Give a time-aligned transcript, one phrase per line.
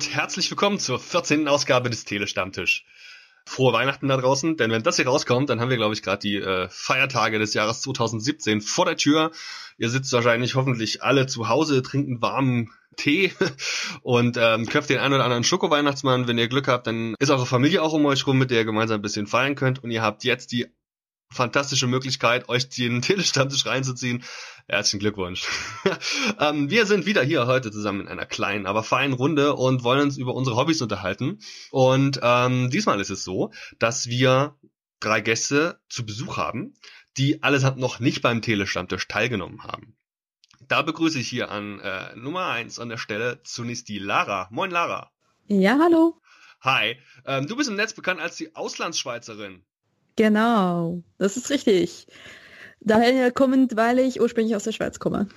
[0.00, 1.46] und herzlich willkommen zur 14.
[1.46, 2.86] Ausgabe des Telestammtisch.
[3.44, 6.20] Frohe Weihnachten da draußen, denn wenn das hier rauskommt, dann haben wir, glaube ich, gerade
[6.20, 9.30] die äh, Feiertage des Jahres 2017 vor der Tür.
[9.76, 13.34] Ihr sitzt wahrscheinlich hoffentlich alle zu Hause, trinken warmen Tee
[14.02, 16.26] und ähm, köpft den einen oder anderen Schoko-Weihnachtsmann.
[16.26, 18.64] Wenn ihr Glück habt, dann ist eure Familie auch um euch rum, mit der ihr
[18.64, 19.84] gemeinsam ein bisschen feiern könnt.
[19.84, 20.68] Und ihr habt jetzt die
[21.32, 24.24] fantastische Möglichkeit, euch den Telestammtisch reinzuziehen.
[24.68, 25.46] Herzlichen Glückwunsch.
[26.40, 30.02] ähm, wir sind wieder hier heute zusammen in einer kleinen, aber feinen Runde und wollen
[30.02, 31.38] uns über unsere Hobbys unterhalten.
[31.70, 34.56] Und ähm, diesmal ist es so, dass wir
[35.00, 36.74] drei Gäste zu Besuch haben,
[37.16, 39.96] die allesamt noch nicht beim Telestammtisch teilgenommen haben.
[40.68, 44.46] Da begrüße ich hier an äh, Nummer eins an der Stelle zunächst die Lara.
[44.52, 45.10] Moin Lara.
[45.48, 46.20] Ja, hallo.
[46.60, 46.96] Hi.
[47.24, 49.64] Ähm, du bist im Netz bekannt als die Auslandsschweizerin.
[50.20, 52.06] Genau, das ist richtig.
[52.80, 55.28] Daher kommend, weil ich ursprünglich aus der Schweiz komme.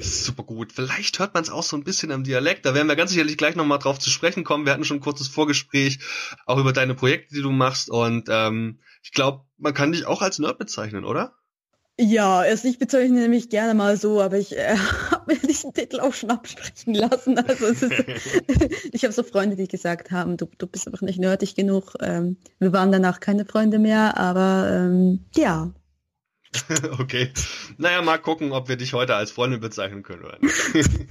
[0.00, 0.72] Super gut.
[0.72, 2.66] Vielleicht hört man es auch so ein bisschen am Dialekt.
[2.66, 4.66] Da werden wir ganz sicherlich gleich nochmal drauf zu sprechen kommen.
[4.66, 6.00] Wir hatten schon ein kurzes Vorgespräch,
[6.44, 7.88] auch über deine Projekte, die du machst.
[7.88, 11.36] Und ähm, ich glaube, man kann dich auch als Nerd bezeichnen, oder?
[12.00, 14.76] Ja, also ich bezeichne mich gerne mal so, aber ich äh,
[15.10, 17.38] habe mir diesen Titel auch schon absprechen lassen.
[17.38, 18.04] Also es ist,
[18.92, 21.94] ich habe so Freunde, die gesagt haben, du, du bist einfach nicht nerdig genug.
[22.00, 25.70] Ähm, wir waren danach keine Freunde mehr, aber ähm, ja.
[26.98, 27.30] okay.
[27.76, 31.08] Naja, mal gucken, ob wir dich heute als Freundin bezeichnen können oder nicht.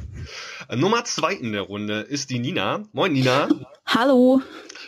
[0.73, 2.83] Nummer zwei in der Runde ist die Nina.
[2.93, 3.49] Moin Nina.
[3.85, 4.41] Hallo.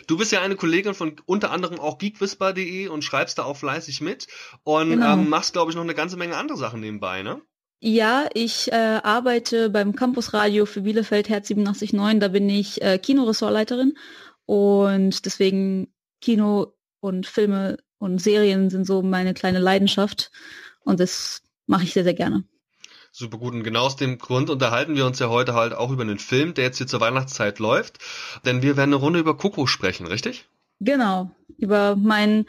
[0.06, 4.00] Du bist ja eine Kollegin von unter anderem auch geekwhisper.de und schreibst da auch fleißig
[4.00, 4.26] mit
[4.62, 5.14] und genau.
[5.14, 7.40] ähm, machst, glaube ich, noch eine ganze Menge andere Sachen nebenbei, ne?
[7.80, 12.18] Ja, ich äh, arbeite beim Campusradio für Bielefeld Herz 879.
[12.18, 13.94] Da bin ich äh, Kinoressortleiterin
[14.46, 20.30] und deswegen Kino und Filme und Serien sind so meine kleine Leidenschaft
[20.84, 22.44] und das mache ich sehr, sehr gerne.
[23.16, 23.54] Super gut.
[23.54, 26.52] Und genau aus dem Grund unterhalten wir uns ja heute halt auch über einen Film,
[26.52, 27.98] der jetzt hier zur Weihnachtszeit läuft.
[28.44, 30.48] Denn wir werden eine Runde über Coco sprechen, richtig?
[30.80, 31.30] Genau.
[31.56, 32.46] Über meinen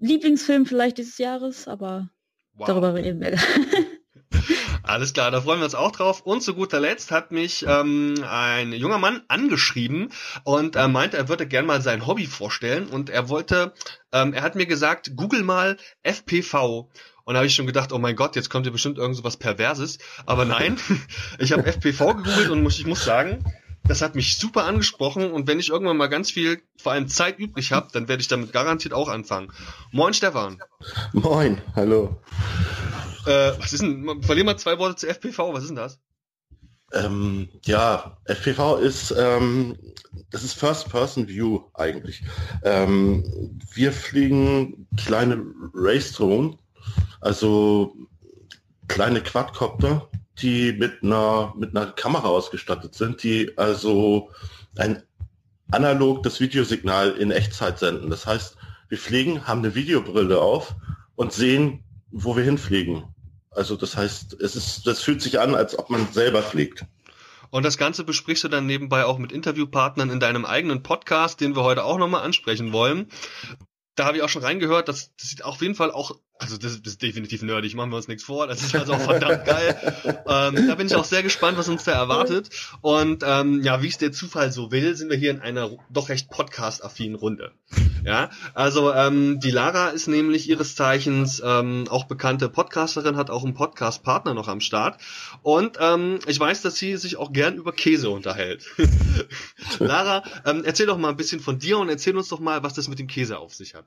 [0.00, 2.08] Lieblingsfilm vielleicht dieses Jahres, aber
[2.54, 2.66] wow.
[2.66, 3.38] darüber reden wir.
[4.82, 6.22] Alles klar, da freuen wir uns auch drauf.
[6.22, 10.10] Und zu guter Letzt hat mich ähm, ein junger Mann angeschrieben
[10.44, 13.72] und er meinte, er würde gerne mal sein Hobby vorstellen und er wollte,
[14.12, 16.88] ähm, er hat mir gesagt, google mal FPV.
[17.24, 19.24] Und da habe ich schon gedacht, oh mein Gott, jetzt kommt hier bestimmt irgend so
[19.24, 19.98] was Perverses.
[20.26, 20.78] Aber nein,
[21.38, 23.44] ich habe FPV gegoogelt und muss, ich muss sagen,
[23.84, 27.38] das hat mich super angesprochen und wenn ich irgendwann mal ganz viel, vor allem Zeit
[27.38, 29.52] übrig habe, dann werde ich damit garantiert auch anfangen.
[29.90, 30.62] Moin Stefan.
[31.12, 32.20] Moin, hallo.
[33.26, 35.98] Äh, was ist denn, verlieren wir zwei Worte zu FPV, was ist denn das?
[36.92, 39.76] Ähm, ja, FPV ist, ähm,
[40.30, 42.22] das ist First-Person-View eigentlich.
[42.64, 45.42] Ähm, wir fliegen kleine
[45.74, 46.58] Race-Drohnen
[47.20, 47.96] also
[48.88, 54.30] kleine Quadcopter, die mit einer, mit einer Kamera ausgestattet sind, die also
[54.76, 55.02] ein
[55.70, 58.10] analog das Videosignal in Echtzeit senden.
[58.10, 58.56] Das heißt,
[58.88, 60.74] wir fliegen, haben eine Videobrille auf
[61.14, 63.04] und sehen, wo wir hinfliegen.
[63.50, 66.84] Also das heißt, es ist, das fühlt sich an, als ob man selber fliegt.
[67.50, 71.54] Und das Ganze besprichst du dann nebenbei auch mit Interviewpartnern in deinem eigenen Podcast, den
[71.54, 73.08] wir heute auch nochmal ansprechen wollen.
[73.94, 76.76] Da habe ich auch schon reingehört, das, das sieht auf jeden Fall auch also das,
[76.76, 78.48] ist definitiv nerdig, machen wir uns nichts vor.
[78.48, 79.76] Das ist also auch verdammt geil.
[80.26, 82.50] Ähm, da bin ich auch sehr gespannt, was uns da erwartet.
[82.80, 86.08] Und ähm, ja, wie es der Zufall so will, sind wir hier in einer doch
[86.08, 87.52] recht podcast-affinen Runde.
[88.04, 93.44] Ja, also ähm, die Lara ist nämlich ihres Zeichens ähm, auch bekannte Podcasterin, hat auch
[93.44, 95.00] einen Podcast-Partner noch am Start.
[95.42, 98.66] Und ähm, ich weiß, dass sie sich auch gern über Käse unterhält.
[99.78, 102.74] Lara, ähm, erzähl doch mal ein bisschen von dir und erzähl uns doch mal, was
[102.74, 103.86] das mit dem Käse auf sich hat.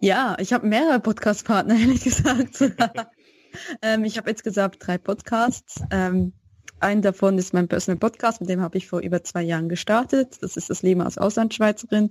[0.00, 2.60] Ja, ich habe mehrere Podcast-Partner, ehrlich gesagt.
[3.82, 5.82] ähm, ich habe jetzt gesagt drei Podcasts.
[5.90, 6.32] Ähm,
[6.78, 10.38] ein davon ist mein Personal Podcast, mit dem habe ich vor über zwei Jahren gestartet.
[10.42, 12.10] Das ist das Leben als Auslandsschweizerin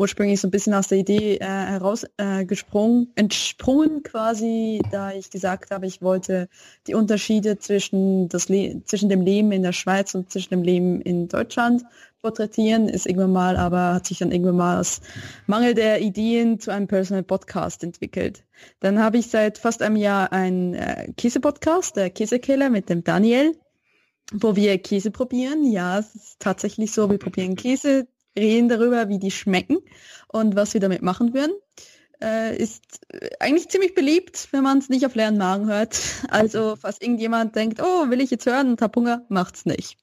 [0.00, 5.70] ursprünglich so ein bisschen aus der Idee äh, herausgesprungen, äh, entsprungen quasi, da ich gesagt
[5.70, 6.48] habe, ich wollte
[6.86, 11.02] die Unterschiede zwischen, das Le zwischen dem Leben in der Schweiz und zwischen dem Leben
[11.02, 11.84] in Deutschland
[12.22, 15.00] porträtieren, ist irgendwann mal, aber hat sich dann irgendwann mal aus
[15.46, 18.44] Mangel der Ideen zu einem Personal Podcast entwickelt.
[18.80, 23.56] Dann habe ich seit fast einem Jahr einen äh, Käse-Podcast, der Käsekeller mit dem Daniel,
[24.32, 25.64] wo wir Käse probieren.
[25.64, 28.06] Ja, es ist tatsächlich so, wir probieren Käse,
[28.38, 29.78] reden darüber, wie die schmecken
[30.28, 31.54] und was wir damit machen würden.
[32.22, 33.00] Äh, ist
[33.40, 35.98] eigentlich ziemlich beliebt, wenn man es nicht auf leeren Magen hört.
[36.30, 39.98] Also falls irgendjemand denkt, oh, will ich jetzt hören und hab Hunger, macht's nicht.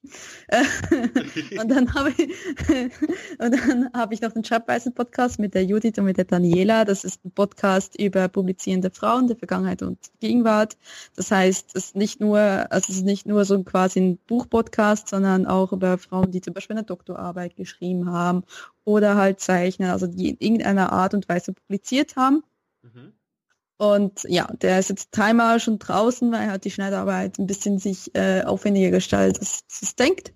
[1.59, 2.27] und dann habe ich
[3.39, 6.85] und dann habe ich noch den Schreibweisen Podcast mit der Judith und mit der Daniela.
[6.85, 10.77] Das ist ein Podcast über publizierende Frauen der Vergangenheit und Gegenwart.
[11.15, 15.07] Das heißt, es ist nicht nur, also es ist nicht nur so quasi ein Buchpodcast,
[15.07, 18.43] sondern auch über Frauen, die zum Beispiel eine Doktorarbeit geschrieben haben
[18.87, 22.41] oder halt zeichnen, also die in irgendeiner Art und Weise publiziert haben.
[22.83, 23.11] Mhm.
[23.75, 27.79] Und ja, der ist jetzt dreimal schon draußen, weil er hat die Schneidarbeit ein bisschen
[27.79, 30.33] sich äh, aufwendiger gestaltet, als es denkt.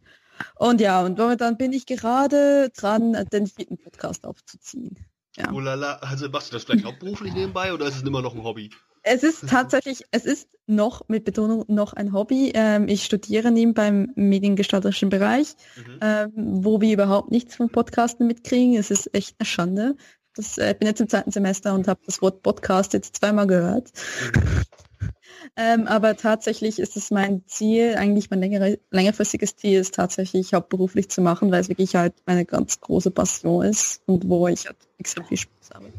[0.55, 4.97] Und ja, und dann bin ich gerade dran, den vierten Podcast aufzuziehen.
[5.37, 5.49] Ja.
[5.53, 8.43] Oh lala, also machst du das vielleicht hauptberuflich nebenbei oder ist es immer noch ein
[8.43, 8.69] Hobby?
[9.03, 12.51] Es ist tatsächlich, es ist noch mit Betonung noch ein Hobby.
[12.53, 15.99] Ähm, ich studiere nebenbei im mediengestalterischen Bereich, mhm.
[16.01, 18.75] ähm, wo wir überhaupt nichts von Podcasten mitkriegen.
[18.75, 19.95] Es ist echt eine Schande.
[20.35, 23.47] Das, äh, ich bin jetzt im zweiten Semester und habe das Wort Podcast jetzt zweimal
[23.47, 23.91] gehört.
[24.33, 24.61] Mhm.
[25.55, 31.09] ähm, aber tatsächlich ist es mein Ziel, eigentlich mein längere, längerfristiges Ziel ist tatsächlich hauptberuflich
[31.09, 34.77] zu machen, weil es wirklich halt meine ganz große Passion ist und wo ich halt
[34.99, 35.91] extrem viel Spaß habe.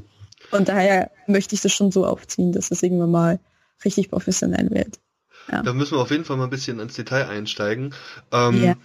[0.53, 3.41] Und daher möchte ich das schon so aufziehen, dass es irgendwann mal
[3.85, 5.01] richtig professionell wird.
[5.51, 5.63] Ja.
[5.63, 7.95] Da müssen wir auf jeden Fall mal ein bisschen ins Detail einsteigen.
[8.31, 8.77] Ähm, yeah.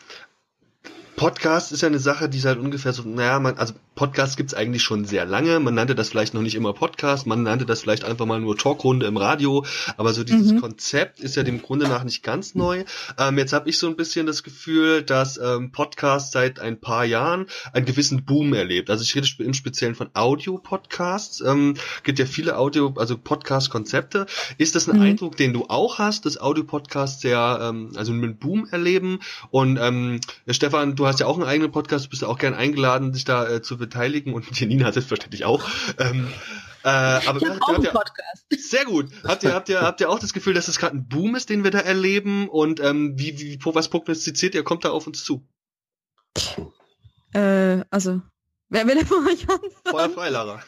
[1.15, 4.83] Podcast ist ja eine Sache, die halt ungefähr so, naja, man, also Podcast gibt's eigentlich
[4.83, 5.59] schon sehr lange.
[5.59, 8.57] Man nannte das vielleicht noch nicht immer Podcast, man nannte das vielleicht einfach mal nur
[8.57, 9.65] Talkrunde im Radio,
[9.97, 10.61] aber so dieses mhm.
[10.61, 12.85] Konzept ist ja dem Grunde nach nicht ganz neu.
[13.17, 17.05] Ähm, jetzt habe ich so ein bisschen das Gefühl, dass ähm, Podcast seit ein paar
[17.05, 18.89] Jahren einen gewissen Boom erlebt.
[18.89, 21.41] Also ich rede im Speziellen von Audio-Podcasts.
[21.41, 21.73] Ähm,
[22.03, 24.27] gibt ja viele Audio, also Podcast-Konzepte.
[24.59, 25.03] Ist das ein mhm.
[25.03, 29.19] Eindruck, den du auch hast, dass Audio-Podcasts sehr, ähm, also einen Boom erleben?
[29.49, 32.53] Und ähm, Stefan, du hast ja auch einen eigenen Podcast, du bist ja auch gern
[32.53, 35.67] eingeladen, dich da äh, zu beteiligen und Janina selbstverständlich auch.
[35.99, 36.27] Ähm,
[36.83, 38.45] äh, aber ich auch einen Podcast.
[38.49, 39.09] Sehr gut.
[39.23, 41.49] Habt ihr, habt ihr, habt ihr auch das Gefühl, dass es gerade ein Boom ist,
[41.49, 42.47] den wir da erleben?
[42.49, 44.63] Und ähm, wie, wie, was prognostiziert ihr?
[44.63, 45.47] Kommt da auf uns zu?
[47.33, 48.21] Äh, also,
[48.69, 49.71] wer will von euch anfangen?
[49.85, 50.63] Feuer frei, Lara.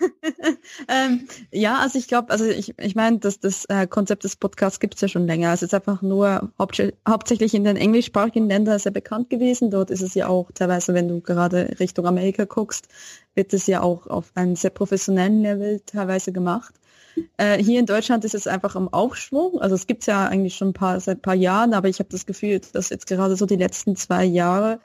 [0.88, 4.80] ähm, ja, also ich glaube, also ich, ich meine, dass das äh, Konzept des Podcasts
[4.80, 5.52] gibt es ja schon länger.
[5.52, 9.70] Es ist einfach nur hauptsächlich in den englischsprachigen Ländern sehr bekannt gewesen.
[9.70, 12.88] Dort ist es ja auch teilweise, wenn du gerade Richtung Amerika guckst,
[13.34, 16.74] wird es ja auch auf einem sehr professionellen Level teilweise gemacht.
[17.36, 19.60] Äh, hier in Deutschland ist es einfach im Aufschwung.
[19.60, 21.98] Also es gibt es ja eigentlich schon ein paar, seit ein paar Jahren, aber ich
[21.98, 24.80] habe das Gefühl, dass jetzt gerade so die letzten zwei Jahre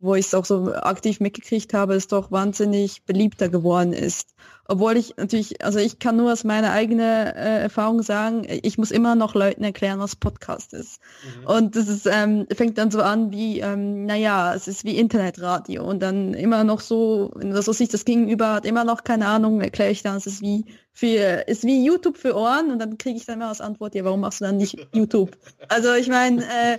[0.00, 4.34] wo ich es auch so aktiv mitgekriegt habe, es doch wahnsinnig beliebter geworden ist.
[4.66, 8.92] Obwohl ich natürlich, also ich kann nur aus meiner eigenen äh, Erfahrung sagen, ich muss
[8.92, 11.00] immer noch Leuten erklären, was Podcast ist.
[11.40, 11.46] Mhm.
[11.46, 15.84] Und das ist, ähm, fängt dann so an wie, ähm, naja, es ist wie Internetradio
[15.84, 19.60] und dann immer noch so, das so sieht, das Gegenüber hat immer noch keine Ahnung,
[19.60, 23.16] erkläre ich dann, es ist wie für, ist wie YouTube für Ohren und dann kriege
[23.16, 25.36] ich dann immer als Antwort, ja, warum machst du dann nicht YouTube?
[25.68, 26.78] Also ich meine, äh,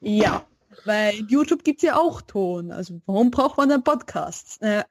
[0.00, 0.44] ja,
[0.84, 2.72] weil YouTube gibt ja auch Ton.
[2.72, 4.58] Also warum braucht man dann Podcasts?
[4.58, 4.84] Äh,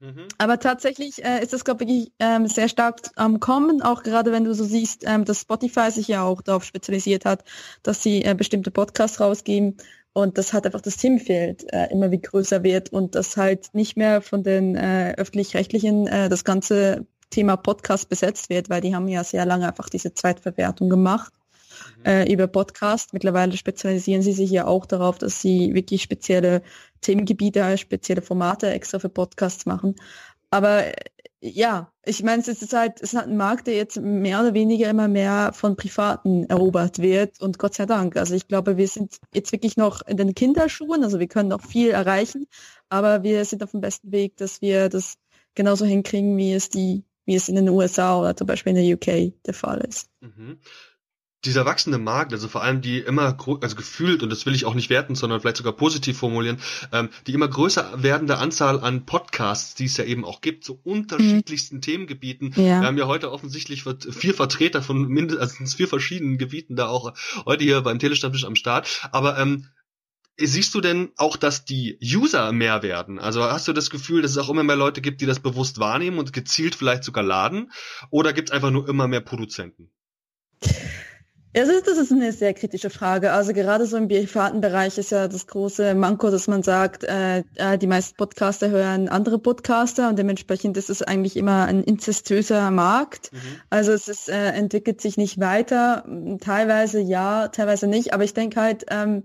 [0.00, 0.28] mhm.
[0.38, 4.44] Aber tatsächlich äh, ist das, glaube ich, ähm, sehr stark am Kommen, auch gerade wenn
[4.44, 7.44] du so siehst, ähm, dass Spotify sich ja auch darauf spezialisiert hat,
[7.82, 9.76] dass sie äh, bestimmte Podcasts rausgeben
[10.14, 13.96] und das hat einfach das Themenfeld äh, immer wie größer wird und das halt nicht
[13.96, 19.08] mehr von den äh, öffentlich-rechtlichen äh, das ganze Thema Podcast besetzt wird, weil die haben
[19.08, 21.32] ja sehr lange einfach diese Zweitverwertung gemacht
[22.04, 23.12] äh, über Podcast.
[23.12, 26.62] Mittlerweile spezialisieren sie sich ja auch darauf, dass sie wirklich spezielle
[27.00, 29.96] Themengebiete, spezielle Formate extra für Podcasts machen.
[30.50, 30.92] Aber äh,
[31.40, 34.88] ja, ich meine, es ist halt, es hat ein Markt, der jetzt mehr oder weniger
[34.88, 38.16] immer mehr von Privaten erobert wird und Gott sei Dank.
[38.16, 41.62] Also ich glaube, wir sind jetzt wirklich noch in den Kinderschuhen, also wir können noch
[41.62, 42.46] viel erreichen,
[42.88, 45.16] aber wir sind auf dem besten Weg, dass wir das
[45.54, 48.94] genauso hinkriegen, wie es die, wie es in den USA oder zum Beispiel in der
[48.94, 50.08] UK der Fall ist.
[50.20, 50.58] Mhm
[51.44, 54.74] dieser wachsende Markt, also vor allem die immer, also gefühlt, und das will ich auch
[54.74, 56.58] nicht werten, sondern vielleicht sogar positiv formulieren,
[56.92, 60.80] ähm, die immer größer werdende Anzahl an Podcasts, die es ja eben auch gibt, zu
[60.82, 61.82] unterschiedlichsten mhm.
[61.82, 62.52] Themengebieten.
[62.56, 62.80] Ja.
[62.80, 67.12] Wir haben ja heute offensichtlich vier Vertreter von mindestens also vier verschiedenen Gebieten da auch
[67.44, 69.08] heute hier beim Telestammtisch am Start.
[69.12, 69.66] Aber ähm,
[70.36, 73.20] Siehst du denn auch, dass die User mehr werden?
[73.20, 75.78] Also hast du das Gefühl, dass es auch immer mehr Leute gibt, die das bewusst
[75.78, 77.70] wahrnehmen und gezielt vielleicht sogar laden?
[78.10, 79.92] Oder gibt es einfach nur immer mehr Produzenten?
[81.56, 83.32] Ja, das ist, das ist eine sehr kritische Frage.
[83.32, 87.44] Also gerade so im privaten Bereich ist ja das große Manko, dass man sagt, äh,
[87.54, 92.72] äh, die meisten Podcaster hören andere Podcaster und dementsprechend ist es eigentlich immer ein inzestöser
[92.72, 93.32] Markt.
[93.32, 93.38] Mhm.
[93.70, 96.04] Also es ist, äh, entwickelt sich nicht weiter.
[96.40, 98.12] Teilweise ja, teilweise nicht.
[98.14, 99.22] Aber ich denke halt, ähm,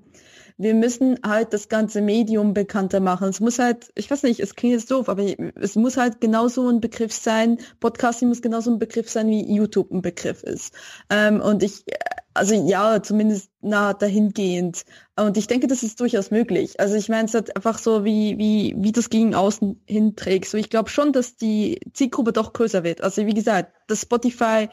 [0.59, 3.29] wir müssen halt das ganze Medium bekannter machen.
[3.29, 5.23] Es muss halt, ich weiß nicht, es klingt jetzt doof, aber
[5.55, 9.89] es muss halt genauso ein Begriff sein, Podcasting muss genauso ein Begriff sein, wie YouTube
[9.89, 10.73] ein Begriff ist.
[11.09, 11.85] Ähm, und ich,
[12.33, 14.83] also ja, zumindest nah dahingehend.
[15.15, 16.77] Und ich denke, das ist durchaus möglich.
[16.77, 20.49] Also ich meine, es hat einfach so, wie, wie, wie das gegen außen hinträgt.
[20.49, 23.01] So, ich glaube schon, dass die Zielgruppe doch größer wird.
[23.01, 24.67] Also wie gesagt, das Spotify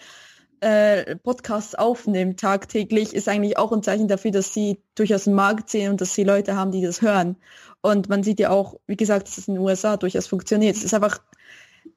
[0.66, 5.70] äh, Podcasts aufnimmt tagtäglich, ist eigentlich auch ein Zeichen dafür, dass sie durchaus einen Markt
[5.70, 7.36] sehen und dass sie Leute haben, die das hören.
[7.82, 10.74] Und man sieht ja auch, wie gesagt, dass es in den USA durchaus funktioniert.
[10.74, 11.20] Es ist einfach,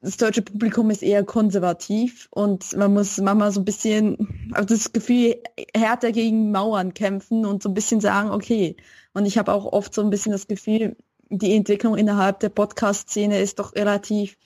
[0.01, 4.93] das deutsche Publikum ist eher konservativ und man muss manchmal so ein bisschen, also das
[4.93, 5.41] Gefühl,
[5.75, 8.77] härter gegen Mauern kämpfen und so ein bisschen sagen, okay.
[9.15, 10.95] Und ich habe auch oft so ein bisschen das Gefühl,
[11.31, 14.38] die Entwicklung innerhalb der Podcast-Szene ist doch relativ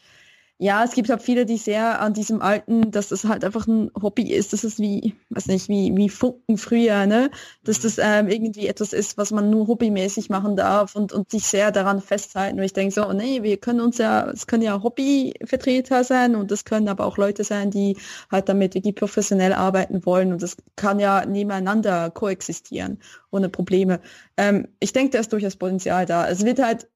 [0.63, 3.91] ja, es gibt halt viele, die sehr an diesem alten, dass das halt einfach ein
[4.01, 7.31] Hobby ist, dass es wie, weiß nicht, wie, wie Funken früher, ne?
[7.65, 11.43] Dass das ähm, irgendwie etwas ist, was man nur hobbymäßig machen darf und, und sich
[11.43, 12.59] sehr daran festhalten.
[12.59, 16.49] Und ich denke so, nee, wir können uns ja, es können ja Hobbyvertreter sein und
[16.49, 17.97] es können aber auch Leute sein, die
[18.31, 22.99] halt damit wirklich professionell arbeiten wollen und das kann ja nebeneinander koexistieren
[23.31, 23.99] ohne Probleme.
[24.37, 26.25] Ähm, ich denke, da ist durchaus Potenzial da.
[26.29, 26.87] Es wird halt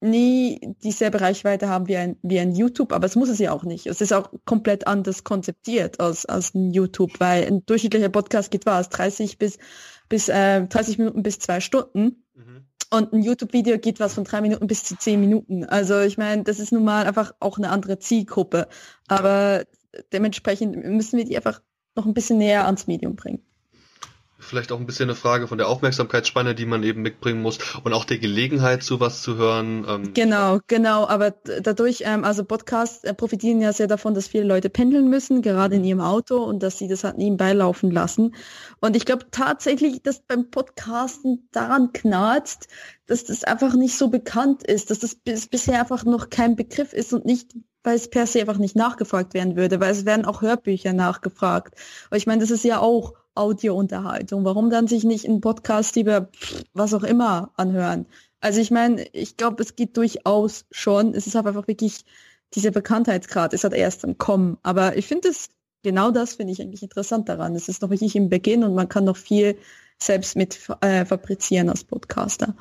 [0.00, 3.64] nie dieselbe Reichweite haben wie ein, wie ein YouTube, aber es muss es ja auch
[3.64, 3.86] nicht.
[3.86, 8.66] Es ist auch komplett anders konzeptiert als, als ein YouTube, weil ein durchschnittlicher Podcast geht
[8.66, 9.58] was, 30 bis,
[10.08, 12.24] bis äh, 30 Minuten bis zwei Stunden.
[12.34, 12.66] Mhm.
[12.90, 15.64] Und ein YouTube-Video geht was von drei Minuten bis zu zehn Minuten.
[15.64, 18.68] Also ich meine, das ist nun mal einfach auch eine andere Zielgruppe.
[19.08, 19.64] Aber
[20.12, 21.62] dementsprechend müssen wir die einfach
[21.96, 23.42] noch ein bisschen näher ans Medium bringen
[24.46, 27.92] vielleicht auch ein bisschen eine Frage von der Aufmerksamkeitsspanne, die man eben mitbringen muss und
[27.92, 29.86] auch der Gelegenheit, zu was zu hören.
[29.88, 30.14] Ähm.
[30.14, 31.06] Genau, genau.
[31.06, 35.42] Aber dadurch, ähm, also Podcasts äh, profitieren ja sehr davon, dass viele Leute pendeln müssen,
[35.42, 38.34] gerade in ihrem Auto und dass sie das halt nebenbei laufen lassen.
[38.80, 42.68] Und ich glaube tatsächlich, dass beim Podcasten daran knarzt,
[43.06, 46.92] dass das einfach nicht so bekannt ist, dass das bis, bisher einfach noch kein Begriff
[46.92, 47.54] ist und nicht
[47.86, 51.76] weil es per se einfach nicht nachgefragt werden würde, weil es werden auch Hörbücher nachgefragt.
[52.08, 54.44] Aber ich meine, das ist ja auch Audiounterhaltung.
[54.44, 56.28] Warum dann sich nicht einen Podcast über
[56.72, 58.06] was auch immer anhören?
[58.40, 61.14] Also ich meine, ich glaube, es geht durchaus schon.
[61.14, 62.04] Es ist einfach wirklich,
[62.54, 64.58] dieser Bekanntheitsgrad ist halt erst am Kommen.
[64.62, 65.48] Aber ich finde es,
[65.82, 67.54] genau das finde ich eigentlich interessant daran.
[67.56, 69.56] Es ist noch wirklich im Beginn und man kann noch viel
[69.98, 72.54] selbst mit äh, fabrizieren als Podcaster.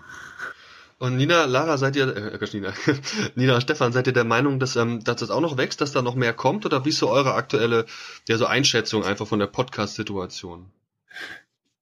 [0.97, 2.73] Und Nina, Lara, seid ihr, äh, Nina,
[3.35, 6.01] Nina, Stefan, seid ihr der Meinung, dass, ähm, dass das auch noch wächst, dass da
[6.01, 6.65] noch mehr kommt?
[6.65, 7.85] Oder wie ist so eure aktuelle,
[8.29, 10.71] ja, so Einschätzung einfach von der Podcast-Situation?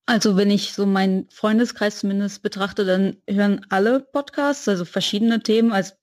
[0.05, 5.72] Also wenn ich so meinen Freundeskreis zumindest betrachte, dann hören alle Podcasts, also verschiedene Themen.
[5.72, 5.93] Also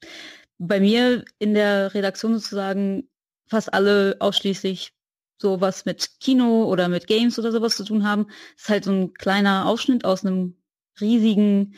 [0.59, 3.09] bei mir in der Redaktion sozusagen
[3.47, 4.93] fast alle ausschließlich
[5.39, 8.27] so was mit Kino oder mit Games oder sowas zu tun haben.
[8.55, 10.55] Das ist halt so ein kleiner Ausschnitt aus einem
[11.01, 11.75] riesigen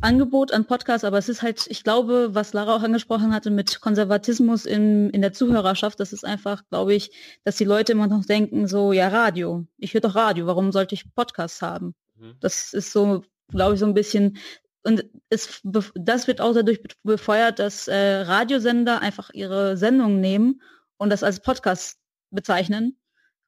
[0.00, 3.80] Angebot an Podcasts, aber es ist halt, ich glaube, was Lara auch angesprochen hatte mit
[3.80, 7.10] Konservatismus in, in der Zuhörerschaft, das ist einfach, glaube ich,
[7.44, 10.94] dass die Leute immer noch denken, so, ja, Radio, ich höre doch Radio, warum sollte
[10.94, 11.94] ich Podcasts haben?
[12.16, 12.36] Mhm.
[12.40, 14.36] Das ist so, glaube ich, so ein bisschen,
[14.82, 15.62] und es,
[15.94, 20.62] das wird auch dadurch befeuert, dass äh, Radiosender einfach ihre Sendungen nehmen
[20.98, 21.98] und das als Podcast
[22.30, 22.98] bezeichnen,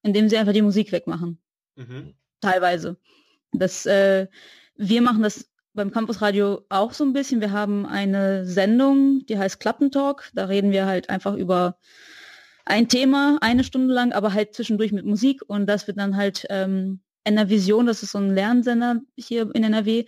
[0.03, 1.41] indem sie einfach die Musik wegmachen.
[1.77, 2.15] Mhm.
[2.41, 2.97] Teilweise.
[3.53, 4.29] Das, äh,
[4.77, 7.41] wir machen das beim Campusradio auch so ein bisschen.
[7.41, 10.31] Wir haben eine Sendung, die heißt Klappentalk.
[10.35, 11.79] Da reden wir halt einfach über
[12.67, 15.41] ein Thema eine Stunde lang, aber halt zwischendurch mit Musik.
[15.47, 20.07] Und das wird dann halt ähm, Vision, das ist so ein Lernsender hier in NRW,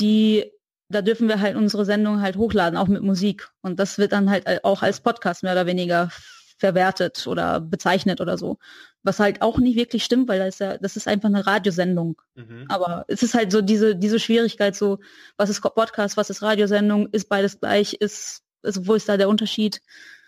[0.00, 0.50] die
[0.88, 3.48] da dürfen wir halt unsere Sendung halt hochladen, auch mit Musik.
[3.62, 6.10] Und das wird dann halt auch als Podcast mehr oder weniger
[6.62, 8.58] verwertet oder bezeichnet oder so.
[9.02, 12.22] Was halt auch nicht wirklich stimmt, weil das ist ja, das ist einfach eine Radiosendung.
[12.36, 12.66] Mhm.
[12.68, 15.00] Aber es ist halt so diese, diese Schwierigkeit, so,
[15.36, 19.28] was ist Podcast, was ist Radiosendung, ist beides gleich, ist, also wo ist da der
[19.28, 19.80] Unterschied?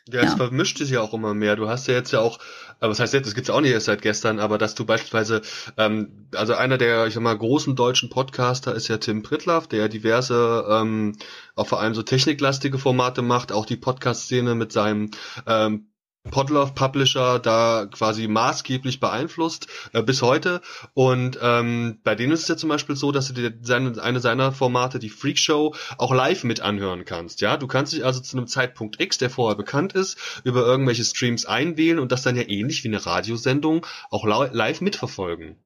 [0.08, 0.36] Ja, es ja.
[0.36, 1.54] vermischt sich ja auch immer mehr.
[1.56, 2.38] Du hast ja jetzt ja auch,
[2.78, 4.84] aber was heißt jetzt, das gibt's ja auch nicht erst seit gestern, aber dass du
[4.84, 5.40] beispielsweise,
[5.78, 9.88] ähm, also einer der, ich sag mal, großen deutschen Podcaster ist ja Tim Pritlaff, der
[9.88, 11.16] diverse, ähm,
[11.54, 15.12] auch vor allem so techniklastige Formate macht, auch die Podcast-Szene mit seinem
[15.46, 15.86] ähm,
[16.30, 20.62] Podlove Publisher da quasi maßgeblich beeinflusst äh, bis heute.
[20.94, 24.20] Und ähm, bei denen ist es ja zum Beispiel so, dass du dir seine, eine
[24.20, 27.40] seiner Formate, die Freak Show, auch live mit anhören kannst.
[27.40, 31.04] Ja, du kannst dich also zu einem Zeitpunkt X, der vorher bekannt ist, über irgendwelche
[31.04, 35.56] Streams einwählen und das dann ja ähnlich wie eine Radiosendung auch live mitverfolgen.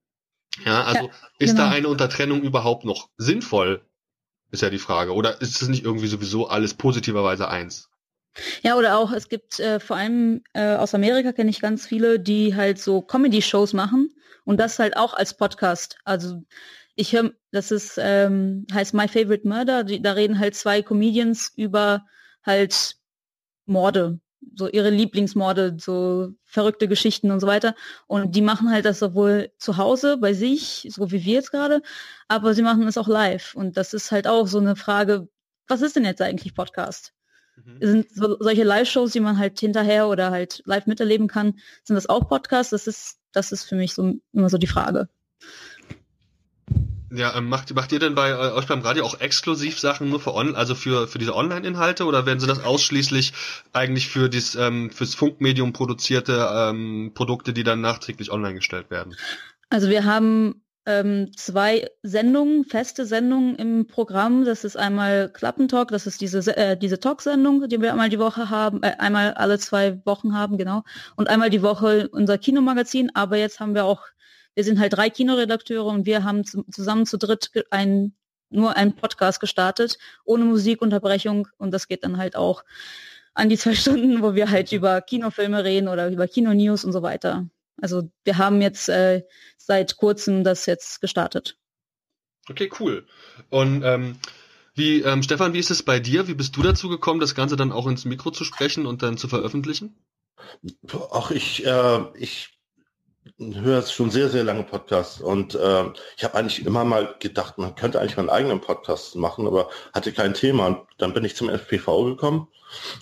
[0.65, 1.63] Ja, also ja, ist genau.
[1.63, 3.81] da eine Untertrennung überhaupt noch sinnvoll?
[4.51, 5.13] Ist ja die Frage.
[5.13, 7.88] Oder ist es nicht irgendwie sowieso alles positiverweise eins?
[8.61, 12.19] Ja, oder auch, es gibt äh, vor allem äh, aus Amerika kenne ich ganz viele,
[12.19, 14.09] die halt so Comedy-Shows machen
[14.45, 15.97] und das halt auch als Podcast.
[16.05, 16.43] Also
[16.95, 21.51] ich höre, das ist, ähm, heißt My Favorite Murder, die, da reden halt zwei Comedians
[21.55, 22.05] über
[22.43, 22.95] halt
[23.65, 24.19] Morde,
[24.55, 27.75] so ihre Lieblingsmorde, so verrückte Geschichten und so weiter.
[28.07, 31.81] Und die machen halt das sowohl zu Hause bei sich, so wie wir jetzt gerade,
[32.27, 33.55] aber sie machen es auch live.
[33.55, 35.29] Und das ist halt auch so eine Frage,
[35.67, 37.13] was ist denn jetzt eigentlich Podcast?
[37.65, 37.77] Mhm.
[37.79, 42.09] Sind so, solche Live-Shows, die man halt hinterher oder halt live miterleben kann, sind das
[42.09, 42.71] auch Podcasts?
[42.71, 45.09] Das ist, das ist für mich so immer so die Frage.
[47.11, 50.19] Ja, ähm, macht, macht ihr denn bei äh, euch beim Radio auch exklusiv Sachen nur
[50.19, 53.33] für on, also für, für diese Online-Inhalte oder werden sie das ausschließlich
[53.73, 59.15] eigentlich für dies, ähm, fürs Funkmedium produzierte ähm, Produkte, die dann nachträglich online gestellt werden?
[59.71, 64.45] Also wir haben ähm, zwei Sendungen, feste Sendungen im Programm.
[64.45, 68.49] Das ist einmal Klappentalk, das ist diese, äh, diese Talk-Sendung, die wir einmal die Woche
[68.49, 70.83] haben, äh, einmal alle zwei Wochen haben, genau.
[71.15, 73.11] Und einmal die Woche unser Kinomagazin.
[73.13, 74.07] Aber jetzt haben wir auch
[74.59, 78.13] wir sind halt drei Kinoredakteure und wir haben zusammen zu dritt ein,
[78.49, 82.65] nur einen Podcast gestartet, ohne Musikunterbrechung und das geht dann halt auch
[83.33, 87.01] an die zwei Stunden, wo wir halt über Kinofilme reden oder über Kinonews und so
[87.01, 87.47] weiter.
[87.81, 89.23] Also wir haben jetzt äh,
[89.57, 91.57] seit kurzem das jetzt gestartet.
[92.49, 93.05] Okay, cool.
[93.49, 94.17] Und ähm,
[94.73, 96.27] wie, ähm, Stefan, wie ist es bei dir?
[96.27, 99.17] Wie bist du dazu gekommen, das Ganze dann auch ins Mikro zu sprechen und dann
[99.17, 99.95] zu veröffentlichen?
[101.11, 102.59] Ach, ich, äh, ich
[103.37, 105.85] höre schon sehr, sehr lange Podcasts und äh,
[106.17, 110.11] ich habe eigentlich immer mal gedacht, man könnte eigentlich meinen eigenen Podcast machen, aber hatte
[110.13, 110.67] kein Thema.
[110.67, 112.47] Und dann bin ich zum FPV gekommen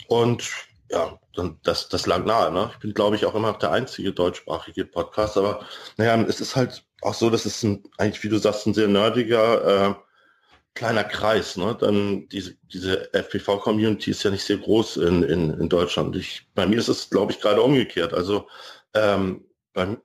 [0.07, 0.49] und
[0.91, 2.51] ja, dann das, das lag nahe.
[2.51, 2.69] Ne?
[2.73, 5.65] Ich bin, glaube ich, auch immer noch der einzige deutschsprachige Podcast, aber
[5.97, 8.87] naja, es ist halt auch so, dass es ein, eigentlich, wie du sagst, ein sehr
[8.87, 9.95] nerdiger äh,
[10.73, 11.57] kleiner Kreis.
[11.57, 11.75] Ne?
[11.79, 16.15] Dann diese, diese FPV-Community ist ja nicht sehr groß in, in, in Deutschland.
[16.15, 18.13] Ich, bei mir ist es, glaube ich, gerade umgekehrt.
[18.13, 18.47] Also
[18.93, 19.43] ähm,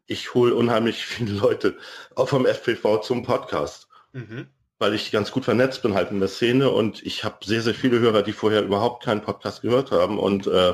[0.07, 1.77] ich hole unheimlich viele Leute
[2.17, 3.89] auch vom FPV zum Podcast.
[4.13, 4.49] Mhm.
[4.83, 7.73] Weil ich ganz gut vernetzt bin halt in der Szene und ich habe sehr, sehr
[7.73, 10.73] viele Hörer, die vorher überhaupt keinen Podcast gehört haben und äh,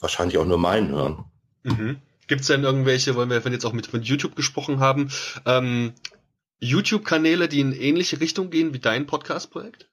[0.00, 1.24] wahrscheinlich auch nur meinen hören.
[1.62, 1.96] Mhm.
[2.28, 5.10] Gibt es denn irgendwelche, wollen wir, wenn jetzt auch mit, mit YouTube gesprochen haben,
[5.44, 5.92] ähm,
[6.60, 9.90] YouTube-Kanäle, die in ähnliche Richtung gehen wie dein Podcast-Projekt?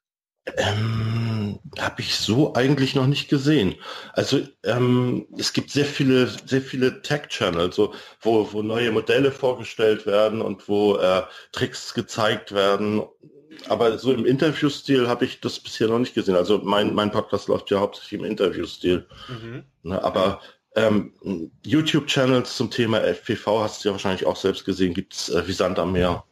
[0.58, 3.76] Ähm, habe ich so eigentlich noch nicht gesehen.
[4.12, 10.06] Also ähm, es gibt sehr viele, sehr viele Tech-Channels, so, wo, wo neue Modelle vorgestellt
[10.06, 13.04] werden und wo äh, Tricks gezeigt werden.
[13.70, 16.36] Aber so im Interviewstil habe ich das bisher noch nicht gesehen.
[16.36, 19.06] Also mein, mein Podcast läuft ja hauptsächlich im Interviewstil.
[19.30, 19.63] Mhm.
[19.84, 20.42] Ne, aber
[20.76, 21.13] ähm,
[21.66, 25.80] YouTube-Channels zum Thema FPV hast du ja wahrscheinlich auch selbst gesehen, gibt's äh, wie Sand
[25.80, 26.24] am Meer.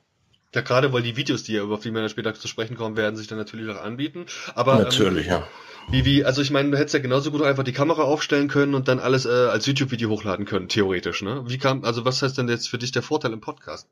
[0.53, 3.15] Ja, gerade weil die Videos, die über die wir dann später zu sprechen kommen, werden
[3.15, 4.25] sich dann natürlich auch anbieten.
[4.55, 5.47] Aber natürlich, ähm, ja.
[5.89, 8.75] Wie, wie, also ich meine, du hättest ja genauso gut einfach die Kamera aufstellen können
[8.75, 11.43] und dann alles äh, als YouTube-Video hochladen können, theoretisch, ne?
[11.47, 13.87] Wie kam, also was heißt denn jetzt für dich der Vorteil im Podcast?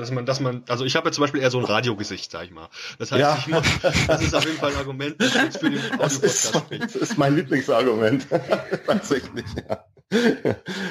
[0.00, 2.44] Dass man, dass man, also ich habe ja zum Beispiel eher so ein Radiogesicht, sag
[2.44, 2.68] ich mal.
[2.98, 3.36] Das heißt, ja.
[3.38, 3.66] ich muss,
[4.06, 6.82] das ist auf jeden Fall ein Argument, das für den Audio-Podcast spricht.
[6.82, 8.26] Das ist mein Lieblingsargument.
[8.86, 9.84] Tatsächlich, ja.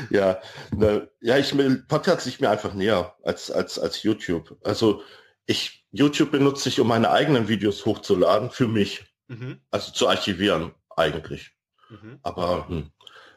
[0.10, 0.42] ja,
[0.76, 4.58] ne, ja, ich will Podcast sich mir einfach näher als, als, als YouTube.
[4.64, 5.02] Also
[5.46, 9.06] ich, YouTube benutze ich, um meine eigenen Videos hochzuladen für mich.
[9.28, 9.60] Mhm.
[9.72, 11.52] Also zu archivieren, eigentlich.
[11.90, 12.20] Mhm.
[12.24, 12.92] Aber hm,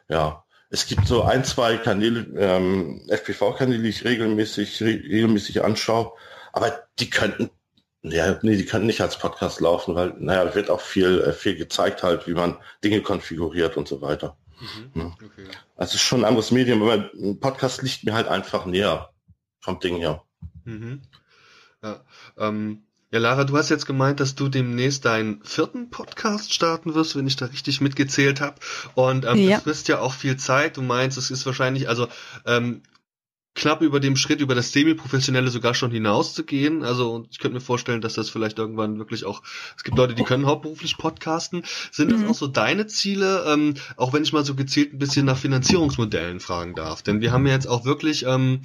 [0.07, 0.42] ja,
[0.73, 6.13] es gibt so ein, zwei Kanäle, ähm, FPV-Kanäle, die ich regelmäßig, re regelmäßig anschaue,
[6.51, 7.51] aber die könnten,
[8.01, 11.55] ja, nee, die könnten nicht als Podcast laufen, weil, naja, wird auch viel, äh, viel
[11.55, 14.35] gezeigt halt, wie man Dinge konfiguriert und so weiter.
[14.59, 14.99] Mhm.
[14.99, 15.05] Ja.
[15.23, 15.47] Okay.
[15.75, 19.11] Also schon ein anderes Medium, aber ein Podcast liegt mir halt einfach näher
[19.59, 20.23] vom Ding her.
[20.65, 21.03] Mhm.
[21.83, 22.03] Ja,
[22.39, 27.15] ähm, ja, Lara, du hast jetzt gemeint, dass du demnächst deinen vierten Podcast starten wirst,
[27.15, 28.55] wenn ich da richtig mitgezählt habe.
[28.95, 29.51] Und ähm, ja.
[29.51, 30.77] das frisst ja auch viel Zeit.
[30.77, 32.07] Du meinst, es ist wahrscheinlich, also
[32.47, 32.81] ähm,
[33.55, 36.83] knapp über dem Schritt, über das Semi-Professionelle sogar schon hinaus zu gehen.
[36.83, 39.41] Also ich könnte mir vorstellen, dass das vielleicht irgendwann wirklich auch,
[39.77, 41.63] es gibt Leute, die können hauptberuflich podcasten.
[41.91, 42.29] Sind das mhm.
[42.29, 46.39] auch so deine Ziele, ähm, auch wenn ich mal so gezielt ein bisschen nach Finanzierungsmodellen
[46.39, 47.03] fragen darf?
[47.03, 48.61] Denn wir haben ja jetzt auch wirklich, ähm,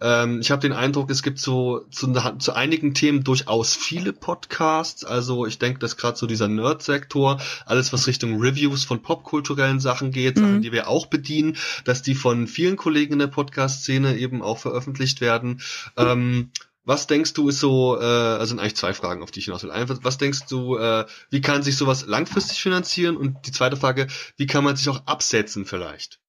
[0.00, 5.04] ähm, ich habe den Eindruck, es gibt so zu, zu einigen Themen durchaus viele Podcasts.
[5.04, 10.12] Also ich denke, dass gerade so dieser Nerd-Sektor, alles was Richtung Reviews von popkulturellen Sachen
[10.12, 10.40] geht, mhm.
[10.40, 14.42] Sachen, die wir auch bedienen, dass die von vielen Kollegen in der Podcast-Szene eben eben
[14.42, 15.60] auch veröffentlicht werden.
[15.96, 16.50] Ähm,
[16.84, 19.62] was denkst du ist so, äh, also sind eigentlich zwei Fragen, auf die ich hinaus
[19.62, 19.70] will.
[19.70, 23.16] Einfach, was denkst du, äh, wie kann sich sowas langfristig finanzieren?
[23.16, 26.20] Und die zweite Frage, wie kann man sich auch absetzen vielleicht?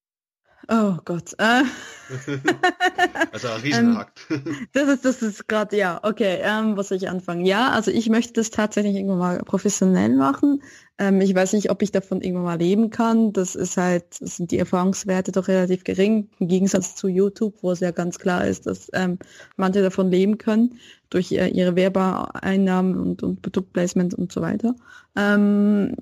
[0.67, 1.33] Oh Gott.
[1.37, 1.63] Äh.
[3.31, 4.19] also ein Riesenakt.
[4.29, 7.45] Ähm, das ist, das ist gerade, ja, okay, ähm, was soll ich anfangen?
[7.45, 10.61] Ja, also ich möchte das tatsächlich irgendwann mal professionell machen.
[10.97, 13.33] Ähm, ich weiß nicht, ob ich davon irgendwann mal leben kann.
[13.33, 17.79] Das ist halt, sind die Erfahrungswerte doch relativ gering, im Gegensatz zu YouTube, wo es
[17.79, 19.17] ja ganz klar ist, dass ähm,
[19.55, 20.79] manche davon leben können
[21.11, 24.75] durch ihre Werbeeinnahmen und, und Produktplacement und so weiter.
[25.15, 25.93] Ähm,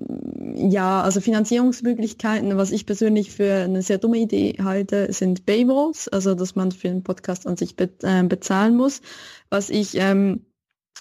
[0.54, 6.34] ja, also Finanzierungsmöglichkeiten, was ich persönlich für eine sehr dumme Idee halte, sind Paywalls, also
[6.34, 9.02] dass man für einen Podcast an sich be äh, bezahlen muss.
[9.50, 10.46] Was ich ähm,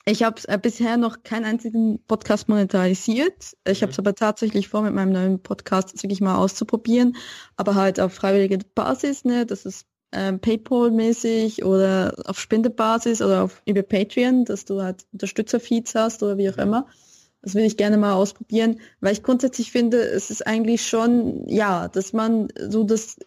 [0.05, 3.55] ich habe äh, bisher noch keinen einzigen Podcast monetarisiert.
[3.67, 4.03] Ich habe es mhm.
[4.03, 7.15] aber tatsächlich vor, mit meinem neuen Podcast wirklich mal auszuprobieren,
[7.57, 9.45] aber halt auf freiwillige Basis, ne?
[9.45, 15.95] Das ist ähm, PayPal-mäßig oder auf Spendebasis oder auf, über Patreon, dass du halt Unterstützerfeeds
[15.95, 16.87] hast oder wie auch immer.
[17.41, 21.87] Das will ich gerne mal ausprobieren, weil ich grundsätzlich finde, es ist eigentlich schon, ja,
[21.87, 23.17] dass man so das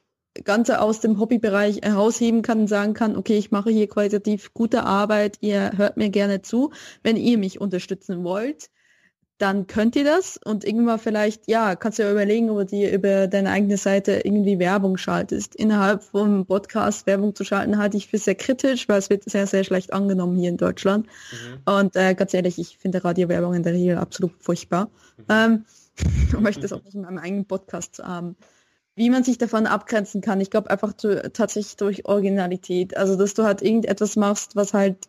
[0.44, 4.84] Ganze aus dem Hobbybereich herausheben kann und sagen kann, okay, ich mache hier qualitativ gute
[4.84, 6.72] Arbeit, ihr hört mir gerne zu.
[7.02, 8.70] Wenn ihr mich unterstützen wollt,
[9.42, 13.26] dann könnt ihr das und irgendwann vielleicht, ja, kannst du ja überlegen, ob du über
[13.26, 15.56] deine eigene Seite irgendwie Werbung schaltest.
[15.56, 19.48] Innerhalb vom Podcast Werbung zu schalten, halte ich für sehr kritisch, weil es wird sehr,
[19.48, 21.06] sehr schlecht angenommen hier in Deutschland.
[21.06, 21.74] Mhm.
[21.74, 24.90] Und äh, ganz ehrlich, ich finde Radiowerbung in der Regel absolut furchtbar.
[25.16, 25.24] Mhm.
[25.28, 25.64] Ähm,
[26.36, 28.36] und möchte es auch nicht in meinem eigenen Podcast haben.
[28.94, 32.96] Wie man sich davon abgrenzen kann, ich glaube einfach zu, tatsächlich durch Originalität.
[32.96, 35.08] Also, dass du halt irgendetwas machst, was halt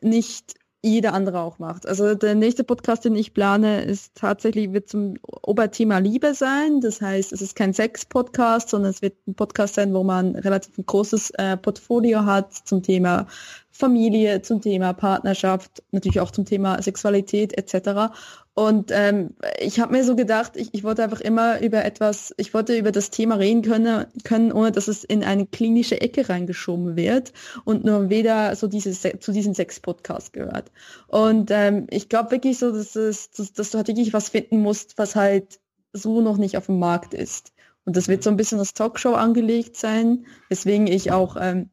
[0.00, 0.54] nicht
[0.86, 1.86] jeder andere auch macht.
[1.86, 6.80] Also der nächste Podcast, den ich plane, ist tatsächlich, wird zum Oberthema Liebe sein.
[6.80, 10.78] Das heißt, es ist kein Sex-Podcast, sondern es wird ein Podcast sein, wo man relativ
[10.78, 13.26] ein großes äh, Portfolio hat zum Thema
[13.70, 18.14] Familie, zum Thema Partnerschaft, natürlich auch zum Thema Sexualität etc.
[18.58, 22.54] Und ähm, ich habe mir so gedacht, ich, ich wollte einfach immer über etwas, ich
[22.54, 26.96] wollte über das Thema reden können, können, ohne dass es in eine klinische Ecke reingeschoben
[26.96, 27.34] wird
[27.66, 30.72] und nur weder so dieses zu diesem Sex-Podcast gehört.
[31.06, 34.62] Und ähm, ich glaube wirklich so, dass, es, dass, dass du halt wirklich was finden
[34.62, 35.60] musst, was halt
[35.92, 37.52] so noch nicht auf dem Markt ist.
[37.84, 41.68] Und das wird so ein bisschen als Talkshow angelegt sein, weswegen ich auch ähm,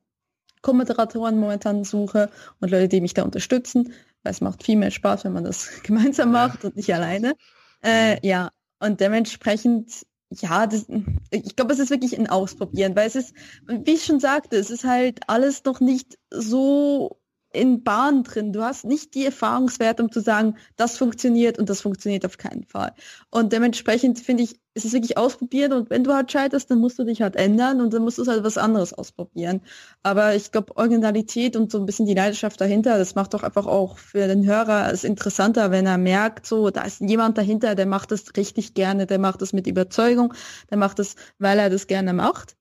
[0.62, 3.94] Co-Moderatoren momentan suche und Leute, die mich da unterstützen
[4.24, 7.36] weil es macht viel mehr Spaß, wenn man das gemeinsam macht und nicht alleine.
[7.84, 10.88] Äh, ja, und dementsprechend, ja, das,
[11.30, 13.34] ich glaube, es ist wirklich ein Ausprobieren, weil es ist,
[13.68, 17.20] wie ich schon sagte, es ist halt alles noch nicht so
[17.54, 18.52] in Bahn drin.
[18.52, 22.64] Du hast nicht die Erfahrungswerte, um zu sagen, das funktioniert und das funktioniert auf keinen
[22.66, 22.94] Fall.
[23.30, 26.98] Und dementsprechend finde ich, es ist wirklich ausprobieren und wenn du halt scheiterst, dann musst
[26.98, 29.62] du dich halt ändern und dann musst du halt was anderes ausprobieren.
[30.02, 33.68] Aber ich glaube, Originalität und so ein bisschen die Leidenschaft dahinter, das macht doch einfach
[33.68, 37.86] auch für den Hörer es interessanter, wenn er merkt, so, da ist jemand dahinter, der
[37.86, 40.34] macht das richtig gerne, der macht das mit Überzeugung,
[40.72, 42.56] der macht das, weil er das gerne macht.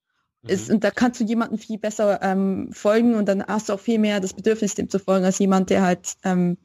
[0.47, 0.77] Ist, mhm.
[0.77, 3.99] und da kannst du jemandem viel besser ähm, folgen und dann hast du auch viel
[3.99, 6.57] mehr das Bedürfnis, dem zu folgen, als jemand, der halt ähm,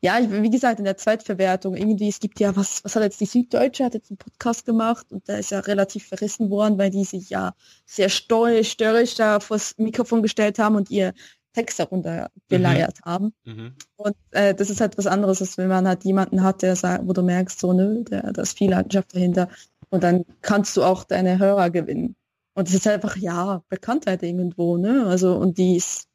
[0.00, 3.26] ja, wie gesagt, in der Zweitverwertung, irgendwie, es gibt ja, was, was hat jetzt die
[3.26, 7.04] Süddeutsche, hat jetzt einen Podcast gemacht und da ist ja relativ verrissen worden, weil die
[7.04, 7.54] sich ja
[7.86, 11.14] sehr störrisch, störrisch da vors Mikrofon gestellt haben und ihr
[11.54, 13.10] Text darunter geleiert mhm.
[13.10, 13.34] haben.
[13.44, 13.74] Mhm.
[13.96, 17.08] Und äh, das ist halt was anderes, als wenn man halt jemanden hat, der sagt,
[17.08, 19.48] wo du merkst, so, nö, der, da ist viel Leidenschaft dahinter.
[19.88, 22.16] Und dann kannst du auch deine Hörer gewinnen.
[22.56, 25.06] Und es ist einfach, ja, Bekanntheit irgendwo, ne?
[25.06, 26.08] Also, und die ist,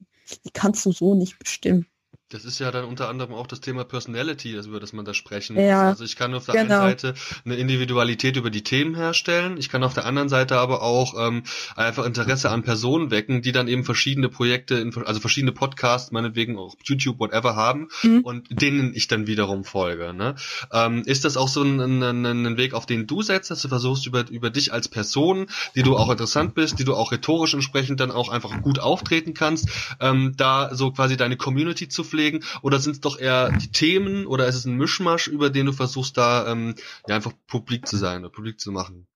[0.45, 1.85] die kannst du so nicht bestimmen.
[2.31, 5.55] Das ist ja dann unter anderem auch das Thema Personality, über das man da sprechen
[5.55, 5.65] muss.
[5.65, 6.79] Ja, also ich kann auf der genau.
[6.79, 7.13] einen Seite
[7.43, 11.43] eine Individualität über die Themen herstellen, ich kann auf der anderen Seite aber auch ähm,
[11.75, 16.57] einfach Interesse an Personen wecken, die dann eben verschiedene Projekte, in, also verschiedene Podcasts, meinetwegen
[16.57, 18.21] auch YouTube, whatever haben mhm.
[18.21, 20.13] und denen ich dann wiederum folge.
[20.13, 20.35] Ne?
[20.71, 23.67] Ähm, ist das auch so ein, ein, ein, Weg, auf den du setzt, dass du
[23.67, 27.53] versuchst über, über dich als Person, die du auch interessant bist, die du auch rhetorisch
[27.53, 29.67] entsprechend dann auch einfach gut auftreten kannst,
[29.99, 32.43] ähm, da so quasi deine Community zu pflegen festlegen?
[32.61, 35.73] Oder sind es doch eher die Themen oder ist es ein Mischmasch, über den du
[35.73, 36.75] versuchst da ähm,
[37.07, 39.07] ja einfach publik zu sein oder publik zu machen?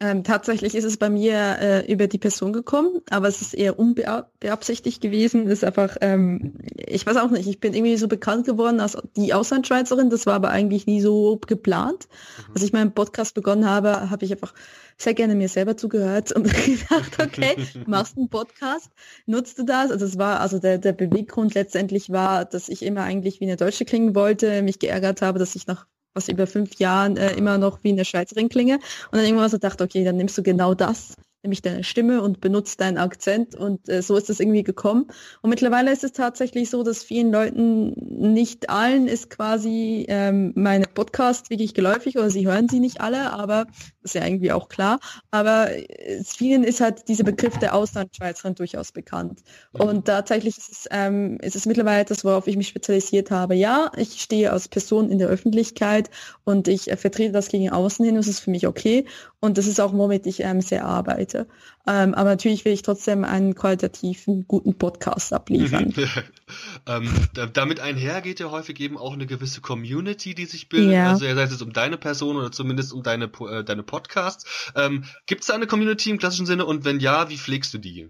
[0.00, 3.80] Ähm, tatsächlich ist es bei mir äh, über die Person gekommen, aber es ist eher
[3.80, 5.48] unbeabsichtigt gewesen.
[5.48, 9.34] ist einfach, ähm, ich weiß auch nicht, ich bin irgendwie so bekannt geworden als die
[9.34, 10.08] Auslandschweizerin.
[10.08, 12.06] Das war aber eigentlich nie so geplant.
[12.46, 12.54] Mhm.
[12.54, 14.54] Als ich meinen Podcast begonnen habe, habe ich einfach
[14.98, 17.56] sehr gerne mir selber zugehört und gedacht, okay,
[17.86, 18.92] machst einen Podcast,
[19.26, 19.90] nutzt du das?
[19.90, 23.56] Also es war, also der, der Beweggrund letztendlich war, dass ich immer eigentlich wie eine
[23.56, 27.58] Deutsche klingen wollte, mich geärgert habe, dass ich nach was über fünf Jahren äh, immer
[27.58, 28.74] noch wie eine Schweizerin klinge.
[28.74, 32.40] Und dann irgendwann so dachte, okay, dann nimmst du genau das nämlich deine Stimme und
[32.40, 35.06] benutzt deinen Akzent und äh, so ist es irgendwie gekommen.
[35.40, 37.92] Und mittlerweile ist es tatsächlich so, dass vielen Leuten,
[38.32, 43.32] nicht allen ist quasi ähm, meine Podcast wirklich geläufig oder sie hören sie nicht alle,
[43.32, 43.66] aber
[44.02, 44.98] das ist ja irgendwie auch klar.
[45.30, 49.42] Aber äh, vielen ist halt dieser Begriff der Auslandschweizerin durchaus bekannt.
[49.72, 53.54] Und tatsächlich ist es, ähm, ist es mittlerweile das, worauf ich mich spezialisiert habe.
[53.54, 56.10] Ja, ich stehe als Person in der Öffentlichkeit
[56.44, 59.04] und ich äh, vertrete das gegen außen hin, das ist für mich okay.
[59.40, 61.46] Und das ist auch, womit ich ähm, sehr arbeite.
[61.86, 65.94] Ähm, aber natürlich will ich trotzdem einen qualitativen, guten Podcast abliefern.
[66.86, 67.08] ähm,
[67.52, 70.92] damit einher geht ja häufig eben auch eine gewisse Community, die sich bildet.
[70.92, 71.10] Ja.
[71.10, 74.72] Also sei es um deine Person oder zumindest um deine, äh, deine Podcasts.
[74.74, 76.66] Ähm, Gibt es da eine Community im klassischen Sinne?
[76.66, 78.08] Und wenn ja, wie pflegst du die?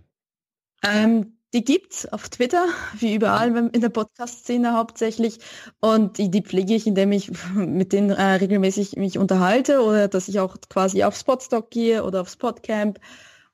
[0.82, 2.66] Ähm, die gibt's auf Twitter,
[2.98, 5.38] wie überall in der Podcast-Szene hauptsächlich.
[5.80, 10.28] Und die, die pflege ich, indem ich mit denen äh, regelmäßig mich unterhalte oder dass
[10.28, 12.98] ich auch quasi auf Spotstock gehe oder auf Spotcamp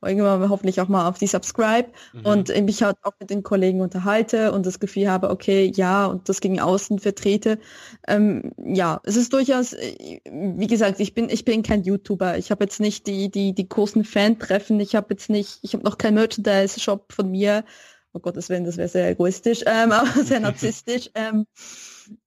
[0.06, 2.26] irgendwann hoffentlich auch mal auf die Subscribe mhm.
[2.26, 6.28] und mich halt auch mit den Kollegen unterhalte und das Gefühl habe, okay, ja, und
[6.28, 7.58] das gegen außen vertrete.
[8.06, 12.38] Ähm, ja, es ist durchaus, äh, wie gesagt, ich bin, ich bin kein YouTuber.
[12.38, 15.84] Ich habe jetzt nicht die, die, die großen Fan-Treffen, ich habe jetzt nicht, ich habe
[15.84, 17.64] noch kein Merchandise-Shop von mir.
[18.12, 21.10] Oh Gottes Willen, das wäre sehr egoistisch, ähm, aber sehr narzisstisch.
[21.14, 21.46] Ähm,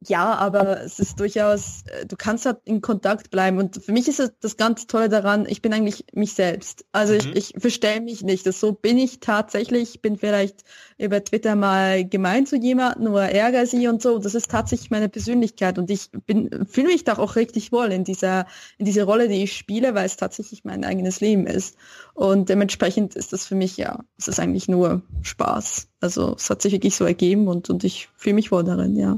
[0.06, 3.58] ja, aber es ist durchaus, äh, du kannst halt in Kontakt bleiben.
[3.58, 6.86] Und für mich ist das, das ganz Tolle daran, ich bin eigentlich mich selbst.
[6.92, 7.20] Also mhm.
[7.20, 8.46] ich, ich verstelle mich nicht.
[8.46, 9.96] Das so bin ich tatsächlich.
[9.96, 10.64] Ich bin vielleicht
[10.98, 14.20] über Twitter mal gemein zu jemandem oder ärgere sie und so.
[14.20, 15.78] Das ist tatsächlich meine Persönlichkeit.
[15.78, 19.44] Und ich bin, fühle mich da auch richtig wohl in dieser, in dieser Rolle, die
[19.44, 21.76] ich spiele, weil es tatsächlich mein eigenes Leben ist.
[22.14, 25.88] Und dementsprechend ist das für mich, ja, es ist eigentlich nur Spaß.
[26.00, 29.18] Also es hat sich wirklich so ergeben und, und ich fühle mich wohl darin, ja.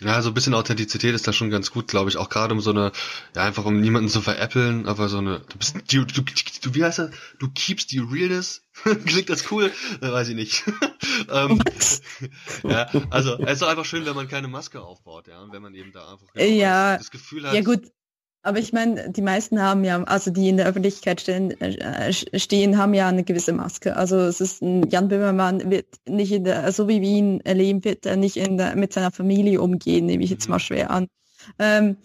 [0.00, 2.16] Ja, so ein bisschen Authentizität ist da schon ganz gut, glaube ich.
[2.16, 2.90] Auch gerade um so eine,
[3.36, 6.84] ja, einfach um niemanden zu veräppeln, aber so eine, du bist, du, du, du wie
[6.84, 7.10] heißt das?
[7.38, 8.62] Du keepst the realness.
[9.06, 9.70] Klingt das cool?
[10.00, 10.64] Äh, weiß ich nicht.
[11.30, 11.62] ähm,
[12.64, 15.62] ja, also, es ist doch einfach schön, wenn man keine Maske aufbaut, ja, und wenn
[15.62, 17.54] man eben da einfach genau ja, das Gefühl hat.
[17.54, 17.84] Ja, gut.
[18.46, 22.76] Aber ich meine, die meisten haben ja, also die in der Öffentlichkeit stehen, äh, stehen,
[22.76, 23.96] haben ja eine gewisse Maske.
[23.96, 27.82] Also es ist ein Jan Böhmermann wird nicht in der, so wie wir ihn erleben,
[27.84, 30.60] wird er nicht in der, mit seiner Familie umgehen, nehme ich jetzt mal mhm.
[30.60, 31.08] schwer an.
[31.58, 31.96] Ähm,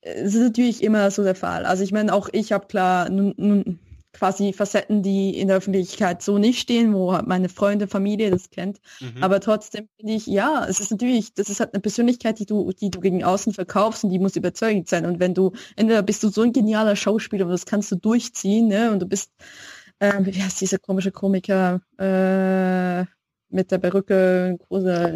[0.00, 1.66] es ist natürlich immer so der Fall.
[1.66, 3.80] Also ich meine, auch ich habe klar nun, nun
[4.18, 8.50] quasi Facetten, die in der Öffentlichkeit so nicht stehen, wo halt meine Freunde, Familie das
[8.50, 8.80] kennt.
[9.00, 9.22] Mhm.
[9.22, 12.72] Aber trotzdem finde ich, ja, es ist natürlich, das ist halt eine Persönlichkeit, die du,
[12.72, 15.06] die du gegen außen verkaufst und die muss überzeugend sein.
[15.06, 18.66] Und wenn du, entweder bist du so ein genialer Schauspieler und das kannst du durchziehen,
[18.66, 19.30] ne, und du bist,
[20.00, 23.04] äh, wie heißt dieser komische Komiker, äh,
[23.50, 25.10] mit der Perücke, große, äh,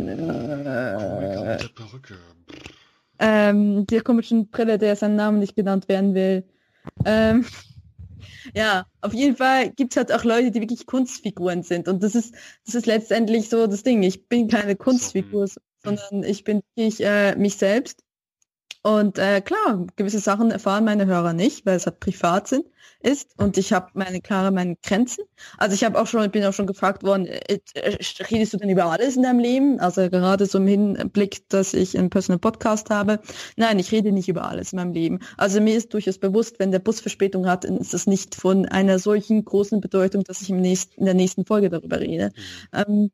[0.96, 2.14] Komiker mit der Perücke.
[3.18, 6.44] Ähm, der komischen Brille, der seinen Namen nicht genannt werden will.
[7.04, 7.44] Ähm,
[8.54, 11.88] ja, auf jeden Fall gibt es halt auch Leute, die wirklich Kunstfiguren sind.
[11.88, 14.02] Und das ist, das ist letztendlich so das Ding.
[14.02, 15.46] Ich bin keine Kunstfigur,
[15.82, 18.02] sondern ich bin wirklich äh, mich selbst.
[18.82, 22.66] Und äh, klar, gewisse Sachen erfahren meine Hörer nicht, weil es halt privat sind
[23.02, 25.24] ist und ich habe meine klare meine Grenzen.
[25.58, 27.98] Also ich habe auch schon, bin auch schon gefragt worden, äh, äh,
[28.30, 29.80] redest du denn über alles in deinem Leben?
[29.80, 33.20] Also gerade so im Hinblick, dass ich einen Personal Podcast habe.
[33.56, 35.20] Nein, ich rede nicht über alles in meinem Leben.
[35.36, 38.98] Also mir ist durchaus bewusst, wenn der Bus Verspätung hat, ist das nicht von einer
[38.98, 42.32] solchen großen Bedeutung, dass ich im nächsten, in der nächsten Folge darüber rede.
[42.72, 42.84] Mhm.
[42.86, 43.10] Ähm,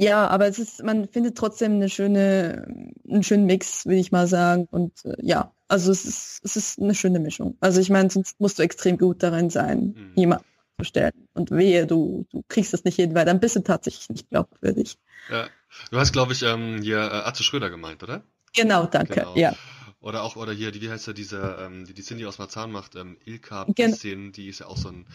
[0.00, 4.26] ja, aber es ist, man findet trotzdem eine schöne, einen schönen Mix, will ich mal
[4.26, 4.66] sagen.
[4.70, 7.58] Und äh, ja, also es ist, es ist eine schöne Mischung.
[7.60, 10.12] Also ich meine, sonst musst du extrem gut darin sein, mhm.
[10.14, 10.46] jemanden
[10.78, 11.28] zu stellen.
[11.34, 14.96] Und wehe, du, du kriegst das nicht hin, weil dann bist du tatsächlich nicht glaubwürdig.
[15.30, 15.48] Ja.
[15.90, 18.22] Du hast, glaube ich, ähm, hier äh, Atze Schröder gemeint, oder?
[18.54, 19.14] Genau, danke.
[19.14, 19.36] Genau.
[19.36, 19.54] Ja.
[20.00, 22.72] Oder auch, oder hier, die, wie heißt er, diese, ähm, die die Cindy aus Marzahn
[22.72, 25.06] macht, ähm, Ilka Bisschen, die ist ja auch so ein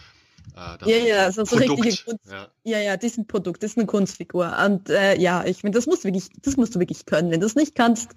[0.54, 2.04] äh, ja, ja, so, so richtige Kunst.
[2.30, 2.48] Ja.
[2.64, 4.56] ja, ja, das ist ein Produkt, das ist eine Kunstfigur.
[4.64, 7.30] Und äh, ja, ich finde, das musst du wirklich, das musst du wirklich können.
[7.30, 8.12] Wenn du es nicht kannst,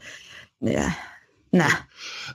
[0.59, 0.93] ja,
[1.51, 1.67] na.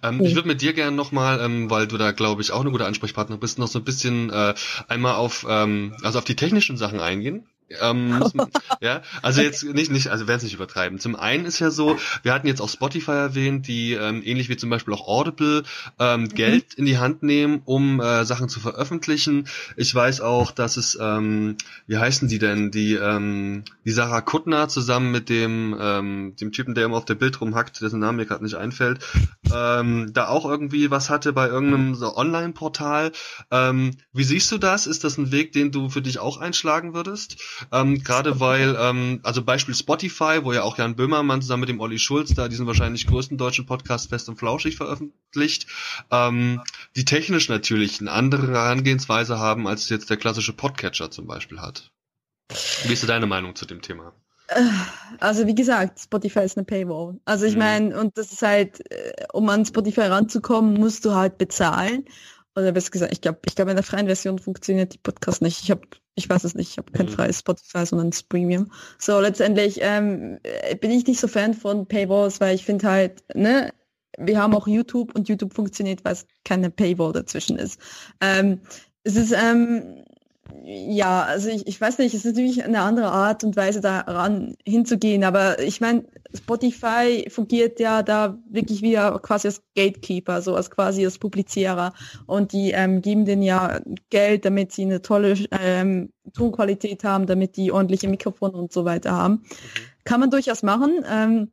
[0.02, 2.70] Ähm, Ich würde mit dir gerne nochmal, ähm, weil du da glaube ich auch eine
[2.70, 4.54] gute Ansprechpartner bist, noch so ein bisschen äh,
[4.88, 7.46] einmal auf, ähm, also auf die technischen Sachen eingehen.
[7.80, 8.22] Ähm,
[8.80, 10.98] ja, also jetzt nicht, nicht, also werden es nicht übertreiben.
[10.98, 14.56] Zum einen ist ja so, wir hatten jetzt auch Spotify erwähnt, die ähm, ähnlich wie
[14.56, 15.62] zum Beispiel auch Audible
[15.98, 16.28] ähm, mhm.
[16.28, 19.48] Geld in die Hand nehmen, um äh, Sachen zu veröffentlichen.
[19.76, 21.56] Ich weiß auch, dass es, ähm,
[21.86, 26.74] wie heißen die denn, die ähm, die Sarah Kuttner zusammen mit dem ähm, dem Typen,
[26.74, 29.04] der immer auf der Bild rumhackt, dessen Name mir gerade nicht einfällt,
[29.52, 33.12] ähm, da auch irgendwie was hatte bei irgendeinem so Online-Portal.
[33.50, 34.86] Ähm, wie siehst du das?
[34.86, 37.36] Ist das ein Weg, den du für dich auch einschlagen würdest?
[37.72, 41.80] Ähm, gerade weil, ähm, also Beispiel Spotify, wo ja auch Jan Böhmermann zusammen mit dem
[41.80, 45.66] Olli Schulz da diesen wahrscheinlich größten deutschen Podcast Fest und Flauschig veröffentlicht,
[46.10, 46.62] ähm,
[46.96, 51.90] die technisch natürlich eine andere Herangehensweise haben, als jetzt der klassische Podcatcher zum Beispiel hat.
[52.84, 54.12] Wie ist deine Meinung zu dem Thema?
[55.20, 57.18] Also wie gesagt, Spotify ist eine Paywall.
[57.24, 57.58] Also ich mhm.
[57.60, 62.04] meine, und das ist halt, äh, um an Spotify ranzukommen, musst du halt bezahlen.
[62.54, 65.62] Oder besser gesagt, ich glaube, ich glaube, in der freien Version funktioniert die Podcast nicht.
[65.62, 65.82] Ich habe,
[66.14, 67.10] ich weiß es nicht, ich habe kein mhm.
[67.10, 68.70] freies Spotify, sondern das Premium.
[68.98, 70.38] So, letztendlich ähm,
[70.80, 73.72] bin ich nicht so Fan von Paywalls, weil ich finde halt, ne,
[74.18, 77.80] wir haben auch YouTube und YouTube funktioniert, weil es keine Paywall dazwischen ist.
[78.20, 78.60] Ähm,
[79.02, 80.04] es ist, ähm,
[80.64, 84.56] ja, also ich, ich weiß nicht, es ist natürlich eine andere Art und Weise daran
[84.66, 86.04] hinzugehen, aber ich meine,
[86.34, 91.92] Spotify fungiert ja da wirklich wieder quasi als Gatekeeper, so als quasi als Publizierer
[92.26, 93.80] und die ähm, geben denen ja
[94.10, 99.12] Geld, damit sie eine tolle ähm, Tonqualität haben, damit die ordentliche Mikrofone und so weiter
[99.12, 99.34] haben.
[99.34, 99.44] Mhm.
[100.04, 101.04] Kann man durchaus machen.
[101.08, 101.52] Ähm,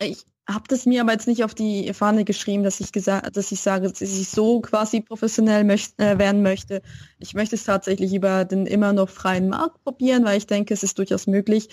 [0.00, 3.52] ich, habe das mir aber jetzt nicht auf die Fahne geschrieben, dass ich gesagt, dass
[3.52, 6.82] ich sage, dass ich so quasi professionell möcht, äh, werden möchte.
[7.18, 10.82] Ich möchte es tatsächlich über den immer noch freien Markt probieren, weil ich denke, es
[10.82, 11.68] ist durchaus möglich.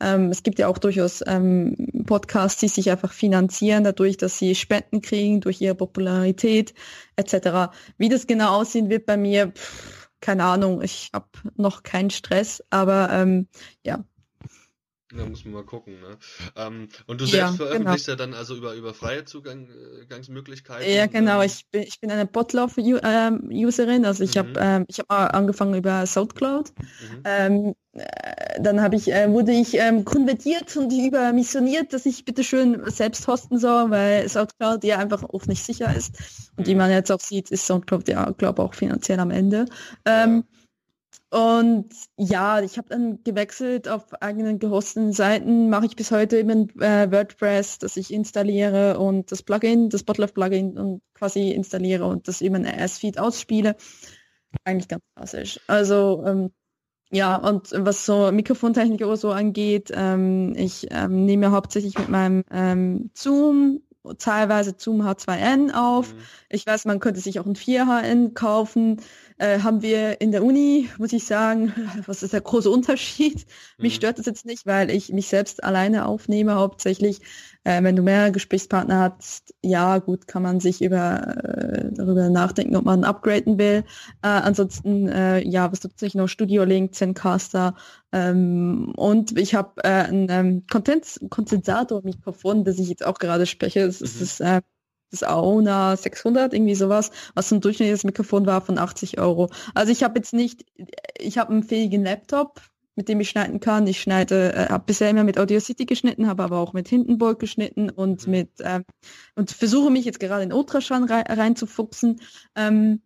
[0.00, 4.54] Ähm, es gibt ja auch durchaus ähm, Podcasts, die sich einfach finanzieren, dadurch, dass sie
[4.54, 6.72] Spenden kriegen, durch ihre Popularität
[7.16, 7.74] etc.
[7.98, 10.80] Wie das genau aussehen wird bei mir, pff, keine Ahnung.
[10.80, 13.48] Ich habe noch keinen Stress, aber ähm,
[13.84, 14.02] ja,
[15.16, 15.94] da muss man mal gucken.
[16.00, 16.18] Ne?
[16.56, 18.18] Ähm, und du selbst ja, veröffentlichst genau.
[18.18, 20.90] ja dann also über, über freie Zugangsmöglichkeiten.
[20.90, 21.40] Ja, genau.
[21.40, 24.02] Ähm, ich bin, ich bin eine Botlauf-Userin.
[24.02, 24.38] Ähm, also ich mhm.
[24.38, 26.72] habe ähm, ich hab angefangen über Soundcloud.
[26.78, 27.22] Mhm.
[27.24, 32.24] Ähm, äh, dann habe ich, äh, wurde ich ähm, konvertiert und über missioniert, dass ich
[32.24, 36.50] bitte schön selbst hosten soll, weil Soundcloud ja einfach auch nicht sicher ist.
[36.56, 36.78] Und wie mhm.
[36.78, 39.66] man jetzt auch sieht, ist Soundcloud ja, glaube auch finanziell am Ende.
[40.04, 40.63] Ähm, ja.
[41.34, 46.68] Und ja, ich habe dann gewechselt auf eigenen gehosteten Seiten, mache ich bis heute eben
[46.80, 52.28] äh, WordPress, das ich installiere und das Plugin, das Bottlove Plugin und quasi installiere und
[52.28, 53.74] das eben RS-Feed ausspiele.
[54.62, 55.58] Eigentlich ganz klassisch.
[55.66, 56.52] Also ähm,
[57.10, 62.44] ja, und was so Mikrofontechnik oder so angeht, ähm, ich ähm, nehme hauptsächlich mit meinem
[62.52, 63.80] ähm, Zoom
[64.18, 66.12] teilweise Zoom H2N auf.
[66.12, 66.18] Mhm.
[66.50, 69.00] Ich weiß, man könnte sich auch ein 4HN kaufen
[69.38, 71.72] äh, haben wir in der Uni, muss ich sagen,
[72.06, 73.46] was ist der große Unterschied?
[73.78, 73.96] Mich mhm.
[73.96, 77.20] stört das jetzt nicht, weil ich mich selbst alleine aufnehme hauptsächlich.
[77.64, 82.76] Äh, wenn du mehrere Gesprächspartner hast, ja gut, kann man sich über äh, darüber nachdenken,
[82.76, 83.84] ob man upgraden will.
[84.22, 86.28] Äh, ansonsten, äh, ja, was nutze ich noch?
[86.28, 87.74] Studio Link, Zencaster
[88.12, 93.86] ähm, und ich habe äh, ein ähm, Kondensator-Mikrofon, das ich jetzt auch gerade spreche.
[93.86, 94.06] Das mhm.
[94.06, 94.60] ist das äh,
[95.10, 99.50] das Aona 600, irgendwie sowas, was ein durchschnittliches Mikrofon war von 80 Euro.
[99.74, 100.64] Also ich habe jetzt nicht,
[101.18, 102.60] ich habe einen fähigen Laptop,
[102.96, 103.86] mit dem ich schneiden kann.
[103.86, 107.38] Ich schneide, äh, habe bisher immer mit Audio City geschnitten, habe aber auch mit Hindenburg
[107.38, 108.30] geschnitten und mhm.
[108.30, 108.80] mit äh,
[109.34, 112.20] und versuche mich jetzt gerade in Ultraschall rein, reinzufuchsen.
[112.54, 113.00] Ähm,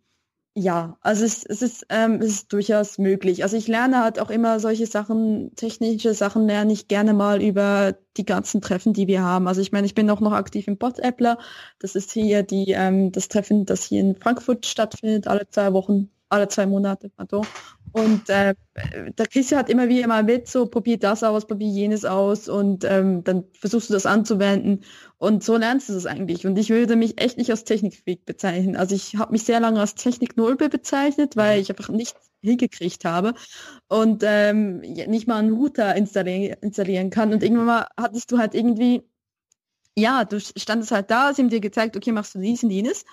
[0.55, 3.43] ja, also es, es, ist, ähm, es ist durchaus möglich.
[3.43, 7.95] Also ich lerne halt auch immer solche Sachen, technische Sachen lerne ich gerne mal über
[8.17, 9.47] die ganzen Treffen, die wir haben.
[9.47, 11.37] Also ich meine, ich bin auch noch aktiv im Bot-Appler.
[11.79, 16.09] Das ist hier die, ähm, das Treffen, das hier in Frankfurt stattfindet, alle zwei Wochen,
[16.29, 17.45] alle zwei Monate, pardon.
[17.91, 18.53] Und äh,
[19.17, 22.83] der Christian hat immer wieder mal mit, so probier das aus, probier jenes aus und
[22.83, 24.83] ähm, dann versuchst du das anzuwenden
[25.17, 26.45] und so lernst du das eigentlich.
[26.45, 28.75] Und ich würde mich echt nicht als Technikfreak bezeichnen.
[28.75, 31.61] Also ich habe mich sehr lange als Technik-Nulpe bezeichnet, weil mhm.
[31.63, 33.33] ich einfach nichts hingekriegt habe
[33.87, 37.33] und ähm, nicht mal einen Router installieren, installieren kann.
[37.33, 39.03] Und irgendwann mal hattest du halt irgendwie,
[39.97, 43.03] ja, du standest halt da, sie haben dir gezeigt, okay, machst du dies und jenes.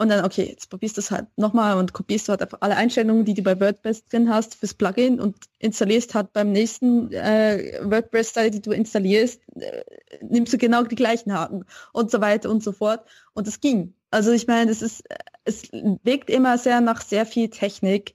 [0.00, 2.74] Und dann, okay, jetzt probierst du es halt nochmal und kopierst du halt einfach alle
[2.74, 7.80] Einstellungen, die du bei WordPress drin hast, fürs Plugin und installierst halt beim nächsten äh,
[7.82, 9.82] WordPress-Seite, die du installierst, äh,
[10.22, 13.06] nimmst du genau die gleichen Haken und so weiter und so fort.
[13.34, 13.92] Und es ging.
[14.10, 15.04] Also ich meine, es ist,
[15.44, 18.14] es wirkt immer sehr nach sehr viel Technik.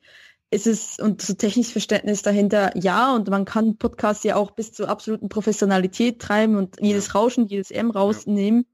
[0.49, 4.71] Es ist, und so technisches Verständnis dahinter, ja, und man kann Podcasts ja auch bis
[4.71, 8.65] zur absoluten Professionalität treiben und jedes Rauschen, jedes M rausnehmen.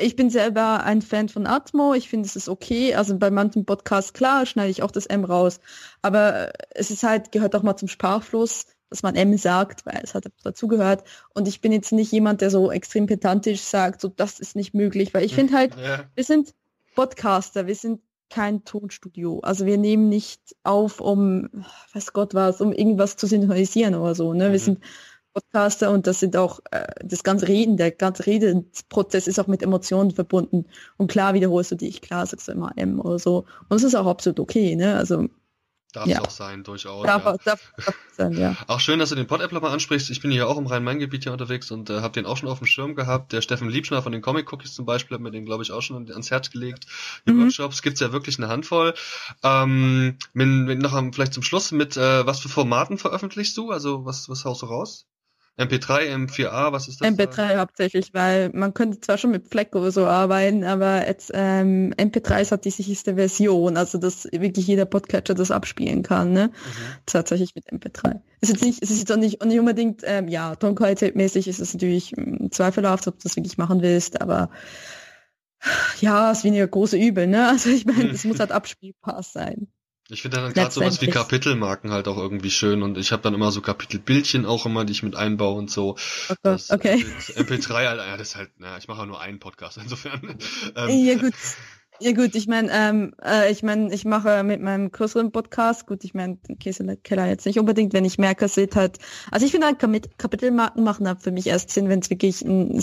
[0.00, 1.94] Ich bin selber ein Fan von Atmo.
[1.94, 2.94] Ich finde, es ist okay.
[2.94, 5.60] Also bei manchen Podcasts, klar, schneide ich auch das M raus.
[6.02, 10.14] Aber es ist halt, gehört auch mal zum Sprachfluss, dass man M sagt, weil es
[10.14, 11.04] hat dazugehört.
[11.34, 14.74] Und ich bin jetzt nicht jemand, der so extrem pedantisch sagt, so das ist nicht
[14.74, 15.14] möglich.
[15.14, 16.04] Weil ich finde halt, ja.
[16.14, 16.54] wir sind
[16.94, 19.40] Podcaster, wir sind kein Tonstudio.
[19.40, 21.48] Also wir nehmen nicht auf, um,
[21.92, 24.32] weiß Gott was, um irgendwas zu synchronisieren oder so.
[24.32, 24.48] Ne?
[24.48, 24.52] Mhm.
[24.52, 24.78] Wir sind
[25.40, 29.62] Podcaster und das sind auch äh, das ganze Reden, der ganze Redeprozess ist auch mit
[29.62, 30.66] Emotionen verbunden.
[30.96, 33.46] Und klar wiederholst du dich, klar sagst du immer M oder so.
[33.68, 34.96] Und es ist auch absolut okay, ne?
[34.96, 35.28] Also
[35.92, 36.20] Darf es ja.
[36.20, 37.04] auch sein, durchaus.
[37.04, 37.36] Darf, ja.
[37.44, 38.56] darf, darf sein, ja.
[38.68, 40.10] Auch schön, dass du den Pod-Appler mal ansprichst.
[40.10, 42.58] Ich bin hier auch im Rhein-Main-Gebiet hier unterwegs und äh, habe den auch schon auf
[42.58, 43.32] dem Schirm gehabt.
[43.32, 46.08] Der Steffen Liebschner von den Comic-Cookies zum Beispiel hat mir den, glaube ich, auch schon
[46.08, 46.86] ans Herz gelegt.
[47.26, 47.42] Die mhm.
[47.42, 48.94] Workshops gibt's ja wirklich eine Handvoll.
[49.42, 53.70] Ähm, mit, mit noch vielleicht zum Schluss mit, äh, was für Formaten veröffentlichst du?
[53.70, 55.06] Also was, was haust du raus?
[55.60, 57.08] MP3, M4A, was ist das?
[57.08, 57.58] MP3 da?
[57.58, 62.40] hauptsächlich, weil man könnte zwar schon mit FLAC oder so arbeiten, aber jetzt, ähm, MP3
[62.40, 66.46] ist halt die sicherste Version, also dass wirklich jeder Podcatcher das abspielen kann, ne?
[66.48, 66.92] Mhm.
[67.04, 68.20] Tatsächlich mit MP3.
[68.40, 71.74] Ist jetzt nicht, es ist jetzt auch nicht, nicht unbedingt, ähm, ja, Tonqualität-mäßig ist es
[71.74, 74.50] natürlich ähm, zweifelhaft, ob du das wirklich machen willst, aber
[76.00, 77.48] ja, ist weniger große Übel, ne?
[77.48, 79.68] Also ich meine, es muss halt abspielbar sein.
[80.10, 83.34] Ich finde dann gerade sowas wie Kapitelmarken halt auch irgendwie schön und ich habe dann
[83.34, 85.96] immer so Kapitelbildchen auch immer, die ich mit einbaue und so.
[86.28, 86.36] Okay.
[86.42, 87.04] Das, okay.
[87.16, 90.38] Das MP3, halt, ja, das ist halt, naja, ich mache nur einen Podcast insofern.
[90.76, 91.34] Ähm, ja gut.
[92.02, 96.02] Ja gut, ich meine, ähm, äh, ich meine, ich mache mit meinem größeren Podcast, gut,
[96.02, 98.98] ich meine, Käsekeller jetzt nicht unbedingt, wenn ich merke, es sieht halt,
[99.30, 99.78] also ich finde halt
[100.16, 102.82] Kapitelmarken machen halt für mich erst Sinn, wenn es wirklich ein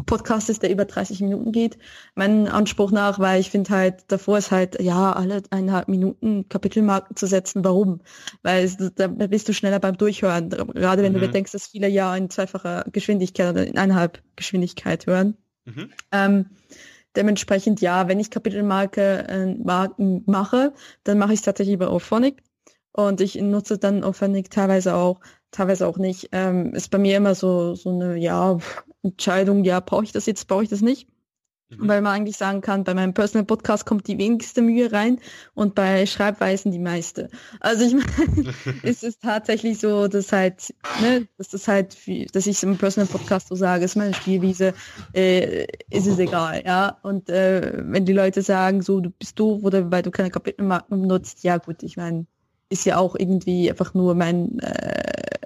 [0.00, 1.78] Podcast ist, der über 30 Minuten geht,
[2.14, 7.16] meinen Anspruch nach, weil ich finde halt, davor ist halt, ja, alle eineinhalb Minuten Kapitelmarken
[7.16, 7.64] zu setzen.
[7.64, 8.00] Warum?
[8.42, 10.48] Weil es, da bist du schneller beim Durchhören.
[10.48, 11.20] Gerade wenn mhm.
[11.20, 15.36] du bedenkst, dass viele ja in zweifacher Geschwindigkeit oder in eineinhalb Geschwindigkeit hören.
[15.66, 15.90] Mhm.
[16.10, 16.46] Ähm,
[17.14, 20.72] dementsprechend, ja, wenn ich Kapitelmarke äh, Marken mache,
[21.04, 22.42] dann mache ich es tatsächlich über Auphonic.
[22.92, 25.20] Und ich nutze dann Auphonic teilweise auch,
[25.50, 26.28] teilweise auch nicht.
[26.32, 28.58] Ähm, ist bei mir immer so, so eine, ja,
[29.02, 31.08] Entscheidung, ja, brauche ich das jetzt, brauche ich das nicht.
[31.76, 31.88] Mhm.
[31.88, 35.18] Weil man eigentlich sagen kann, bei meinem Personal Podcast kommt die wenigste Mühe rein
[35.54, 37.30] und bei Schreibweisen die meiste.
[37.60, 41.96] Also ich meine, es ist tatsächlich so, dass halt, ne, dass das halt,
[42.34, 44.74] dass ich im Personal Podcast so sage, ist meine Spielwiese,
[45.14, 46.98] äh, ist es egal, ja.
[47.02, 51.00] Und äh, wenn die Leute sagen, so, du bist doof oder weil du keine Kapitelmarken
[51.00, 52.26] benutzt, ja gut, ich meine,
[52.68, 55.41] ist ja auch irgendwie einfach nur mein, äh,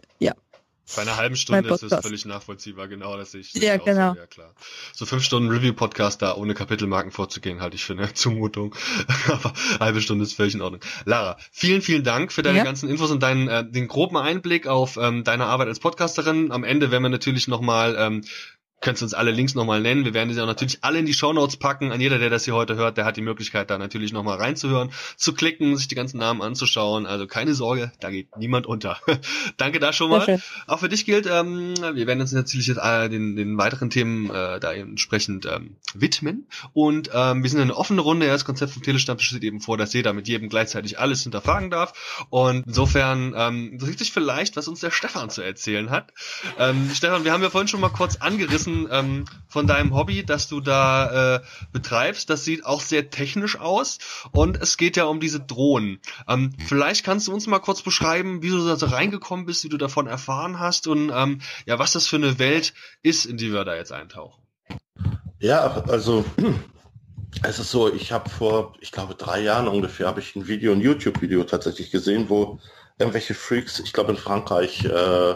[0.94, 3.54] bei einer halben Stunde ist es völlig nachvollziehbar, genau, dass ich.
[3.54, 4.12] Ja, genau.
[4.12, 4.54] So, ja, klar.
[4.92, 8.74] So fünf Stunden Review-Podcast da ohne Kapitelmarken vorzugehen, halte ich für eine Zumutung.
[9.28, 10.80] Aber halbe Stunde ist völlig in Ordnung.
[11.04, 12.64] Lara, vielen, vielen Dank für deine ja.
[12.64, 16.52] ganzen Infos und deinen äh, den groben Einblick auf ähm, deine Arbeit als Podcasterin.
[16.52, 18.22] Am Ende werden wir natürlich nochmal ähm,
[18.80, 20.04] könnt uns alle Links nochmal nennen.
[20.04, 21.92] Wir werden sie auch natürlich alle in die Show Notes packen.
[21.92, 24.90] An jeder, der das hier heute hört, der hat die Möglichkeit, da natürlich nochmal reinzuhören,
[25.16, 27.06] zu klicken, sich die ganzen Namen anzuschauen.
[27.06, 28.98] Also keine Sorge, da geht niemand unter.
[29.56, 30.40] Danke da schon mal.
[30.66, 34.30] Auch für dich gilt, ähm, wir werden uns natürlich jetzt äh, den, den weiteren Themen
[34.30, 36.46] äh, da entsprechend ähm, widmen.
[36.72, 38.26] Und ähm, wir sind eine offene Runde.
[38.26, 41.70] Ja, das Konzept vom Telestammtisch sieht eben vor, dass jeder mit jedem gleichzeitig alles hinterfragen
[41.70, 42.26] darf.
[42.30, 46.12] Und insofern ähm, interessiert sich vielleicht, was uns der Stefan zu erzählen hat.
[46.58, 50.24] Ähm, Stefan, wir haben ja vorhin schon mal kurz angerissen, Wissen ähm, von deinem Hobby,
[50.24, 51.40] das du da äh,
[51.72, 52.28] betreibst.
[52.30, 53.98] Das sieht auch sehr technisch aus
[54.32, 56.00] und es geht ja um diese Drohnen.
[56.28, 59.78] Ähm, vielleicht kannst du uns mal kurz beschreiben, wie du da reingekommen bist, wie du
[59.78, 63.64] davon erfahren hast und ähm, ja, was das für eine Welt ist, in die wir
[63.64, 64.42] da jetzt eintauchen.
[65.38, 66.24] Ja, also
[67.42, 70.72] es ist so, ich habe vor, ich glaube, drei Jahren ungefähr, habe ich ein Video,
[70.72, 72.58] ein YouTube-Video tatsächlich gesehen, wo
[72.98, 75.34] irgendwelche Freaks, ich glaube in Frankreich, äh,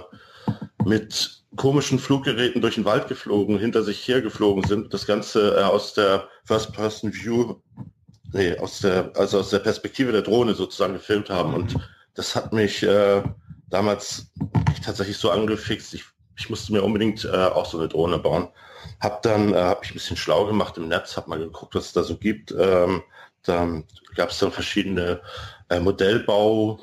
[0.84, 4.94] mit komischen Fluggeräten durch den Wald geflogen, hinter sich hergeflogen sind.
[4.94, 7.57] Das Ganze äh, aus der First-Person-View,
[8.32, 11.55] nee, aus der, also aus der Perspektive der Drohne sozusagen gefilmt haben.
[11.55, 11.76] Und
[12.14, 13.22] das hat mich äh,
[13.68, 14.30] damals
[14.84, 15.94] tatsächlich so angefixt.
[15.94, 16.05] Ich,
[16.36, 18.48] ich musste mir unbedingt äh, auch so eine Drohne bauen.
[19.01, 21.86] Hab dann, äh, habe ich ein bisschen schlau gemacht im Netz, hab mal geguckt, was
[21.86, 22.55] es da so gibt.
[22.57, 23.03] Ähm,
[23.42, 23.82] da
[24.14, 25.20] gab es dann verschiedene
[25.68, 26.78] äh, Modellbau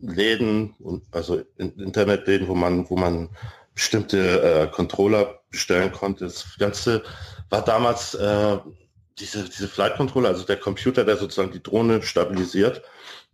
[0.00, 3.28] Läden und also Internetläden, wo man, wo man
[3.74, 6.24] bestimmte äh, Controller bestellen konnte.
[6.24, 7.02] Das Ganze
[7.48, 8.58] war damals äh,
[9.18, 12.82] diese, diese Flight Controller, also der Computer, der sozusagen die Drohne stabilisiert.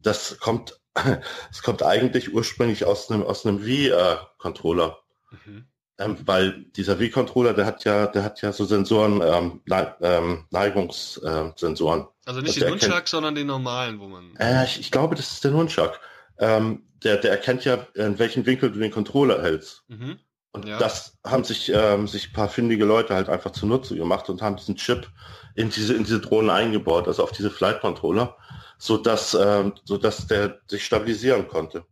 [0.00, 0.78] Das kommt,
[1.50, 4.98] es kommt eigentlich ursprünglich aus einem, aus einem Wii-Controller.
[5.30, 5.66] Mhm.
[5.98, 10.44] Ähm, weil dieser Wii-Controller, der hat ja, der hat ja so Sensoren, ähm, Ne ähm,
[10.50, 12.06] Neigungssensoren.
[12.26, 14.36] also nicht den Nunchuck, sondern den normalen, wo man.
[14.36, 15.98] Äh, ich, ich glaube, das ist der Nunchuck
[16.38, 19.84] ähm, der, der erkennt ja, in welchem Winkel du den Controller hältst.
[19.88, 20.18] Mhm.
[20.52, 20.78] Und ja.
[20.78, 24.76] das haben sich, ähm, sich paar findige Leute halt einfach zunutze gemacht und haben diesen
[24.76, 25.06] Chip
[25.54, 28.36] in diese, in diese Drohnen eingebaut, also auf diese Flight Controller,
[28.78, 31.84] so dass, ähm, so dass der sich stabilisieren konnte.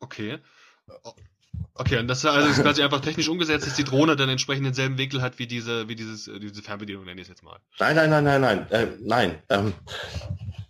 [0.00, 0.38] Okay.
[1.74, 4.98] Okay, und das also ist quasi einfach technisch umgesetzt, dass die Drohne dann entsprechend denselben
[4.98, 7.58] Winkel hat wie diese, wie dieses, äh, diese Fernbedienung, nenne ich es jetzt mal.
[7.78, 9.42] Nein, nein, nein, nein, nein, äh, nein.
[9.48, 9.74] Ähm,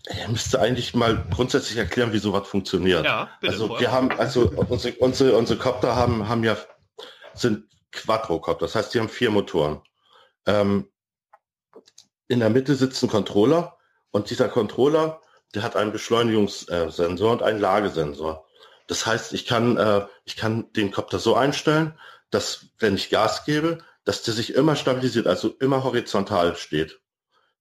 [0.08, 3.04] er müsste eigentlich mal grundsätzlich erklären, wie sowas funktioniert.
[3.04, 3.52] Ja, bitte.
[3.52, 3.88] Also vorher.
[3.88, 6.56] wir haben, also unsere, unsere, unsere Copter haben, haben ja,
[7.34, 9.82] sind Quadrocopter, das heißt, die haben vier Motoren.
[10.46, 10.88] Ähm,
[12.28, 13.76] in der Mitte sitzt ein Controller
[14.10, 15.20] und dieser Controller
[15.54, 18.46] der hat einen Beschleunigungssensor und einen Lagesensor.
[18.86, 21.98] Das heißt, ich kann, äh, ich kann den Kopter so einstellen,
[22.30, 27.00] dass wenn ich Gas gebe, dass der sich immer stabilisiert, also immer horizontal steht.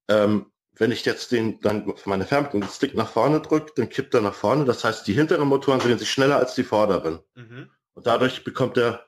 [0.08, 4.14] Ähm, wenn ich jetzt den dann meine Fernbedienung den Stick nach vorne drücke, dann kippt
[4.14, 4.66] er nach vorne.
[4.66, 7.20] Das heißt, die hinteren Motoren drehen sich schneller als die vorderen.
[7.36, 7.70] Mhm.
[7.94, 9.08] Und dadurch bekommt er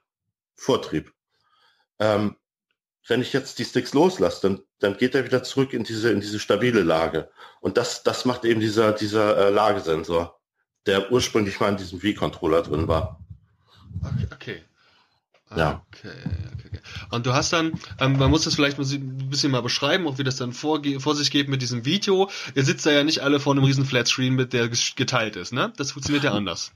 [0.55, 1.13] Vortrieb.
[1.99, 2.35] Ähm,
[3.07, 6.21] wenn ich jetzt die Sticks loslasse, dann, dann geht er wieder zurück in diese, in
[6.21, 7.29] diese stabile Lage.
[7.61, 10.39] Und das, das macht eben dieser, dieser äh, Lagesensor,
[10.85, 13.19] der ursprünglich mal in diesem V-Controller drin war.
[14.03, 14.27] Okay.
[14.33, 14.63] okay.
[15.55, 15.83] Ja.
[15.87, 16.09] Okay,
[16.53, 16.79] okay, okay.
[17.11, 20.23] Und du hast dann, ähm, man muss das vielleicht ein bisschen mal beschreiben, auch wie
[20.23, 22.29] das dann vor, vor sich geht mit diesem Video.
[22.55, 25.73] Ihr sitzt da ja nicht alle vor einem riesen Flatscreen, mit der geteilt ist, ne?
[25.77, 26.71] Das funktioniert ja anders.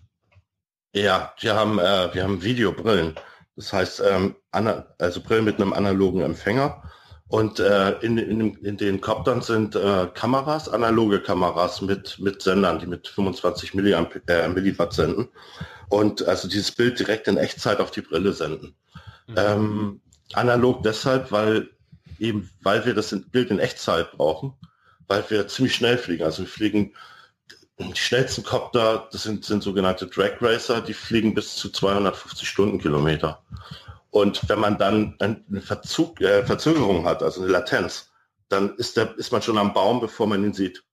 [0.93, 3.15] Ja, wir haben, äh, wir haben Videobrillen.
[3.55, 6.83] Das heißt, ähm, also Brillen mit einem analogen Empfänger.
[7.27, 12.77] Und äh, in, in, in den Koptern sind äh, Kameras, analoge Kameras mit, mit Sendern,
[12.77, 15.29] die mit 25 Milliamp äh, Milliwatt senden.
[15.93, 18.75] Und also dieses Bild direkt in Echtzeit auf die Brille senden.
[19.27, 19.35] Mhm.
[19.37, 20.01] Ähm,
[20.33, 21.69] analog deshalb, weil
[22.17, 24.55] eben, weil wir das Bild in Echtzeit brauchen,
[25.05, 26.23] weil wir ziemlich schnell fliegen.
[26.23, 26.95] Also wir fliegen
[27.77, 33.43] die schnellsten Copter, das sind, sind sogenannte Drag Racer, die fliegen bis zu 250 Stundenkilometer.
[34.09, 38.09] Und wenn man dann eine Verzug, äh, Verzögerung hat, also eine Latenz,
[38.49, 40.83] dann ist, der, ist man schon am Baum, bevor man ihn sieht.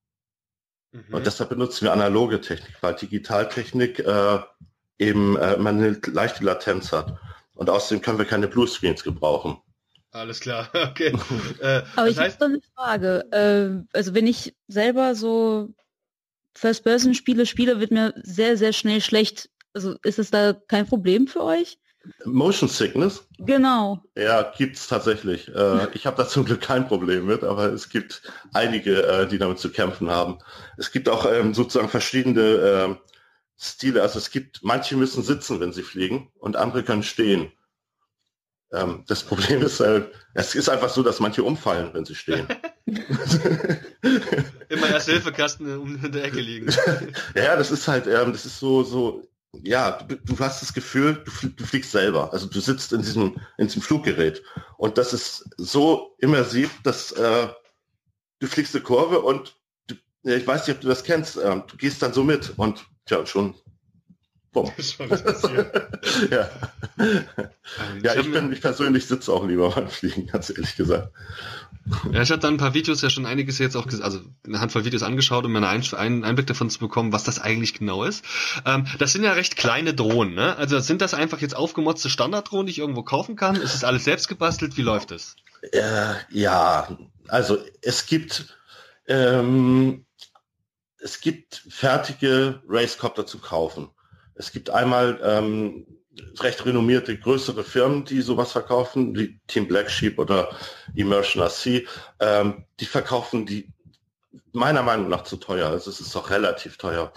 [0.93, 1.15] Mhm.
[1.15, 4.41] Und deshalb benutzen wir analoge Technik, weil Digitaltechnik äh,
[5.01, 7.19] eben äh, man eine leichte Latenz hat.
[7.55, 9.59] Und außerdem können wir keine Bluescreens gebrauchen.
[10.13, 11.13] Alles klar, okay.
[11.61, 13.25] äh, Aber ich habe eine Frage.
[13.33, 15.69] Äh, also wenn ich selber so
[16.55, 19.51] First-Person-Spiele spiele, wird mir sehr, sehr schnell schlecht.
[19.73, 21.79] Also ist es da kein Problem für euch?
[22.25, 23.27] Motion Sickness?
[23.39, 24.03] Genau.
[24.17, 25.49] Ja, gibt es tatsächlich.
[25.55, 28.23] Äh, ich habe da zum Glück kein Problem mit, aber es gibt
[28.53, 30.39] einige, äh, die damit zu kämpfen haben.
[30.77, 33.10] Es gibt auch ähm, sozusagen verschiedene äh,
[33.61, 34.03] Stile.
[34.03, 37.53] Also es gibt, manche müssen sitzen, wenn sie fliegen und andere können stehen.
[38.73, 40.03] Ähm, das Problem ist, äh,
[40.35, 42.47] es ist einfach so, dass manche umfallen, wenn sie stehen.
[44.69, 46.73] Immer erst Hilfekasten um der Ecke liegen.
[47.35, 49.29] ja, das ist halt, ähm, das ist so, so,
[49.63, 52.33] ja, du, du hast das Gefühl, du, fl du, fliegst selber.
[52.33, 54.43] Also du sitzt in diesem, in diesem Fluggerät.
[54.79, 57.49] Und das ist so immersiv, dass äh,
[58.39, 59.57] du fliegst eine Kurve und
[59.89, 62.55] du, ja, ich weiß nicht, ob du das kennst, äh, du gehst dann so mit
[62.57, 63.55] und ja, schon
[64.53, 64.71] Boom.
[66.31, 66.51] ja.
[66.99, 71.13] Ähm, ja, ich, bin, ich persönlich sitze auch lieber beim Fliegen, ganz ehrlich gesagt.
[72.13, 74.85] Ja, ich habe dann ein paar Videos ja schon einiges jetzt auch, also eine Handvoll
[74.85, 78.25] Videos angeschaut, um mir einen Einblick davon zu bekommen, was das eigentlich genau ist.
[78.67, 80.57] Ähm, das sind ja recht kleine Drohnen, ne?
[80.57, 83.57] Also sind das einfach jetzt aufgemotzte Standarddrohnen, die ich irgendwo kaufen kann?
[83.57, 84.77] Ist das alles selbst gebastelt?
[84.77, 85.37] Wie läuft es?
[85.73, 86.99] Äh, ja,
[87.29, 88.57] also es gibt
[89.07, 90.05] ähm,
[91.03, 93.91] es gibt fertige Racecopter zu kaufen.
[94.35, 95.87] Es gibt einmal ähm,
[96.41, 100.51] recht renommierte größere Firmen, die sowas verkaufen, wie Team Black Sheep oder
[100.95, 101.87] Immersion RC.
[102.21, 103.73] Ähm, die verkaufen die
[104.53, 105.69] meiner Meinung nach zu teuer.
[105.69, 107.13] Also es ist auch relativ teuer.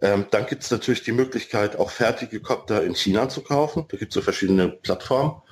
[0.00, 3.86] Ähm, dann gibt es natürlich die Möglichkeit, auch fertige Copter in China zu kaufen.
[3.88, 5.42] Da gibt es so verschiedene Plattformen,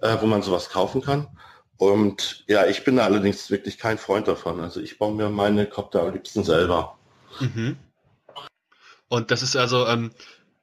[0.00, 1.28] äh, wo man sowas kaufen kann.
[1.76, 4.60] Und ja, ich bin allerdings wirklich kein Freund davon.
[4.60, 6.96] Also ich baue mir meine Copter am liebsten selber.
[7.40, 7.76] Mhm.
[9.08, 10.10] Und das ist also, ähm,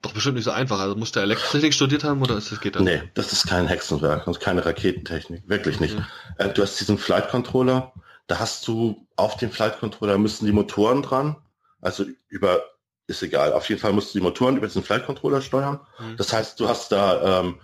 [0.01, 0.79] doch bestimmt nicht so einfach.
[0.79, 2.83] Also muss der Elektrotechnik studiert haben oder ist das geht das?
[2.83, 5.43] Nee, das ist kein Hexenwerk und keine Raketentechnik.
[5.47, 5.95] Wirklich nicht.
[5.95, 6.05] Okay.
[6.37, 7.93] Äh, du hast diesen Flight Controller,
[8.27, 11.35] da hast du auf dem Flight Controller müssen die Motoren dran.
[11.81, 12.61] Also über,
[13.07, 13.53] ist egal.
[13.53, 15.79] Auf jeden Fall musst du die Motoren über diesen Flight Controller steuern.
[15.99, 16.17] Mhm.
[16.17, 17.59] Das heißt, du hast da ähm,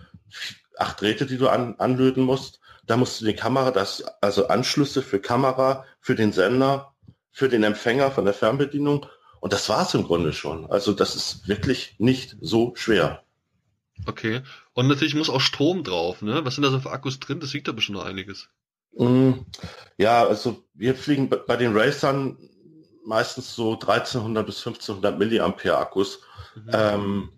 [0.78, 2.60] acht Drähte, die du an, anlöten musst.
[2.86, 6.95] Da musst du die Kamera, das, also Anschlüsse für Kamera, für den Sender,
[7.36, 9.06] für den Empfänger von der Fernbedienung
[9.42, 10.72] und das war es im Grunde schon.
[10.72, 13.26] Also das ist wirklich nicht so schwer.
[14.06, 14.42] Okay.
[14.74, 16.46] Und natürlich muss auch Strom drauf, ne?
[16.46, 17.42] Was sind da so für Akkus drin?
[17.42, 18.48] Das wiegt da bestimmt noch einiges.
[18.98, 19.32] Mm,
[19.98, 22.38] ja, also wir fliegen bei den Racern
[23.06, 26.22] meistens so 1300 bis 1500 Milliampere Akkus.
[26.56, 26.70] Mhm.
[26.72, 27.30] Ähm,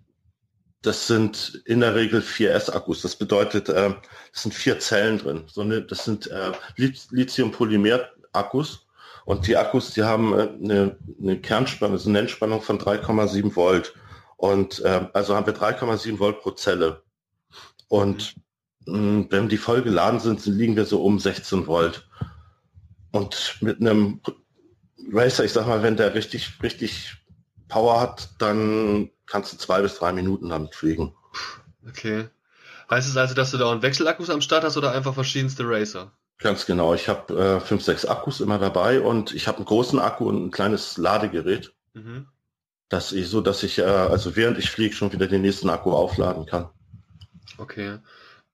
[0.82, 3.02] das sind in der Regel 4S-Akkus.
[3.02, 3.94] Das bedeutet, äh,
[4.32, 5.42] es sind vier Zellen drin.
[5.48, 8.84] So eine, das sind äh, Lithium-Polymer-Akkus.
[9.28, 13.92] Und die Akkus, die haben äh, eine, eine Kernspannung, also eine Nennspannung von 3,7 Volt.
[14.38, 17.02] Und äh, also haben wir 3,7 Volt pro Zelle.
[17.88, 18.36] Und
[18.86, 22.08] mh, wenn die voll geladen sind, liegen wir so um 16 Volt.
[23.12, 24.22] Und mit einem
[25.12, 27.18] Racer, ich sag mal, wenn der richtig, richtig
[27.68, 31.14] Power hat, dann kannst du zwei bis drei Minuten damit fliegen.
[31.86, 32.30] Okay.
[32.90, 36.12] Heißt es also, dass du da einen Wechselakkus am Start hast oder einfach verschiedenste Racer?
[36.38, 36.94] Ganz genau.
[36.94, 40.46] Ich habe äh, fünf, sechs Akkus immer dabei und ich habe einen großen Akku und
[40.46, 41.72] ein kleines Ladegerät.
[41.94, 42.26] Mhm.
[42.88, 45.92] Das ist so, dass ich äh, also während ich fliege schon wieder den nächsten Akku
[45.92, 46.70] aufladen kann.
[47.58, 47.98] Okay.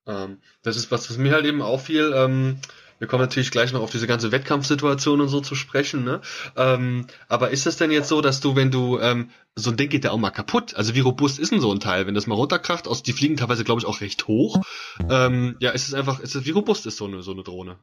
[0.07, 2.13] Ähm, das ist was, was mir halt eben auffiel.
[2.15, 2.61] Ähm,
[2.99, 6.21] wir kommen natürlich gleich noch auf diese ganze Wettkampfsituation und so zu sprechen, ne?
[6.57, 9.89] Ähm, aber ist es denn jetzt so, dass du, wenn du, ähm, so ein Ding
[9.89, 10.75] geht ja auch mal kaputt.
[10.75, 12.89] Also wie robust ist denn so ein Teil, wenn das mal runterkracht?
[12.89, 14.63] Aus, die fliegen teilweise, glaube ich, auch recht hoch.
[15.09, 17.79] Ähm, ja, ist es einfach, ist es, wie robust ist so eine, so eine Drohne?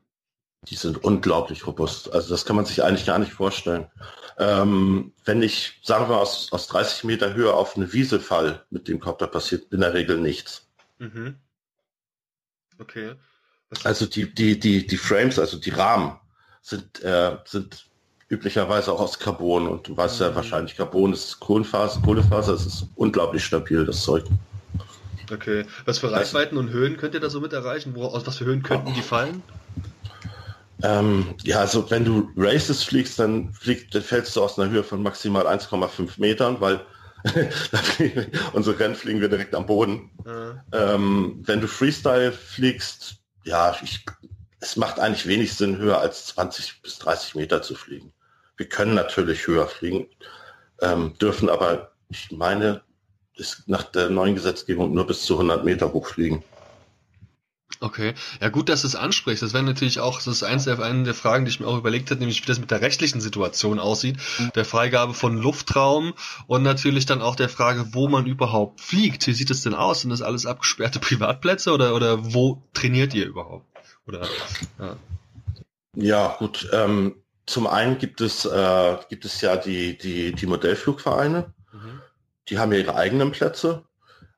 [0.70, 2.14] Die sind unglaublich robust.
[2.14, 3.88] Also das kann man sich eigentlich gar nicht vorstellen.
[4.38, 8.88] Ähm, wenn ich, sagen wir, aus, aus 30 Meter Höhe auf eine Wiese fall mit
[8.88, 10.68] dem Kopter, passiert in der Regel nichts.
[11.00, 11.36] Mhm.
[12.80, 13.16] Okay.
[13.84, 16.18] Also die, die, die, die Frames, also die Rahmen
[16.62, 17.86] sind, äh, sind
[18.30, 20.26] üblicherweise auch aus Carbon und du weißt mhm.
[20.26, 24.26] ja wahrscheinlich, Carbon ist Kohlenfaser, Kohlefaser, es ist unglaublich stabil, das Zeug.
[25.32, 25.66] Okay.
[25.86, 27.96] Was für Reichweiten und Höhen könnt ihr da so mit erreichen?
[27.96, 29.42] Wo, aus was für Höhen könnten die fallen?
[30.84, 34.84] Ähm, ja, also wenn du Races fliegst, dann, fliegst, dann fällst du aus einer Höhe
[34.84, 36.82] von maximal 1,5 Metern, weil
[38.54, 40.10] unsere Rennen fliegen wir direkt am Boden.
[40.26, 40.60] Mhm.
[40.74, 44.06] Ähm, wenn du Freestyle fliegst, ja, ich,
[44.60, 48.14] es macht eigentlich wenig Sinn, höher als 20 bis 30 Meter zu fliegen.
[48.58, 50.08] Wir können natürlich höher fliegen,
[50.82, 52.82] ähm, dürfen aber, ich meine,
[53.36, 56.44] ist nach der neuen Gesetzgebung nur bis zu 100 Meter hochfliegen.
[57.84, 59.42] Okay, ja gut, dass du es ansprichst.
[59.42, 61.80] Das wäre natürlich auch, das ist eins der, eine der Fragen, die ich mir auch
[61.80, 64.52] überlegt habe, nämlich wie das mit der rechtlichen Situation aussieht, mhm.
[64.54, 66.14] der Freigabe von Luftraum
[66.46, 69.26] und natürlich dann auch der Frage, wo man überhaupt fliegt.
[69.26, 70.02] Wie sieht es denn aus?
[70.02, 73.66] Sind das alles abgesperrte Privatplätze oder, oder wo trainiert ihr überhaupt?
[74.06, 74.28] Oder,
[74.78, 74.96] ja.
[75.96, 77.16] ja gut, ähm,
[77.48, 82.02] zum einen gibt es, äh, gibt es ja die, die, die Modellflugvereine, mhm.
[82.48, 83.86] die haben ja ihre eigenen Plätze.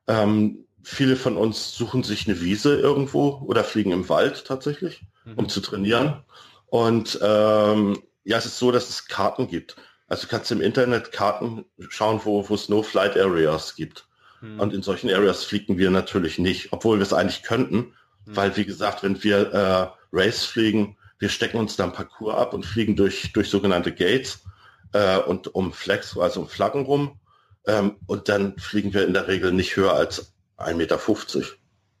[0.06, 5.34] Ähm, viele von uns suchen sich eine Wiese irgendwo oder fliegen im Wald tatsächlich, mhm.
[5.34, 6.22] um zu trainieren.
[6.66, 9.76] Und ähm, ja, es ist so, dass es Karten gibt.
[10.06, 14.06] Also du kannst im Internet Karten schauen, wo, wo es No Flight Areas gibt.
[14.40, 14.60] Mhm.
[14.60, 18.36] Und in solchen Areas fliegen wir natürlich nicht, obwohl wir es eigentlich könnten, mhm.
[18.36, 22.66] weil wie gesagt, wenn wir äh, Race fliegen, wir stecken uns dann Parcours ab und
[22.66, 24.44] fliegen durch, durch sogenannte Gates
[24.92, 27.18] äh, und um Flex, also um Flaggen rum.
[27.66, 30.98] Ähm, und dann fliegen wir in der Regel nicht höher als 1,50 Meter.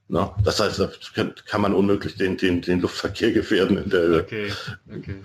[0.08, 0.30] Ne?
[0.44, 0.90] Das heißt, da
[1.46, 4.22] kann man unmöglich den, den, den Luftverkehr gefährden in der Höhe.
[4.22, 4.52] Okay,
[4.94, 5.16] okay.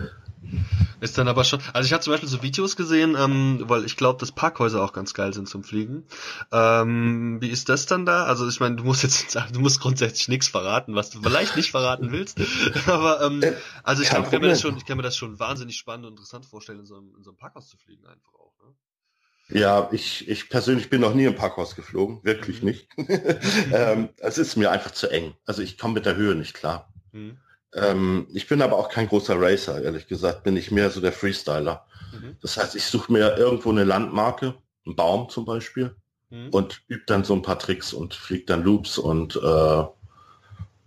[1.01, 3.97] Ist dann aber schon, also ich habe zum Beispiel so Videos gesehen, ähm, weil ich
[3.97, 6.05] glaube, dass Parkhäuser auch ganz geil sind zum Fliegen.
[6.51, 8.23] Ähm, wie ist das dann da?
[8.23, 11.55] Also ich meine, du musst jetzt sagen, du musst grundsätzlich nichts verraten, was du vielleicht
[11.55, 12.39] nicht verraten willst.
[12.88, 13.53] aber ähm, äh,
[13.84, 16.13] also ich, ich, kann mir das schon, ich kann mir das schon wahnsinnig spannend und
[16.13, 18.49] interessant vorstellen, in so einem, in so einem Parkhaus zu fliegen einfach auch.
[19.52, 22.70] Ja, ich, ich persönlich bin noch nie im Parkhaus geflogen, wirklich mhm.
[22.70, 22.88] nicht.
[23.74, 25.34] ähm, es ist mir einfach zu eng.
[25.45, 26.93] Also ich komme mit der Höhe nicht klar.
[27.12, 27.38] Mhm.
[27.74, 31.12] Ähm, ich bin aber auch kein großer Racer, ehrlich gesagt, bin ich mehr so der
[31.12, 31.86] Freestyler.
[32.14, 32.38] Mhm.
[32.41, 35.95] Das heißt, ich suche mir irgendwo eine Landmarke, einen Baum zum Beispiel,
[36.30, 36.50] mhm.
[36.50, 39.84] und übe dann so ein paar Tricks und fliege dann Loops und, äh,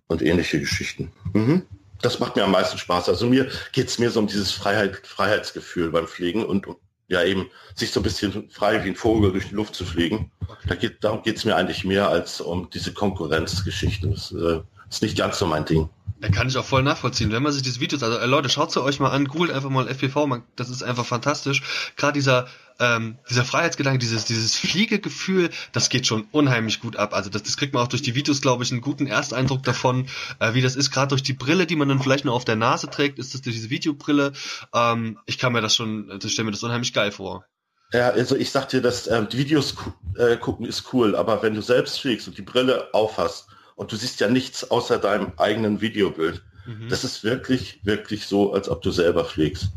[0.06, 1.12] und ähnliche Geschichten.
[1.32, 1.66] Mhm.
[2.00, 3.08] Das macht mir am meisten Spaß.
[3.08, 6.78] Also mir geht es mir so um dieses Freiheit, Freiheitsgefühl beim Fliegen und, und
[7.12, 10.30] ja eben sich so ein bisschen frei wie ein Vogel durch die Luft zu fliegen.
[10.66, 14.12] Da geht, darum geht es mir eigentlich mehr als um diese Konkurrenzgeschichten.
[14.12, 15.88] Das äh, ist nicht ganz so mein Ding.
[16.22, 17.32] Da kann ich auch voll nachvollziehen.
[17.32, 19.70] Wenn man sich diese Videos, also äh, Leute, schaut sie euch mal an, googelt einfach
[19.70, 21.62] mal FPV, man, das ist einfach fantastisch.
[21.96, 22.46] Gerade dieser
[22.78, 27.12] ähm, dieser Freiheitsgedanke, dieses dieses Fliegegefühl, das geht schon unheimlich gut ab.
[27.12, 30.06] Also das, das kriegt man auch durch die Videos, glaube ich, einen guten Ersteindruck davon,
[30.38, 30.92] äh, wie das ist.
[30.92, 33.42] Gerade durch die Brille, die man dann vielleicht nur auf der Nase trägt, ist das
[33.42, 34.32] durch diese Videobrille.
[34.72, 37.44] Ähm, ich kann mir das schon, das stelle mir das unheimlich geil vor.
[37.92, 39.74] Ja, also ich sag dir, dass ähm, die Videos
[40.16, 43.48] äh, gucken ist cool, aber wenn du selbst fliegst und die Brille aufhast,
[43.82, 46.42] und du siehst ja nichts außer deinem eigenen Videobild.
[46.66, 46.88] Mhm.
[46.88, 49.70] Das ist wirklich, wirklich so, als ob du selber fliegst.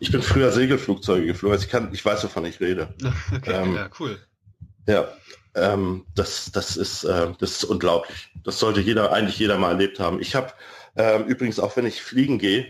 [0.00, 2.92] Ich bin früher Segelflugzeuge geflogen, also ich kann, ich weiß, wovon ich rede.
[3.34, 4.18] Okay, ähm, ja, cool.
[4.86, 5.08] Ja,
[5.54, 8.30] ähm, das, das ist, äh, das ist unglaublich.
[8.42, 10.20] Das sollte jeder, eigentlich jeder mal erlebt haben.
[10.20, 10.52] Ich habe
[10.96, 12.66] ähm, übrigens auch, wenn ich fliegen gehe,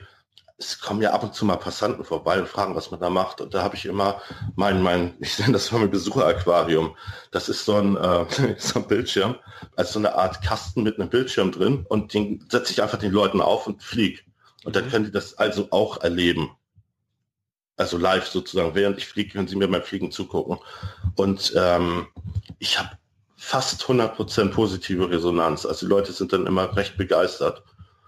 [0.63, 3.41] es kommen ja ab und zu mal Passanten vorbei und fragen, was man da macht.
[3.41, 4.21] Und da habe ich immer
[4.55, 6.97] mein, mein, ich nenne das mal mein Besucheraquarium.
[7.31, 8.27] Das ist so ein, äh,
[8.59, 9.37] so ein Bildschirm,
[9.77, 13.13] also so eine Art Kasten mit einem Bildschirm drin und den setze ich einfach den
[13.13, 14.21] Leuten auf und fliege.
[14.65, 14.91] Und dann mhm.
[14.91, 16.51] können die das also auch erleben.
[17.77, 18.75] Also live sozusagen.
[18.75, 20.59] Während ich fliege, können sie mir beim Fliegen zugucken.
[21.17, 22.07] Und ähm,
[22.59, 22.91] ich habe
[23.37, 25.67] fast 100% positive Resonanz.
[25.67, 27.65] Also die Leute sind dann immer recht begeistert.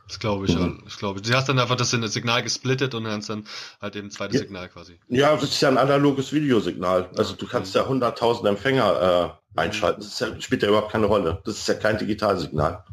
[0.06, 0.82] Das glaube ich, mhm.
[0.86, 1.22] ich glaube.
[1.22, 3.46] Du hast dann einfach das Signal gesplittet und hast dann
[3.80, 4.40] halt eben ein zweites ja.
[4.42, 4.98] Signal quasi.
[5.08, 7.08] Ja, das ist ja ein analoges Videosignal.
[7.16, 10.02] Also du kannst ja 100.000 Empfänger äh, einschalten.
[10.02, 11.40] Das ja, spielt ja überhaupt keine Rolle.
[11.44, 12.84] Das ist ja kein Digitalsignal.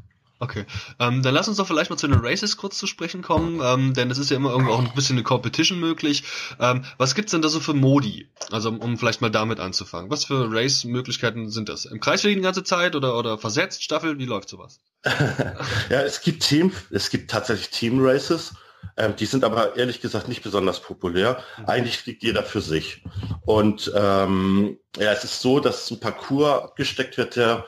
[0.42, 0.66] Okay,
[1.00, 3.94] ähm, dann lass uns doch vielleicht mal zu den Races kurz zu sprechen kommen, ähm,
[3.94, 6.24] denn es ist ja immer irgendwo auch ein bisschen eine Competition möglich.
[6.60, 8.28] Ähm, was gibt's denn da so für Modi?
[8.50, 10.10] Also um, um vielleicht mal damit anzufangen.
[10.10, 11.86] Was für Race-Möglichkeiten sind das?
[11.86, 14.18] Im Kreis die ganze Zeit oder oder versetzt, Staffel?
[14.18, 14.80] Wie läuft sowas?
[15.06, 18.56] ja, es gibt Team, es gibt tatsächlich Team Races.
[18.98, 21.44] Ähm, die sind aber ehrlich gesagt nicht besonders populär.
[21.60, 21.66] Mhm.
[21.68, 23.04] Eigentlich fliegt jeder für sich.
[23.46, 27.64] Und ähm, ja, es ist so, dass ein Parcours gesteckt wird, der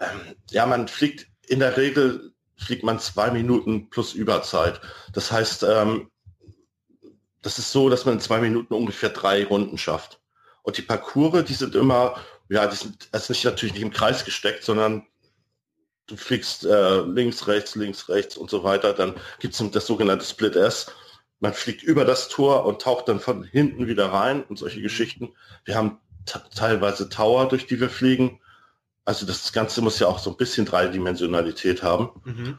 [0.00, 4.80] ähm, ja, man fliegt in der Regel fliegt man zwei Minuten plus Überzeit.
[5.12, 6.10] Das heißt, ähm,
[7.42, 10.20] das ist so, dass man in zwei Minuten ungefähr drei Runden schafft.
[10.62, 14.24] Und die Parcours, die sind immer, ja, die sind also nicht natürlich nicht im Kreis
[14.24, 15.06] gesteckt, sondern
[16.06, 18.92] du fliegst äh, links, rechts, links, rechts und so weiter.
[18.92, 20.92] Dann gibt es das sogenannte Split S.
[21.40, 25.34] Man fliegt über das Tor und taucht dann von hinten wieder rein und solche Geschichten.
[25.64, 25.98] Wir haben
[26.54, 28.40] teilweise Tower, durch die wir fliegen.
[29.04, 32.10] Also das Ganze muss ja auch so ein bisschen Dreidimensionalität haben.
[32.24, 32.58] Mhm.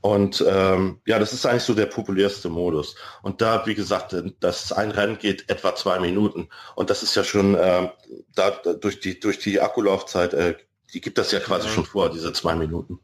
[0.00, 2.96] Und ähm, ja, das ist eigentlich so der populärste Modus.
[3.22, 6.48] Und da, wie gesagt, das ein Rennen geht etwa zwei Minuten.
[6.74, 7.88] Und das ist ja schon äh,
[8.34, 10.56] da durch die durch die Akkulaufzeit, äh,
[10.92, 11.72] die gibt das ja quasi ja.
[11.72, 12.98] schon vor, diese zwei Minuten.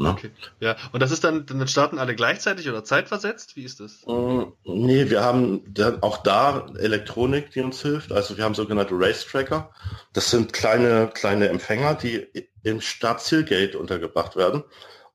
[0.00, 0.10] Ne?
[0.10, 0.30] Okay.
[0.60, 3.54] Ja, und das ist dann, dann starten alle gleichzeitig oder zeitversetzt?
[3.56, 4.06] Wie ist das?
[4.06, 8.10] Mm, nee, wir haben dann auch da Elektronik, die uns hilft.
[8.10, 9.70] Also wir haben sogenannte Race Tracker.
[10.14, 12.26] Das sind kleine, kleine Empfänger, die
[12.62, 14.64] im Startzielgate untergebracht werden.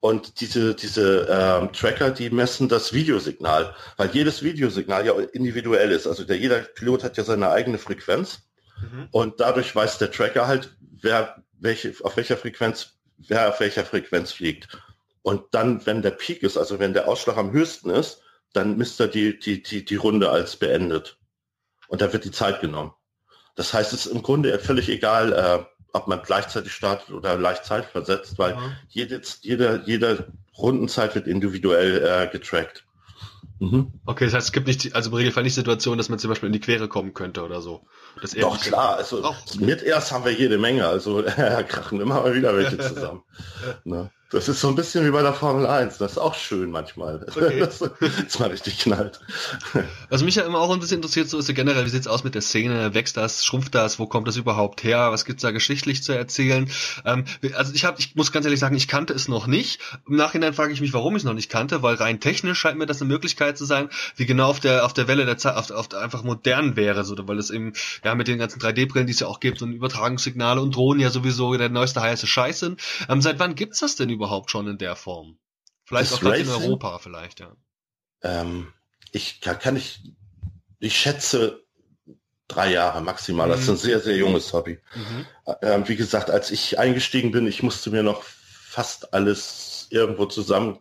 [0.01, 6.05] Und diese, diese ähm, Tracker, die messen das Videosignal, weil jedes Videosignal ja individuell ist.
[6.05, 8.43] Also der, jeder Pilot hat ja seine eigene Frequenz.
[8.79, 9.07] Mhm.
[9.09, 14.31] Und dadurch weiß der Tracker halt, wer welche, auf welcher Frequenz wer auf welcher Frequenz
[14.31, 14.67] fliegt.
[15.21, 18.21] Und dann, wenn der Peak ist, also wenn der Ausschlag am höchsten ist,
[18.53, 21.17] dann misst er die, die, die, die Runde als beendet.
[21.87, 22.93] Und da wird die Zeit genommen.
[23.55, 27.65] Das heißt, es ist im Grunde völlig egal, äh, ob man gleichzeitig startet oder leicht
[27.65, 28.75] Zeit versetzt, weil mhm.
[28.89, 32.84] jede, jede, jede Rundenzeit wird individuell äh, getrackt.
[33.59, 33.93] Mhm.
[34.05, 36.47] Okay, das heißt, es gibt nicht, also im Regelfall nicht Situationen, dass man zum Beispiel
[36.47, 37.85] in die Quere kommen könnte oder so.
[38.21, 39.35] Das Doch, klar, also oh.
[39.59, 41.23] mit erst haben wir jede Menge, also
[41.67, 43.23] krachen immer mal wieder welche zusammen.
[43.85, 44.11] ne?
[44.31, 45.99] Das ist so ein bisschen wie bei der Formel 1.
[45.99, 47.25] Das ist auch schön manchmal.
[47.35, 47.59] Okay.
[47.59, 49.19] Das ist mal richtig knallt.
[50.09, 52.23] Was mich ja immer auch ein bisschen interessiert, so ist ja generell, wie sieht's aus
[52.23, 52.93] mit der Szene?
[52.93, 53.43] Wächst das?
[53.43, 53.99] Schrumpft das?
[53.99, 55.11] Wo kommt das überhaupt her?
[55.11, 56.69] Was gibt's da geschichtlich zu erzählen?
[57.03, 59.81] Ähm, also ich habe, ich muss ganz ehrlich sagen, ich kannte es noch nicht.
[60.07, 62.77] Im Nachhinein frage ich mich, warum ich es noch nicht kannte, weil rein technisch scheint
[62.77, 65.55] mir das eine Möglichkeit zu sein, wie genau auf der auf der Welle der Zeit,
[65.55, 67.73] auf, auf einfach modern wäre, so, weil es eben
[68.03, 71.09] ja mit den ganzen 3D-Brillen, die es ja auch gibt, und Übertragungssignale und Drohnen ja
[71.09, 72.81] sowieso der neueste heiße Scheiß sind.
[73.09, 75.37] Ähm, seit wann gibt's das denn überhaupt schon in der Form?
[75.85, 77.55] Vielleicht das auch in Europa, vielleicht, ja.
[78.23, 78.73] Ähm,
[79.11, 79.99] ich kann, kann ich,
[80.79, 81.63] ich schätze
[82.47, 83.49] drei Jahre maximal.
[83.49, 83.79] Das ist ein mhm.
[83.79, 84.79] sehr, sehr junges Hobby.
[84.95, 85.25] Mhm.
[85.61, 90.79] Ähm, wie gesagt, als ich eingestiegen bin, ich musste mir noch fast alles irgendwo zusammen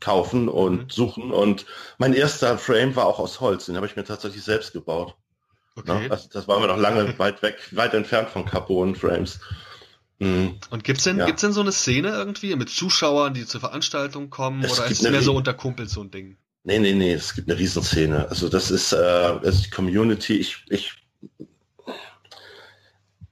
[0.00, 0.90] kaufen und mhm.
[0.90, 1.32] suchen.
[1.32, 1.66] Und
[1.98, 3.66] mein erster Frame war auch aus Holz.
[3.66, 5.14] Den habe ich mir tatsächlich selbst gebaut.
[5.76, 6.08] Okay.
[6.08, 9.40] Also das war mir noch lange weit weg, weit entfernt von Carbon-Frames.
[10.18, 10.58] Mhm.
[10.70, 11.26] Und gibt's denn, ja.
[11.26, 15.02] gibt's denn so eine Szene irgendwie mit Zuschauern, die zur Veranstaltung kommen, es oder ist
[15.02, 16.36] es mehr so unter Kumpels so ein Ding?
[16.62, 18.28] Nee, nee, nee, es gibt eine Riesenszene.
[18.28, 20.94] Also das ist, äh, also die Community, ich, ich,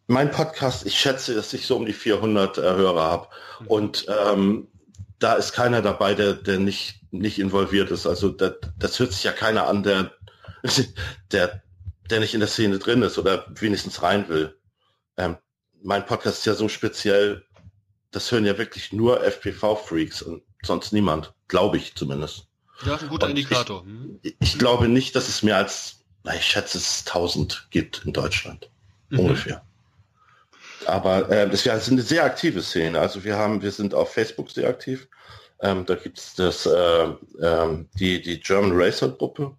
[0.07, 3.28] mein Podcast, ich schätze, dass ich so um die 400 äh, Hörer habe.
[3.61, 3.66] Mhm.
[3.68, 4.68] Und ähm,
[5.18, 8.07] da ist keiner dabei, der, der nicht, nicht involviert ist.
[8.07, 10.12] Also das, das hört sich ja keiner an, der,
[11.33, 11.62] der,
[12.11, 14.59] der nicht in der Szene drin ist oder wenigstens rein will.
[15.16, 15.39] Ähm,
[15.83, 17.45] mein Podcast ist ja so speziell,
[18.11, 22.47] das hören ja wirklich nur FPV-Freaks und sonst niemand, glaube ich zumindest.
[22.85, 23.85] Ja, ein guter und Indikator.
[24.22, 28.12] Ich, ich, glaube nicht, dass es mehr als, na, ich schätze, es 1000 gibt in
[28.12, 28.70] Deutschland.
[29.11, 29.20] Mhm.
[29.20, 29.64] Ungefähr.
[30.87, 32.99] Aber äh, das ist eine sehr aktive Szene.
[32.99, 35.09] Also wir haben, wir sind auf Facebook sehr aktiv.
[35.61, 37.05] Ähm, da gibt es das, äh,
[37.41, 39.57] äh, die, die German Racer Gruppe.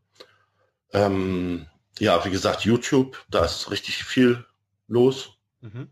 [0.91, 1.65] Ähm,
[1.99, 4.45] ja, wie gesagt, YouTube, da ist richtig viel
[4.87, 5.37] los.
[5.61, 5.87] Mhm.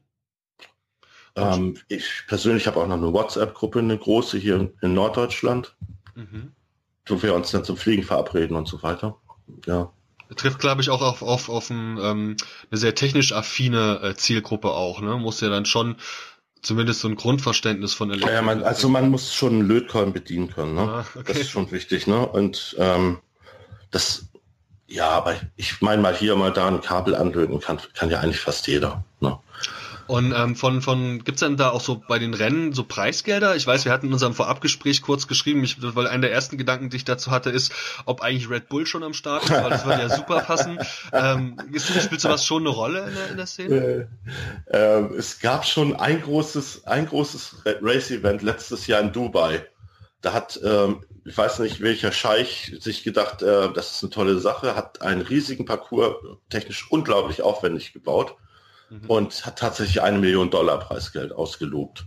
[1.36, 5.76] Ähm, ich persönlich habe auch noch eine WhatsApp-Gruppe, eine große hier in Norddeutschland,
[6.16, 6.52] mhm.
[7.06, 9.18] wo wir uns dann zum Fliegen verabreden und so weiter.
[9.66, 9.92] Ja.
[10.36, 12.38] Trifft, glaube ich, auch auf, auf, auf ein, ähm,
[12.70, 15.18] eine sehr technisch affine äh, Zielgruppe auch, ne?
[15.18, 15.98] Muss ja dann schon
[16.62, 18.36] zumindest so ein Grundverständnis von Elektronik.
[18.36, 20.82] Ja, man, also man muss schon einen Lötkolben bedienen können, ne?
[20.82, 21.24] Ah, okay.
[21.28, 22.26] Das ist schon wichtig, ne?
[22.26, 23.20] Und ähm,
[23.90, 24.28] das,
[24.88, 28.40] ja, aber ich meine mal hier, mal da ein Kabel anlöten kann, kann ja eigentlich
[28.40, 29.04] fast jeder.
[29.20, 29.38] Ne?
[30.08, 33.56] Und ähm, von, von gibt's denn da auch so bei den Rennen so Preisgelder?
[33.56, 36.90] Ich weiß, wir hatten in unserem Vorabgespräch kurz geschrieben, ich, weil einer der ersten Gedanken,
[36.90, 37.72] die ich dazu hatte, ist,
[38.06, 40.80] ob eigentlich Red Bull schon am Start ist, weil das würde ja super passen.
[41.14, 44.08] Ähm, ist, spielt sowas schon eine Rolle in der, in der Szene?
[44.68, 49.66] Äh, äh, es gab schon ein großes, ein großes Race-Event letztes Jahr in Dubai.
[50.22, 54.40] Da hat, ähm, ich weiß nicht, welcher Scheich sich gedacht, äh, das ist eine tolle
[54.40, 56.16] Sache, hat einen riesigen Parcours
[56.50, 58.36] technisch unglaublich aufwendig gebaut
[58.92, 59.06] mhm.
[59.08, 62.06] und hat tatsächlich eine Million Dollar Preisgeld ausgelobt.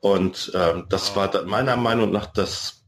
[0.00, 1.32] Und ähm, das wow.
[1.32, 2.84] war meiner Meinung nach das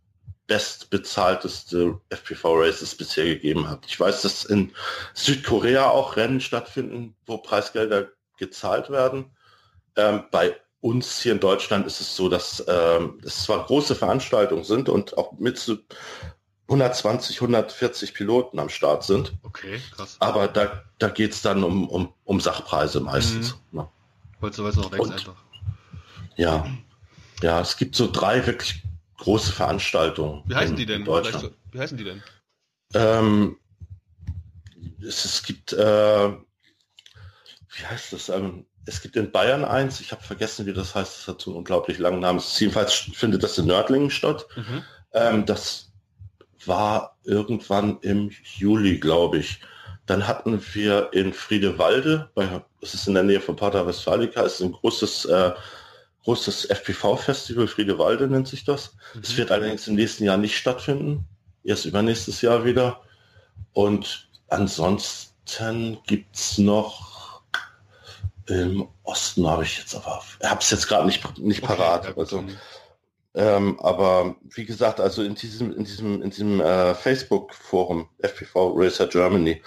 [0.46, 3.84] bestbezahlteste FPV-Race, das es bisher gegeben hat.
[3.86, 4.72] Ich weiß, dass in
[5.14, 8.08] Südkorea auch Rennen stattfinden, wo Preisgelder
[8.38, 9.36] gezahlt werden.
[9.96, 14.64] Ähm, bei uns hier in Deutschland ist es so, dass ähm, es zwar große Veranstaltungen
[14.64, 15.58] sind und auch mit
[16.68, 19.32] 120, 140 Piloten am Start sind.
[19.42, 20.16] Okay, krass.
[20.20, 23.56] Aber da, da geht es dann um, um, um Sachpreise meistens.
[23.72, 23.86] Mhm.
[24.40, 25.36] Weil es noch wächst einfach.
[26.36, 26.66] Ja.
[27.42, 28.82] Ja, es gibt so drei wirklich
[29.16, 30.42] große Veranstaltungen.
[30.46, 31.04] Wie heißen in, die denn?
[31.04, 32.22] So, wie heißen die denn?
[32.94, 33.56] Ähm,
[35.00, 38.28] es, es gibt, äh, wie heißt das?
[38.28, 41.50] Ähm, es gibt in Bayern eins, ich habe vergessen, wie das heißt, das hat so
[41.50, 42.42] einen unglaublich langen Namen.
[42.58, 44.46] Jedenfalls findet das in Nördlingen statt.
[44.56, 44.84] Mhm.
[45.12, 45.87] Ähm, das
[46.68, 49.60] war irgendwann im Juli, glaube ich.
[50.06, 54.60] Dann hatten wir in Friedewalde, bei, das ist in der Nähe von Pater Westfalica, ist
[54.60, 55.52] ein großes, äh,
[56.24, 58.96] großes FPV-Festival, Friedewalde nennt sich das.
[59.20, 59.38] Es mhm.
[59.38, 61.26] wird allerdings im nächsten Jahr nicht stattfinden,
[61.64, 63.00] erst übernächstes Jahr wieder.
[63.72, 67.08] Und ansonsten gibt es noch
[68.48, 72.18] im Osten habe ich jetzt aber, habe es jetzt gerade nicht, nicht okay, parat.
[72.18, 72.44] Also,
[73.34, 79.06] ähm, aber wie gesagt, also in diesem, in diesem, in diesem äh, Facebook-Forum FPV Racer
[79.06, 79.62] Germany,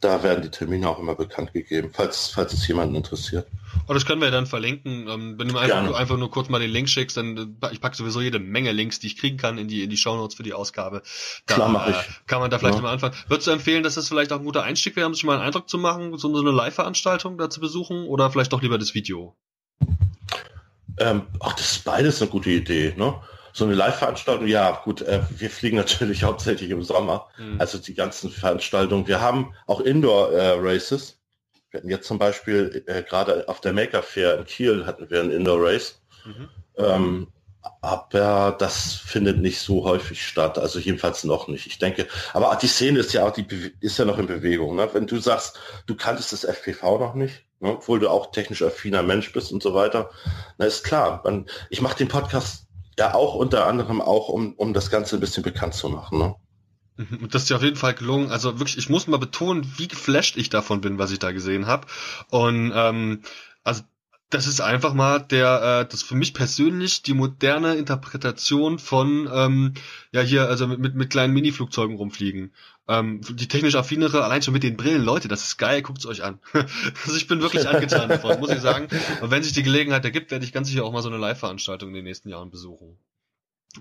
[0.00, 3.46] da werden die Termine auch immer bekannt gegeben, falls, falls es jemanden interessiert.
[3.86, 5.08] Oh, das können wir dann verlinken.
[5.08, 7.72] Ähm, wenn du mir einfach, nur, einfach nur kurz mal den Link schickst, dann äh,
[7.72, 10.36] ich packe sowieso jede Menge Links, die ich kriegen kann, in die, in die Shownotes
[10.36, 11.02] für die Ausgabe.
[11.46, 11.96] Da, Klar, mache ich.
[11.96, 12.82] Äh, kann man da vielleicht ja.
[12.82, 13.14] mal anfangen.
[13.28, 15.42] Würdest du empfehlen, dass das vielleicht auch ein guter Einstieg wäre, um sich mal einen
[15.42, 19.36] Eindruck zu machen, so eine Live-Veranstaltung da zu besuchen oder vielleicht doch lieber das Video?
[21.00, 23.14] Ähm, ach, das ist beides eine gute Idee, ne?
[23.52, 27.60] So eine Live-Veranstaltung, ja gut, äh, wir fliegen natürlich hauptsächlich im Sommer, mhm.
[27.60, 29.08] also die ganzen Veranstaltungen.
[29.08, 31.10] Wir haben auch Indoor-Races.
[31.10, 31.14] Äh,
[31.72, 35.20] wir hatten jetzt zum Beispiel äh, gerade auf der Maker Fair in Kiel hatten wir
[35.20, 36.00] ein Indoor-Race.
[36.24, 36.48] Mhm.
[36.76, 37.26] Ähm,
[37.82, 41.66] aber das findet nicht so häufig statt, also jedenfalls noch nicht.
[41.66, 43.46] Ich denke, aber die Szene ist ja auch die
[43.80, 44.76] ist ja noch in Bewegung.
[44.76, 44.88] Ne?
[44.92, 47.70] Wenn du sagst, du kanntest das FPV noch nicht, ne?
[47.70, 50.10] obwohl du auch technisch affiner Mensch bist und so weiter,
[50.58, 51.20] na ist klar.
[51.24, 52.66] Man, ich mache den Podcast
[52.98, 56.18] ja auch unter anderem auch, um, um das Ganze ein bisschen bekannt zu machen.
[56.18, 56.34] Ne?
[56.96, 58.30] Mhm, das ist ja auf jeden Fall gelungen.
[58.30, 61.66] Also wirklich, ich muss mal betonen, wie geflasht ich davon bin, was ich da gesehen
[61.66, 61.86] habe.
[62.30, 63.22] Und ähm,
[63.64, 63.82] also
[64.30, 69.74] das ist einfach mal der, äh, das für mich persönlich die moderne Interpretation von, ähm,
[70.12, 72.52] ja hier, also mit, mit, mit kleinen Mini-Flugzeugen rumfliegen.
[72.86, 76.22] Ähm, die technisch affinere, allein schon mit den Brillen, Leute, das ist geil, guckt's euch
[76.22, 76.38] an.
[76.52, 78.88] also ich bin wirklich angetan davon, muss ich sagen.
[79.20, 81.88] Und wenn sich die Gelegenheit ergibt, werde ich ganz sicher auch mal so eine Live-Veranstaltung
[81.90, 82.96] in den nächsten Jahren besuchen.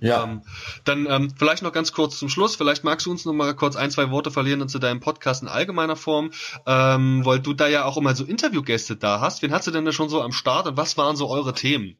[0.02, 0.24] Ja.
[0.24, 0.44] Ähm,
[0.84, 2.56] dann ähm, vielleicht noch ganz kurz zum Schluss.
[2.56, 5.48] Vielleicht magst du uns noch mal kurz ein, zwei Worte verlieren zu deinem Podcast in
[5.48, 6.32] allgemeiner Form,
[6.68, 9.42] ähm, weil du da ja auch immer so Interviewgäste da hast.
[9.42, 11.98] Wen hast du denn da schon so am Start und was waren so eure Themen?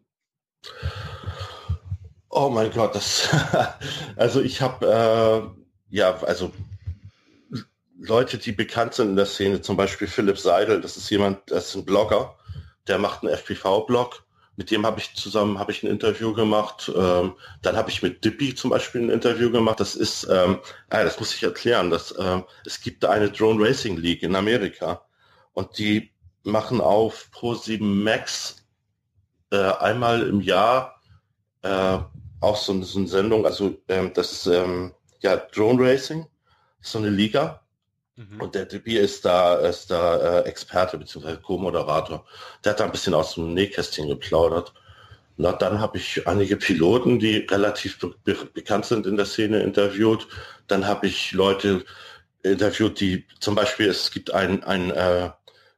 [2.30, 3.30] Oh mein Gott, das
[4.16, 4.86] also ich habe
[5.92, 6.52] äh, ja also
[8.00, 11.70] Leute, die bekannt sind in der Szene, zum Beispiel Philipp Seidel, das ist jemand, das
[11.70, 12.36] ist ein Blogger,
[12.88, 14.24] der macht einen FPV-Blog
[14.60, 16.92] mit dem habe ich zusammen habe ich ein Interview gemacht.
[16.94, 19.80] Ähm, dann habe ich mit Dippy zum Beispiel ein Interview gemacht.
[19.80, 21.90] Das ist, ähm, ah, das muss ich erklären.
[21.90, 25.02] Dass, ähm, es gibt eine Drone Racing League in Amerika
[25.54, 26.12] und die
[26.44, 28.68] machen auf Pro 7 Max
[29.52, 31.02] äh, einmal im Jahr
[31.62, 32.00] äh,
[32.42, 33.46] auch so, so eine Sendung.
[33.46, 36.28] Also ähm, das ist ähm, ja Drone Racing,
[36.82, 37.62] so eine Liga
[38.20, 38.42] Mhm.
[38.42, 41.38] Und der Debi ist da, ist da äh, Experte bzw.
[41.38, 42.26] Co-Moderator.
[42.64, 44.74] Der hat da ein bisschen aus dem Nähkästchen geplaudert.
[45.38, 50.28] Na, dann habe ich einige Piloten, die relativ be bekannt sind in der Szene, interviewt.
[50.68, 51.86] Dann habe ich Leute
[52.44, 55.30] interviewt, die zum Beispiel, es gibt ein, ein, äh,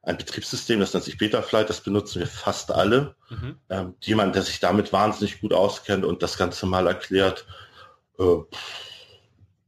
[0.01, 3.15] ein Betriebssystem, das nennt sich Betaflight, das benutzen wir fast alle.
[3.29, 3.59] Mhm.
[3.69, 7.45] Ähm, jemand, der sich damit wahnsinnig gut auskennt und das Ganze mal erklärt.
[8.17, 8.37] Äh,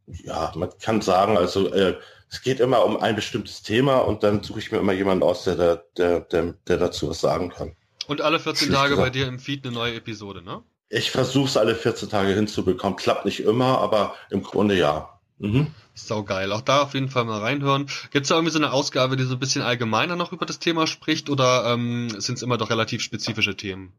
[0.08, 2.00] ja, man kann sagen, also äh,
[2.34, 5.44] es geht immer um ein bestimmtes Thema und dann suche ich mir immer jemanden aus,
[5.44, 7.76] der, der, der, der, der dazu was sagen kann.
[8.08, 10.64] Und alle 14 Tage bei dir im Feed eine neue Episode, ne?
[10.90, 12.98] Ich versuche es alle 14 Tage hinzubekommen.
[12.98, 15.20] Klappt nicht immer, aber im Grunde ja.
[15.38, 15.68] Mhm.
[15.94, 16.52] Sau geil.
[16.52, 17.86] Auch da auf jeden Fall mal reinhören.
[18.10, 20.58] Gibt es da irgendwie so eine Ausgabe, die so ein bisschen allgemeiner noch über das
[20.58, 23.94] Thema spricht oder ähm, sind es immer doch relativ spezifische Themen?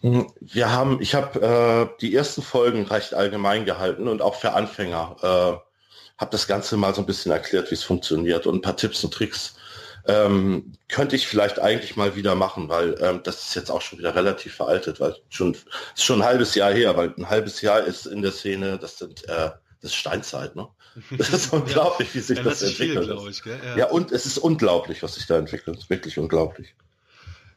[0.00, 4.52] Hm, wir haben, ich habe äh, die ersten Folgen recht allgemein gehalten und auch für
[4.52, 5.71] Anfänger äh,
[6.18, 9.02] habe das Ganze mal so ein bisschen erklärt, wie es funktioniert und ein paar Tipps
[9.04, 9.54] und Tricks
[10.06, 13.98] ähm, könnte ich vielleicht eigentlich mal wieder machen, weil ähm, das ist jetzt auch schon
[13.98, 17.80] wieder relativ veraltet, weil schon ist schon ein halbes Jahr her, weil ein halbes Jahr
[17.82, 19.50] ist in der Szene, das sind äh,
[19.80, 20.68] das ist Steinzeit, ne?
[21.18, 23.06] Das ist unglaublich, wie sich ja, das, das entwickelt.
[23.06, 23.76] Viel, ich, ja.
[23.76, 25.88] ja, und es ist unglaublich, was sich da entwickelt.
[25.88, 26.74] Wirklich unglaublich.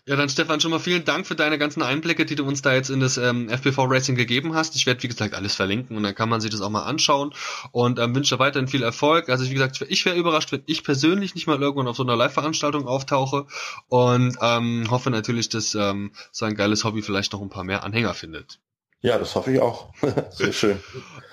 [0.07, 2.75] Ja, dann Stefan, schon mal vielen Dank für deine ganzen Einblicke, die du uns da
[2.75, 4.75] jetzt in das ähm, FPV Racing gegeben hast.
[4.75, 7.33] Ich werde, wie gesagt, alles verlinken und dann kann man sich das auch mal anschauen
[7.71, 9.29] und ähm, wünsche weiterhin viel Erfolg.
[9.29, 12.15] Also, wie gesagt, ich wäre überrascht, wenn ich persönlich nicht mal irgendwann auf so einer
[12.15, 13.47] Live-Veranstaltung auftauche
[13.87, 17.83] und ähm, hoffe natürlich, dass ähm, so ein geiles Hobby vielleicht noch ein paar mehr
[17.83, 18.59] Anhänger findet.
[19.01, 19.91] Ja, das hoffe ich auch.
[20.29, 20.79] Sehr schön.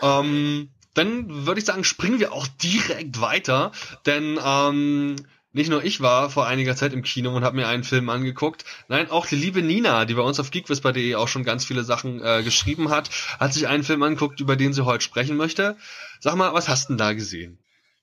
[0.01, 3.73] ähm, dann würde ich sagen, springen wir auch direkt weiter,
[4.07, 5.17] denn ähm,
[5.53, 8.65] nicht nur ich war vor einiger Zeit im Kino und habe mir einen Film angeguckt.
[8.89, 12.23] Nein, auch die liebe Nina, die bei uns auf geekwhisper.de auch schon ganz viele Sachen
[12.23, 15.77] äh, geschrieben hat, hat sich einen Film angeguckt, über den sie heute sprechen möchte.
[16.21, 17.59] Sag mal, was hast du denn da gesehen?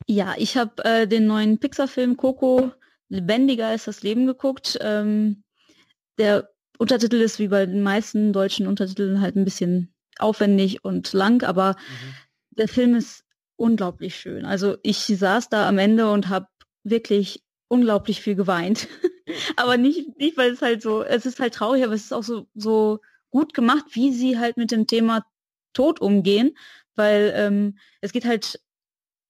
[0.06, 2.72] Ja, ich habe äh, den neuen Pixar-Film Coco,
[3.10, 4.78] Lebendiger ist das Leben geguckt.
[4.82, 5.44] Ähm,
[6.20, 11.44] der Untertitel ist wie bei den meisten deutschen Untertiteln halt ein bisschen aufwendig und lang,
[11.44, 12.14] aber mhm.
[12.52, 13.24] der Film ist
[13.56, 14.46] unglaublich schön.
[14.46, 16.48] Also ich saß da am Ende und habe
[16.84, 18.88] wirklich unglaublich viel geweint.
[19.56, 22.24] aber nicht, nicht, weil es halt so, es ist halt traurig, aber es ist auch
[22.24, 23.00] so, so
[23.30, 25.26] gut gemacht, wie sie halt mit dem Thema
[25.74, 26.58] Tod umgehen,
[26.96, 28.60] weil ähm, es geht halt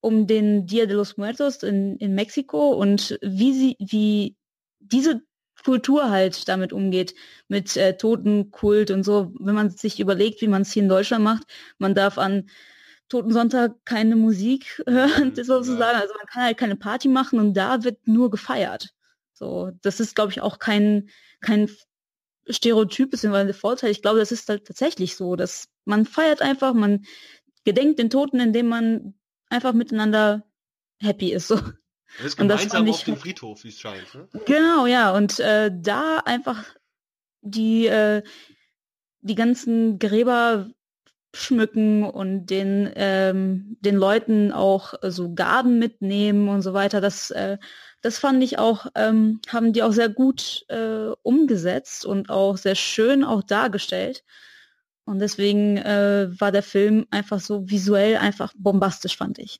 [0.02, 4.38] um den Dia de los Muertos in, in Mexiko und wie sie, wie
[4.80, 5.22] diese
[5.64, 7.16] Kultur halt damit umgeht,
[7.50, 9.34] mit äh, Totenkult und so.
[9.40, 11.44] Wenn man sich überlegt, wie man es hier in Deutschland macht,
[11.78, 12.50] man darf an
[13.10, 16.00] Toten Sonntag keine Musik hören, mhm, sozusagen.
[16.00, 18.94] Also man kann halt keine Party machen und da wird nur gefeiert.
[19.34, 21.10] So, das ist, glaube ich, auch kein,
[21.42, 21.70] kein
[22.48, 23.54] Stereotyp bzw.
[23.54, 23.92] Vorteil.
[23.92, 27.06] Ich glaube, das ist halt tatsächlich so, dass man feiert einfach, man
[27.64, 29.16] gedenkt den Toten, indem man
[29.50, 30.46] einfach miteinander
[31.00, 31.48] happy ist.
[31.48, 31.56] So.
[32.18, 34.14] Das ist gemeinsam das auf dem Friedhof, wie es scheint.
[34.14, 34.28] Ne?
[34.46, 35.16] Genau, ja.
[35.16, 36.66] Und äh, da einfach
[37.42, 38.24] die, äh,
[39.22, 40.70] die ganzen Gräber
[41.34, 47.02] schmücken und den, ähm, den Leuten auch so Gaben mitnehmen und so weiter.
[47.02, 47.58] Das, äh,
[48.02, 52.76] das fand ich auch, ähm, haben die auch sehr gut äh, umgesetzt und auch sehr
[52.76, 54.24] schön auch dargestellt.
[55.06, 59.60] Und deswegen äh, war der Film einfach so visuell einfach bombastisch, fand ich.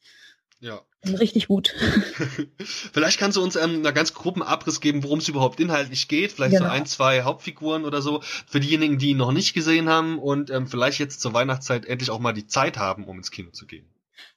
[0.60, 0.82] Ja.
[1.08, 1.74] Richtig gut.
[2.58, 6.34] Vielleicht kannst du uns ähm, einen ganz groben Abriss geben, worum es überhaupt inhaltlich geht.
[6.34, 6.66] Vielleicht genau.
[6.66, 8.22] so ein, zwei Hauptfiguren oder so.
[8.22, 12.12] Für diejenigen, die ihn noch nicht gesehen haben und ähm, vielleicht jetzt zur Weihnachtszeit endlich
[12.12, 13.86] auch mal die Zeit haben, um ins Kino zu gehen.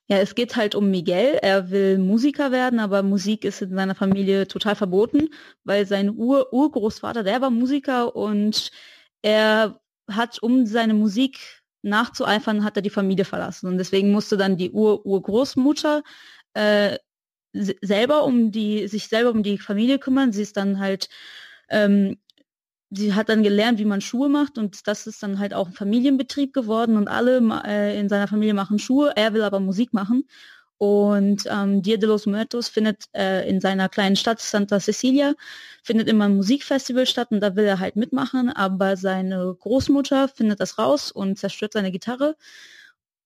[0.06, 1.38] Ja, es geht halt um Miguel.
[1.42, 5.30] Er will Musiker werden, aber Musik ist in seiner Familie total verboten,
[5.64, 8.70] weil sein Ur Urgroßvater, der war Musiker und
[9.22, 13.66] er hat um seine Musik nachzueifern, hat er die Familie verlassen.
[13.66, 16.02] Und deswegen musste dann die Ur-Urgroßmutter
[16.54, 16.98] äh,
[17.52, 20.32] selber um die, sich selber um die Familie kümmern.
[20.32, 21.08] Sie ist dann halt,
[21.68, 22.18] ähm,
[22.90, 25.74] sie hat dann gelernt, wie man Schuhe macht und das ist dann halt auch ein
[25.74, 29.12] Familienbetrieb geworden und alle äh, in seiner Familie machen Schuhe.
[29.16, 30.24] Er will aber Musik machen
[30.78, 35.34] und ähm, Dia de los Muertos findet äh, in seiner kleinen Stadt Santa Cecilia,
[35.84, 40.58] findet immer ein Musikfestival statt und da will er halt mitmachen, aber seine Großmutter findet
[40.58, 42.36] das raus und zerstört seine Gitarre.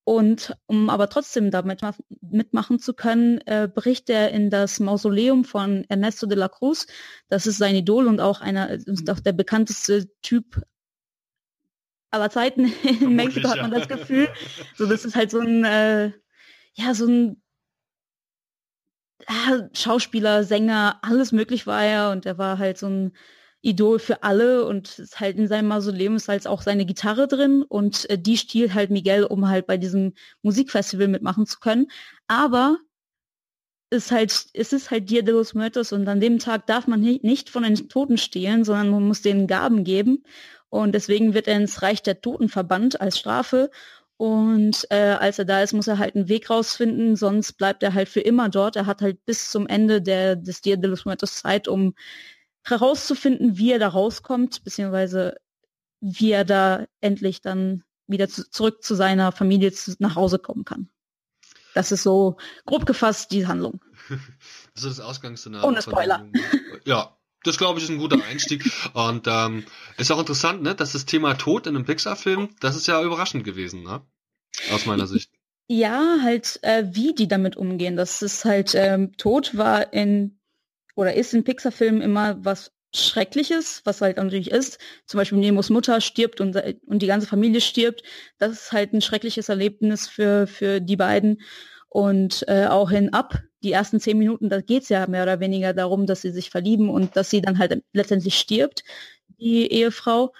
[0.08, 1.80] Und um aber trotzdem damit
[2.20, 6.86] mitmachen zu können, äh, bricht er in das Mausoleum von Ernesto de la Cruz.
[7.28, 10.62] Das ist sein Idol und auch einer, ist auch der bekannteste Typ
[12.12, 12.66] aller Zeiten
[13.00, 14.28] in Mexiko, hat man das Gefühl.
[14.76, 16.12] So, das ist halt so ein, äh,
[16.74, 17.42] ja, so ein
[19.28, 23.12] ja, Schauspieler, Sänger, alles möglich war er und er war halt so ein
[23.66, 27.62] Idol für alle und ist halt in seinem Mausoleum ist halt auch seine Gitarre drin
[27.62, 31.88] und äh, die stiehlt halt Miguel, um halt bei diesem Musikfestival mitmachen zu können.
[32.28, 32.78] Aber
[33.90, 37.00] ist halt, es ist halt Dia de los Muertos und an dem Tag darf man
[37.00, 40.24] nicht von den Toten stehlen, sondern man muss denen Gaben geben.
[40.68, 43.70] Und deswegen wird er ins Reich der Toten verbannt als Strafe.
[44.16, 47.94] Und äh, als er da ist, muss er halt einen Weg rausfinden, sonst bleibt er
[47.94, 48.76] halt für immer dort.
[48.76, 51.94] Er hat halt bis zum Ende der, des Dia de los Muertos Zeit, um
[52.66, 55.36] herauszufinden, wie er da rauskommt, beziehungsweise
[56.00, 60.64] wie er da endlich dann wieder zu, zurück zu seiner Familie zu, nach Hause kommen
[60.64, 60.88] kann.
[61.74, 63.80] Das ist so grob gefasst die Handlung.
[64.74, 65.66] Das ist das Ausgangsszenario.
[65.66, 66.28] Ohne Spoiler.
[66.84, 68.70] Ja, das glaube ich ist ein guter Einstieg.
[68.92, 69.64] Und ähm,
[69.96, 73.42] ist auch interessant, ne, dass das Thema Tod in einem Pixar-Film, das ist ja überraschend
[73.44, 74.02] gewesen, ne?
[74.70, 75.30] Aus meiner Sicht.
[75.68, 77.96] Ja, halt, äh, wie die damit umgehen.
[77.96, 80.38] Das ist halt, ähm, Tod war in
[80.96, 84.78] oder ist in Pixar-Filmen immer was Schreckliches, was halt natürlich ist.
[85.06, 88.02] Zum Beispiel Nemos Mutter stirbt und, und die ganze Familie stirbt.
[88.38, 91.42] Das ist halt ein schreckliches Erlebnis für, für die beiden.
[91.88, 95.74] Und äh, auch in Ab, die ersten zehn Minuten, da geht's ja mehr oder weniger
[95.74, 98.82] darum, dass sie sich verlieben und dass sie dann halt letztendlich stirbt,
[99.38, 100.32] die Ehefrau.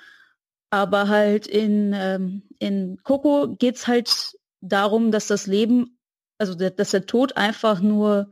[0.71, 5.99] Aber halt in, ähm, in Coco geht's halt darum, dass das Leben,
[6.39, 8.31] also dass der Tod einfach nur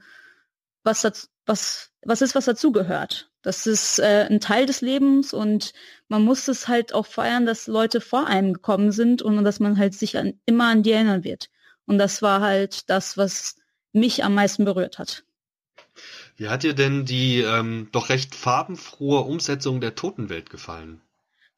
[0.83, 3.31] was, das, was, was ist, was dazugehört.
[3.43, 5.73] Das ist äh, ein Teil des Lebens und
[6.09, 9.79] man muss es halt auch feiern, dass Leute vor einem gekommen sind und dass man
[9.79, 11.51] halt sich an, immer an die erinnern wird.
[11.87, 13.57] Und das war halt das, was
[13.93, 15.25] mich am meisten berührt hat.
[16.37, 21.01] Wie hat dir denn die ähm, doch recht farbenfrohe Umsetzung der Totenwelt gefallen?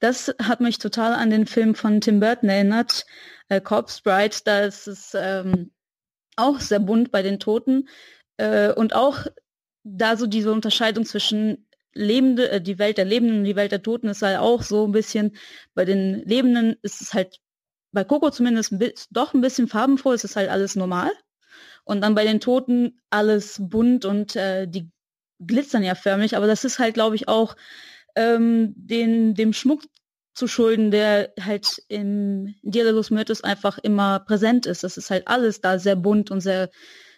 [0.01, 3.07] Das hat mich total an den Film von Tim Burton erinnert,
[3.49, 4.37] äh, Corpse Bride.
[4.45, 5.71] Da ist es ähm,
[6.37, 7.89] auch sehr bunt bei den Toten
[8.37, 9.27] äh, und auch
[9.87, 13.83] da so diese Unterscheidung zwischen Lebende, äh, die Welt der Lebenden und die Welt der
[13.83, 15.37] Toten ist halt auch so ein bisschen,
[15.75, 17.39] bei den Lebenden ist es halt,
[17.93, 18.75] bei Coco zumindest
[19.11, 21.11] doch ein bisschen farbenfroh, es ist halt alles normal.
[21.85, 24.91] Und dann bei den Toten alles bunt und äh, die
[25.39, 27.57] glitzern ja förmlich, aber das ist halt, glaube ich, auch
[28.17, 29.83] ähm, den, dem Schmuck
[30.35, 34.85] zu schulden, der halt im Dia de einfach immer präsent ist.
[34.85, 36.71] Das ist halt alles da sehr bunt und sehr,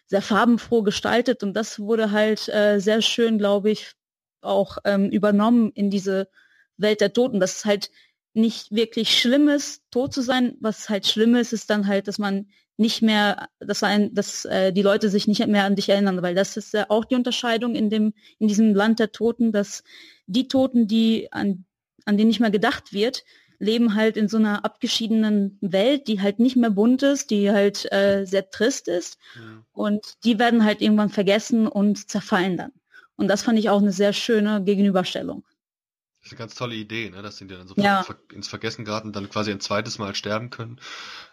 [0.09, 3.93] sehr farbenfroh gestaltet und das wurde halt äh, sehr schön, glaube ich,
[4.41, 6.29] auch ähm, übernommen in diese
[6.77, 7.41] Welt der Toten.
[7.41, 7.91] Das ist halt
[8.35, 10.57] nicht wirklich schlimm ist, tot zu sein.
[10.61, 12.49] Was halt schlimm ist, ist dann halt, dass man
[12.79, 16.35] nicht mehr, dass ein, dass äh, die Leute sich nicht mehr an dich erinnern, weil
[16.35, 19.83] das ist ja auch die Unterscheidung in dem, in diesem Land der Toten, dass
[20.27, 21.65] die Toten, die an,
[22.05, 23.25] an denen nicht mehr gedacht wird,
[23.59, 27.91] leben halt in so einer abgeschiedenen Welt, die halt nicht mehr bunt ist, die halt
[27.93, 29.19] äh, sehr trist ist.
[29.35, 29.65] Ja.
[29.73, 32.73] Und die werden halt irgendwann vergessen und zerfallen dann.
[33.17, 35.45] Und das fand ich auch eine sehr schöne Gegenüberstellung.
[36.29, 37.23] Das ist eine ganz tolle Idee, ne?
[37.23, 38.05] dass die dann so ja.
[38.35, 40.79] ins Vergessen geraten und dann quasi ein zweites Mal sterben können.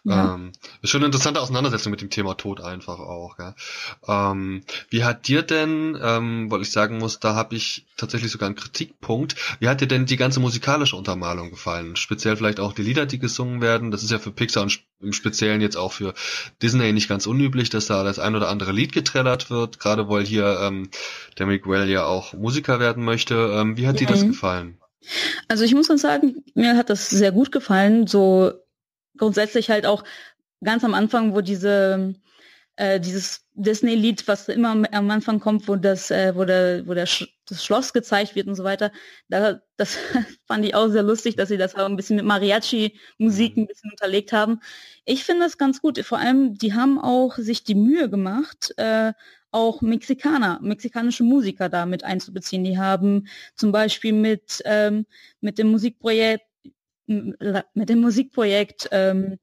[0.05, 0.35] Ja.
[0.35, 3.37] Ähm, ist schon eine interessante Auseinandersetzung mit dem Thema Tod einfach auch.
[3.37, 3.55] Ja?
[4.07, 8.47] Ähm, wie hat dir denn, ähm, weil ich sagen muss, da habe ich tatsächlich sogar
[8.47, 11.97] einen Kritikpunkt, wie hat dir denn die ganze musikalische Untermalung gefallen?
[11.97, 13.91] Speziell vielleicht auch die Lieder, die gesungen werden.
[13.91, 16.13] Das ist ja für Pixar und im Speziellen jetzt auch für
[16.61, 20.25] Disney nicht ganz unüblich, dass da das ein oder andere Lied getrellert wird, gerade weil
[20.25, 20.89] hier ähm,
[21.37, 23.35] der Miguel ja auch Musiker werden möchte.
[23.55, 23.99] Ähm, wie hat mhm.
[23.99, 24.27] dir das mhm.
[24.29, 24.77] gefallen?
[25.47, 28.07] Also ich muss dann sagen, mir hat das sehr gut gefallen.
[28.07, 28.53] So
[29.17, 30.03] grundsätzlich halt auch
[30.63, 32.15] ganz am Anfang, wo diese
[32.77, 37.05] äh, dieses Disney-Lied, was immer am Anfang kommt, wo das, äh, wo der, wo der
[37.05, 38.91] Sch das Schloss gezeigt wird und so weiter,
[39.29, 39.97] da, das
[40.47, 43.91] fand ich auch sehr lustig, dass sie das auch ein bisschen mit Mariachi-Musik ein bisschen
[43.91, 44.59] unterlegt haben.
[45.05, 45.99] Ich finde das ganz gut.
[45.99, 49.13] Vor allem, die haben auch sich die Mühe gemacht, äh,
[49.51, 52.63] auch Mexikaner, mexikanische Musiker da mit einzubeziehen.
[52.63, 55.05] Die haben zum Beispiel mit, ähm,
[55.41, 56.45] mit dem Musikprojekt
[57.07, 59.37] mit dem Musikprojekt ähm,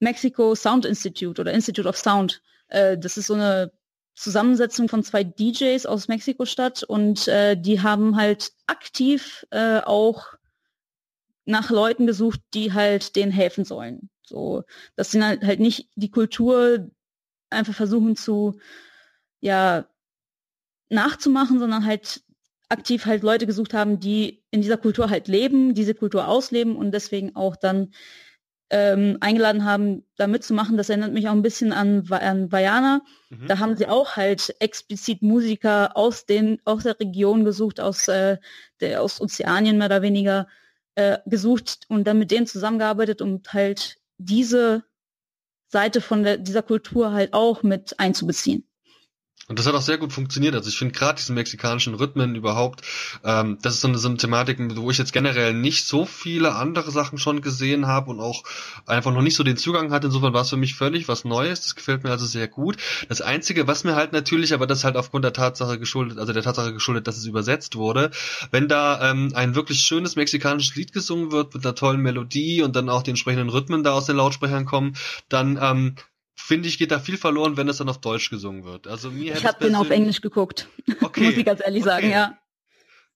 [0.00, 2.42] Mexico Sound Institute oder Institute of Sound.
[2.68, 3.72] Äh, das ist so eine
[4.14, 10.34] Zusammensetzung von zwei DJs aus Mexiko-Stadt und äh, die haben halt aktiv äh, auch
[11.46, 14.10] nach Leuten gesucht, die halt denen helfen sollen.
[14.22, 14.62] So,
[14.94, 16.90] dass sie halt, halt nicht die Kultur
[17.48, 18.60] einfach versuchen zu,
[19.40, 19.86] ja,
[20.88, 22.22] nachzumachen, sondern halt
[22.68, 26.92] aktiv halt Leute gesucht haben, die in dieser Kultur halt leben, diese Kultur ausleben und
[26.92, 27.92] deswegen auch dann
[28.70, 30.76] ähm, eingeladen haben, da mitzumachen.
[30.76, 33.02] Das erinnert mich auch ein bisschen an, an Vajana.
[33.30, 33.48] Mhm.
[33.48, 38.38] Da haben sie auch halt explizit Musiker aus den aus der Region gesucht, aus äh,
[38.80, 40.46] der aus Ozeanien mehr oder weniger
[40.94, 44.84] äh, gesucht und dann mit denen zusammengearbeitet, um halt diese
[45.66, 48.69] Seite von der, dieser Kultur halt auch mit einzubeziehen.
[49.50, 50.54] Und das hat auch sehr gut funktioniert.
[50.54, 52.82] Also ich finde gerade diesen mexikanischen Rhythmen überhaupt,
[53.24, 56.54] ähm, das ist so eine, so eine Thematik, wo ich jetzt generell nicht so viele
[56.54, 58.44] andere Sachen schon gesehen habe und auch
[58.86, 60.06] einfach noch nicht so den Zugang hatte.
[60.06, 61.62] Insofern war es für mich völlig was Neues.
[61.62, 62.76] Das gefällt mir also sehr gut.
[63.08, 66.44] Das Einzige, was mir halt natürlich, aber das halt aufgrund der Tatsache geschuldet, also der
[66.44, 68.12] Tatsache geschuldet, dass es übersetzt wurde,
[68.52, 72.76] wenn da ähm, ein wirklich schönes mexikanisches Lied gesungen wird mit einer tollen Melodie und
[72.76, 74.94] dann auch die entsprechenden Rhythmen da aus den Lautsprechern kommen,
[75.28, 75.96] dann ähm,
[76.40, 78.86] finde ich, geht da viel verloren, wenn es dann auf Deutsch gesungen wird.
[78.86, 80.68] Also mir ich habe den auf Englisch geguckt.
[81.02, 81.24] Okay.
[81.24, 81.90] Muss ich ganz ehrlich okay.
[81.90, 82.38] sagen, ja.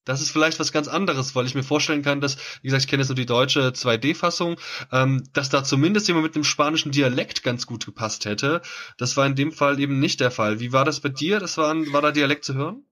[0.05, 2.87] Das ist vielleicht was ganz anderes, weil ich mir vorstellen kann, dass, wie gesagt, ich
[2.87, 4.57] kenne jetzt nur die deutsche 2D-Fassung,
[4.91, 8.61] ähm, dass da zumindest jemand mit einem spanischen Dialekt ganz gut gepasst hätte.
[8.97, 10.59] Das war in dem Fall eben nicht der Fall.
[10.59, 11.39] Wie war das bei dir?
[11.39, 12.85] Das war, war da Dialekt zu hören?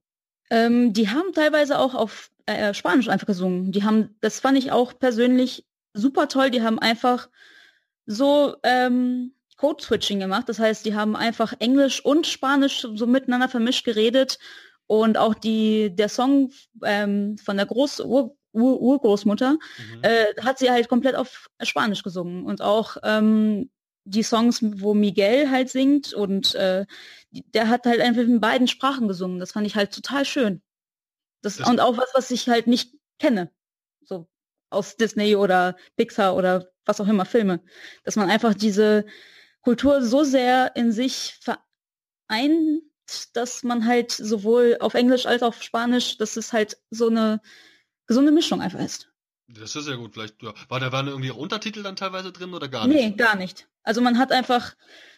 [0.50, 3.72] Ähm, die haben teilweise auch auf äh, Spanisch einfach gesungen.
[3.72, 6.50] Die haben, das fand ich auch persönlich super toll.
[6.50, 7.30] Die haben einfach
[8.06, 10.50] so ähm, Code-Switching gemacht.
[10.50, 14.40] Das heißt, die haben einfach Englisch und Spanisch so miteinander vermischt geredet.
[14.88, 16.52] Und auch die, der Song
[16.84, 20.04] ähm, von der Groß Ur Ur Urgroßmutter mhm.
[20.04, 22.46] äh, hat sie halt komplett auf Spanisch gesungen.
[22.46, 23.72] Und auch ähm,
[24.06, 26.86] die Songs, wo Miguel halt singt und äh,
[27.32, 29.40] der hat halt einfach in beiden Sprachen gesungen.
[29.40, 30.62] Das fand ich halt total schön.
[31.42, 33.50] Das, das und auch was, was ich halt nicht kenne.
[34.04, 34.28] So
[34.70, 37.62] aus Disney oder Pixar oder was auch immer Filme.
[38.04, 39.06] Dass man einfach diese
[39.64, 42.84] Kultur so sehr in sich vereint,
[43.34, 47.42] dass man halt sowohl auf Englisch als auch auf Spanisch, dass es halt so eine
[48.08, 49.10] gesunde Mischung einfach ist.
[49.48, 50.14] Das ist ja gut.
[50.14, 50.54] Vielleicht ja.
[50.70, 52.96] war da waren irgendwie Untertitel dann teilweise drin oder gar nicht?
[52.98, 53.68] Nee, gar nicht.
[53.84, 54.76] Also man hat einfach,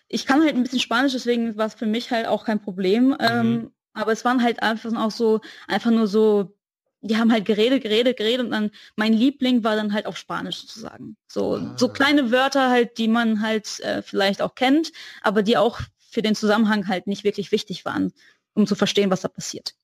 [0.07, 3.09] ich kann halt ein bisschen Spanisch, deswegen war es für mich halt auch kein Problem.
[3.09, 3.17] Mhm.
[3.19, 6.57] Ähm, aber es waren halt einfach auch so, einfach nur so,
[7.01, 10.61] die haben halt geredet, geredet, geredet und dann mein Liebling war dann halt auf Spanisch
[10.61, 11.17] sozusagen.
[11.27, 11.75] So, ah.
[11.77, 14.91] so kleine Wörter halt, die man halt äh, vielleicht auch kennt,
[15.21, 18.13] aber die auch für den Zusammenhang halt nicht wirklich wichtig waren,
[18.53, 19.75] um zu verstehen, was da passiert.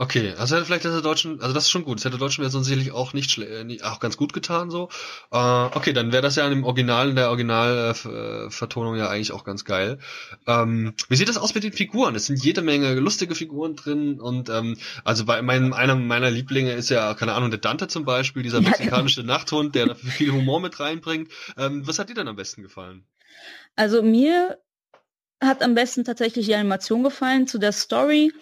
[0.00, 1.98] Okay, also hätte vielleicht das der deutschen, also das ist schon gut.
[1.98, 4.88] Das hätte der deutschen Version sicherlich auch nicht, äh, auch ganz gut getan so.
[5.30, 9.44] Äh, okay, dann wäre das ja im Original, in der Originalvertonung äh, ja eigentlich auch
[9.44, 9.98] ganz geil.
[10.46, 12.14] Ähm, wie sieht das aus mit den Figuren?
[12.14, 16.72] Es sind jede Menge lustige Figuren drin und ähm, also bei meinem einer meiner Lieblinge
[16.72, 20.80] ist ja keine Ahnung der Dante zum Beispiel, dieser mexikanische Nachthund, der viel Humor mit
[20.80, 21.30] reinbringt.
[21.58, 23.04] Ähm, was hat dir denn am besten gefallen?
[23.76, 24.58] Also mir
[25.42, 28.32] hat am besten tatsächlich die Animation gefallen zu der Story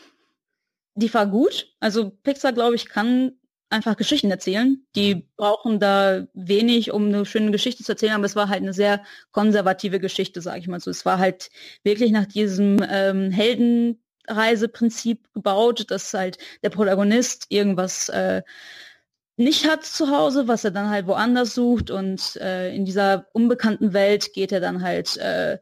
[0.99, 1.73] die war gut.
[1.81, 3.33] Also Pixar, glaube ich, kann
[3.70, 4.83] einfach Geschichten erzählen.
[4.97, 5.23] Die mhm.
[5.37, 9.03] brauchen da wenig, um eine schöne Geschichte zu erzählen, aber es war halt eine sehr
[9.31, 10.91] konservative Geschichte, sage ich mal so.
[10.91, 11.51] Es war halt
[11.85, 18.43] wirklich nach diesem ähm, Heldenreiseprinzip gebaut, dass halt der Protagonist irgendwas äh,
[19.37, 23.93] nicht hat zu Hause, was er dann halt woanders sucht und äh, in dieser unbekannten
[23.93, 25.59] Welt geht er dann halt äh,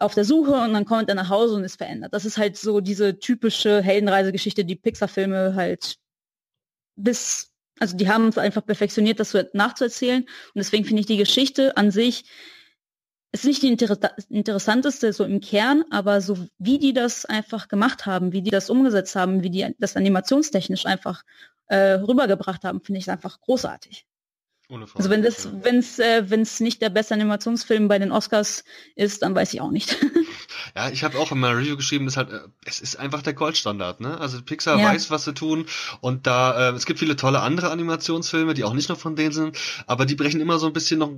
[0.00, 2.14] auf der Suche und dann kommt er nach Hause und ist verändert.
[2.14, 5.96] Das ist halt so diese typische Heldenreisegeschichte, die Pixar-Filme halt
[6.96, 10.22] bis, also die haben es einfach perfektioniert, das so nachzuerzählen.
[10.22, 12.24] Und deswegen finde ich die Geschichte an sich
[13.32, 13.96] ist nicht die Inter
[14.28, 18.70] interessanteste so im Kern, aber so wie die das einfach gemacht haben, wie die das
[18.70, 21.22] umgesetzt haben, wie die das animationstechnisch einfach
[21.66, 24.06] äh, rübergebracht haben, finde ich einfach großartig.
[24.94, 28.64] Also wenn das, wenn es, äh, wenn es nicht der beste Animationsfilm bei den Oscars
[28.94, 29.96] ist, dann weiß ich auch nicht.
[30.76, 33.34] ja, ich habe auch in meiner Review geschrieben, ist halt, äh, es ist einfach der
[33.34, 34.18] Goldstandard, ne?
[34.18, 34.88] Also Pixar ja.
[34.88, 35.66] weiß, was sie tun
[36.00, 39.32] und da, äh, es gibt viele tolle andere Animationsfilme, die auch nicht nur von denen
[39.32, 41.10] sind, aber die brechen immer so ein bisschen noch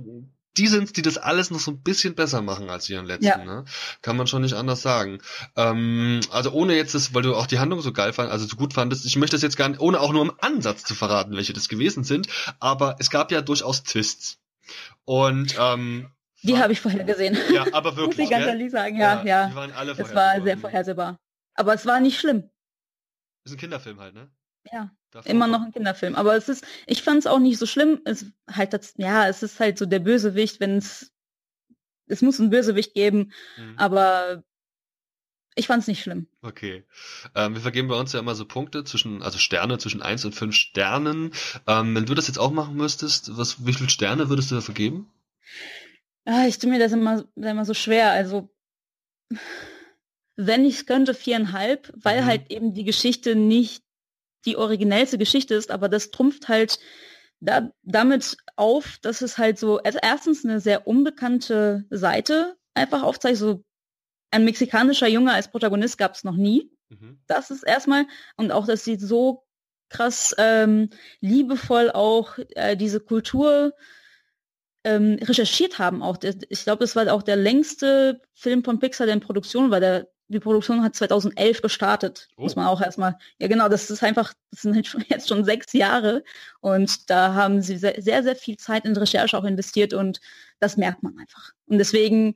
[0.57, 3.25] die sind, die das alles noch so ein bisschen besser machen als ihren letzten.
[3.25, 3.37] Ja.
[3.37, 3.65] Ne?
[4.01, 5.19] Kann man schon nicht anders sagen.
[5.55, 8.55] Ähm, also ohne jetzt das, weil du auch die Handlung so geil fand, also so
[8.55, 11.35] gut fandest, ich möchte das jetzt gar nicht, ohne auch nur im Ansatz zu verraten,
[11.35, 12.27] welche das gewesen sind,
[12.59, 14.39] aber es gab ja durchaus Twists.
[15.05, 16.09] Und ähm,
[16.43, 17.37] die habe ich vorher gesehen.
[17.51, 18.17] Ja, aber wirklich.
[18.17, 19.47] Muss ich ganz ehrlich sagen, ja, ja.
[19.47, 21.17] Die waren alle Es war sehr vorhersehbar.
[21.55, 22.49] Aber es war nicht schlimm.
[23.45, 24.29] Ist ein Kinderfilm halt, ne?
[24.71, 24.91] Ja.
[25.13, 26.15] Davor immer noch ein Kinderfilm.
[26.15, 28.01] Aber es ist, ich fand es auch nicht so schlimm.
[28.03, 31.11] Es halt das, ja, es ist halt so der Bösewicht, wenn es,
[32.07, 33.75] es muss einen Bösewicht geben, mhm.
[33.77, 34.43] aber
[35.55, 36.27] ich fand es nicht schlimm.
[36.41, 36.83] Okay.
[37.35, 40.33] Ähm, wir vergeben bei uns ja immer so Punkte zwischen, also Sterne zwischen eins und
[40.33, 41.31] fünf Sternen.
[41.67, 44.61] Ähm, wenn du das jetzt auch machen müsstest, was, wie viele Sterne würdest du da
[44.61, 45.11] vergeben?
[46.25, 48.11] Ja, ich tue mir das immer, immer so schwer.
[48.11, 48.49] Also
[50.35, 52.25] wenn ich könnte, viereinhalb, weil mhm.
[52.25, 53.82] halt eben die Geschichte nicht
[54.45, 56.79] die originellste Geschichte ist, aber das trumpft halt
[57.39, 63.37] da, damit auf, dass es halt so, also erstens eine sehr unbekannte Seite einfach aufzeigt,
[63.37, 63.63] so
[64.31, 66.71] ein mexikanischer Junge als Protagonist gab es noch nie.
[66.89, 67.19] Mhm.
[67.27, 68.05] Das ist erstmal,
[68.37, 69.43] und auch, dass sie so
[69.89, 70.89] krass ähm,
[71.19, 73.73] liebevoll auch äh, diese Kultur
[74.83, 76.17] ähm, recherchiert haben auch.
[76.49, 79.79] Ich glaube, das war auch der längste Film von Pixar, der in Produktion war.
[79.79, 82.43] Der die Produktion hat 2011 gestartet, oh.
[82.43, 83.17] muss man auch erstmal.
[83.39, 84.75] Ja, genau, das ist einfach, das sind
[85.09, 86.23] jetzt schon sechs Jahre
[86.59, 90.19] und da haben sie sehr, sehr, sehr viel Zeit in Recherche auch investiert und
[90.59, 91.51] das merkt man einfach.
[91.67, 92.35] Und deswegen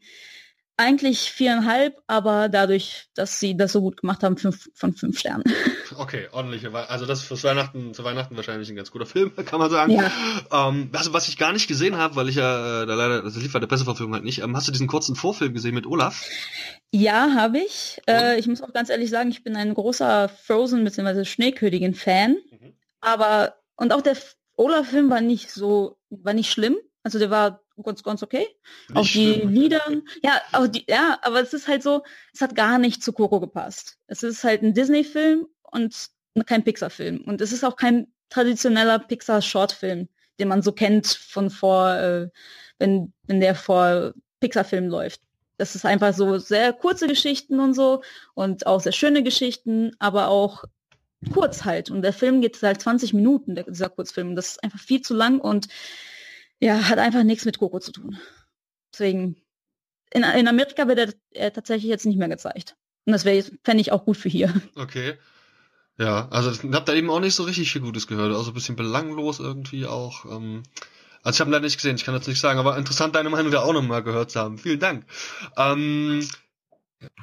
[0.78, 5.44] eigentlich viereinhalb, aber dadurch, dass sie das so gut gemacht haben, fünf von fünf Sternen.
[6.00, 9.58] Okay, ordentliche, also das ist fürs Weihnachten, zu Weihnachten wahrscheinlich ein ganz guter Film, kann
[9.58, 9.94] man sagen.
[9.94, 10.12] Ja.
[10.52, 13.38] Ähm, also was ich gar nicht gesehen habe, weil ich ja äh, da leider, das
[13.38, 14.42] lief bei der Presseverfügung halt nicht.
[14.42, 16.26] Ähm, hast du diesen kurzen Vorfilm gesehen mit Olaf?
[16.92, 18.00] Ja, habe ich.
[18.06, 21.24] Äh, ich muss auch ganz ehrlich sagen, ich bin ein großer Frozen bzw.
[21.24, 22.32] Schneekönigin-Fan.
[22.52, 22.74] Mhm.
[23.00, 24.18] Aber und auch der
[24.58, 26.78] Olaf-Film war nicht so, war nicht schlimm.
[27.04, 28.48] Also der war ganz, ganz okay.
[28.90, 29.50] Nicht auch die schlimm.
[29.50, 29.82] Lieder,
[30.24, 33.40] ja, auch die, ja, aber es ist halt so, es hat gar nicht zu Coco
[33.40, 33.98] gepasst.
[34.08, 36.10] Es ist halt ein Disney-Film und
[36.46, 37.22] kein Pixar-Film.
[37.26, 40.08] Und es ist auch kein traditioneller Pixar-Short-Film,
[40.40, 42.30] den man so kennt von vor, äh,
[42.80, 45.22] wenn, wenn der vor Pixar-Film läuft.
[45.58, 48.04] das ist einfach so sehr kurze Geschichten und so
[48.36, 50.64] und auch sehr schöne Geschichten, aber auch
[51.34, 51.90] kurz halt.
[51.90, 54.36] Und der Film geht halt 20 Minuten, der, dieser Kurzfilm.
[54.36, 55.68] Das ist einfach viel zu lang und
[56.60, 58.18] ja, hat einfach nichts mit Coco zu tun.
[58.94, 59.36] Deswegen,
[60.12, 62.76] in, in Amerika wird er, er tatsächlich jetzt nicht mehr gezeigt.
[63.06, 64.54] Und das fände ich auch gut für hier.
[64.76, 65.18] Okay.
[65.98, 68.36] Ja, also ich habe da eben auch nicht so richtig viel Gutes gehört.
[68.36, 70.26] Also ein bisschen belanglos irgendwie auch.
[70.26, 70.64] Ähm,
[71.24, 73.52] also ich habe leider nicht gesehen, ich kann das nicht sagen, aber interessant, deine Meinung
[73.52, 74.58] da auch nochmal gehört zu haben.
[74.58, 75.06] Vielen Dank.
[75.58, 76.28] Ähm,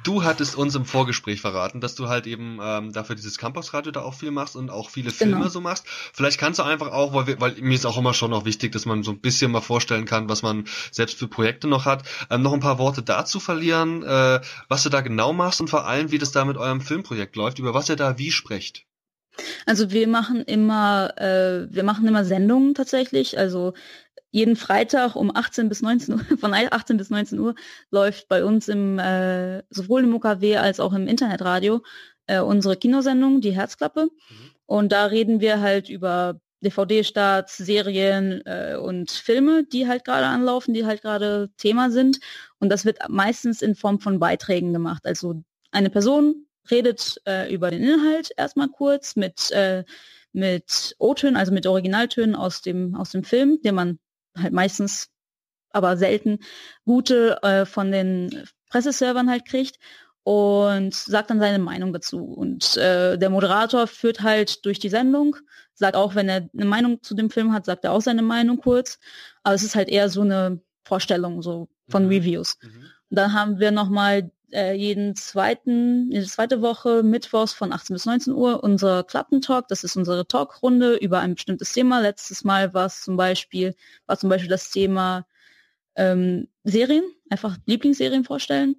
[0.05, 4.03] Du hattest uns im Vorgespräch verraten, dass du halt eben ähm, dafür dieses Campusradio da
[4.03, 5.49] auch viel machst und auch viele Filme genau.
[5.49, 5.85] so machst.
[6.13, 8.71] Vielleicht kannst du einfach auch, weil, wir, weil mir ist auch immer schon noch wichtig,
[8.71, 12.03] dass man so ein bisschen mal vorstellen kann, was man selbst für Projekte noch hat,
[12.29, 14.39] ähm, noch ein paar Worte dazu verlieren, äh,
[14.69, 17.59] was du da genau machst und vor allem, wie das da mit eurem Filmprojekt läuft,
[17.59, 18.85] über was ihr da wie sprecht.
[19.65, 23.37] Also wir machen immer, äh, wir machen immer Sendungen tatsächlich.
[23.37, 23.73] Also
[24.31, 27.55] jeden Freitag um 18 bis 19 Uhr, von 18 bis 19 Uhr
[27.91, 31.81] läuft bei uns im äh, sowohl im UKW als auch im Internetradio
[32.27, 34.05] äh, unsere Kinosendung, die Herzklappe.
[34.05, 34.51] Mhm.
[34.65, 40.73] Und da reden wir halt über DVD-Starts, Serien äh, und Filme, die halt gerade anlaufen,
[40.73, 42.19] die halt gerade Thema sind.
[42.59, 45.05] Und das wird meistens in Form von Beiträgen gemacht.
[45.05, 49.83] Also eine Person redet äh, über den Inhalt erstmal kurz mit äh,
[50.31, 53.99] mit O-Tönen, also mit Originaltönen aus dem aus dem Film, den man
[54.37, 55.09] halt meistens,
[55.71, 56.39] aber selten
[56.85, 59.79] gute äh, von den Presseservern halt kriegt
[60.23, 62.23] und sagt dann seine Meinung dazu.
[62.23, 65.35] Und äh, der Moderator führt halt durch die Sendung,
[65.75, 68.57] sagt auch, wenn er eine Meinung zu dem Film hat, sagt er auch seine Meinung
[68.57, 68.97] kurz.
[69.43, 72.09] Aber es ist halt eher so eine Vorstellung so von mhm.
[72.09, 72.57] Reviews.
[72.61, 72.69] Mhm.
[73.09, 78.05] Und dann haben wir nochmal äh, jeden zweiten, jede zweite Woche mittwochs von 18 bis
[78.05, 79.67] 19 Uhr unser Klappentalk.
[79.67, 81.99] Das ist unsere Talkrunde über ein bestimmtes Thema.
[82.01, 83.75] Letztes Mal war es zum Beispiel,
[84.07, 85.27] war zum Beispiel das Thema
[85.95, 88.77] ähm, Serien, einfach Lieblingsserien vorstellen.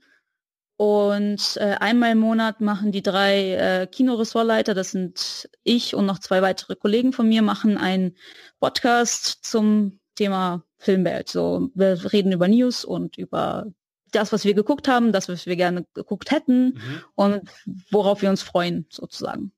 [0.79, 6.19] Und äh, einmal im Monat machen die drei äh, Kinoressortleiter, das sind ich und noch
[6.19, 8.15] zwei weitere Kollegen von mir, machen einen
[8.61, 11.29] Podcast zum Thema Filmwelt.
[11.29, 13.73] So, wir reden über News und über
[14.13, 17.03] das, was wir geguckt haben, das, was wir gerne geguckt hätten mhm.
[17.15, 17.51] und
[17.91, 19.53] worauf wir uns freuen, sozusagen.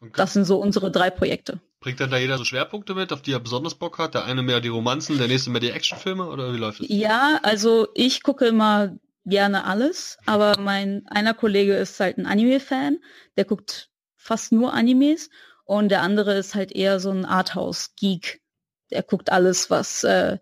[0.00, 0.12] Okay.
[0.16, 1.60] Das sind so unsere drei Projekte.
[1.80, 4.14] Bringt dann da jeder so Schwerpunkte mit, auf die er besonders Bock hat?
[4.14, 6.88] Der eine mehr die Romanzen, der nächste mehr die Actionfilme oder wie läuft das?
[6.90, 12.98] Ja, also ich gucke immer gerne alles, aber mein einer Kollege ist halt ein Anime-Fan,
[13.36, 15.30] der guckt fast nur Animes
[15.64, 18.42] und der andere ist halt eher so ein Arthouse-Geek.
[18.90, 20.38] Der guckt alles, was äh,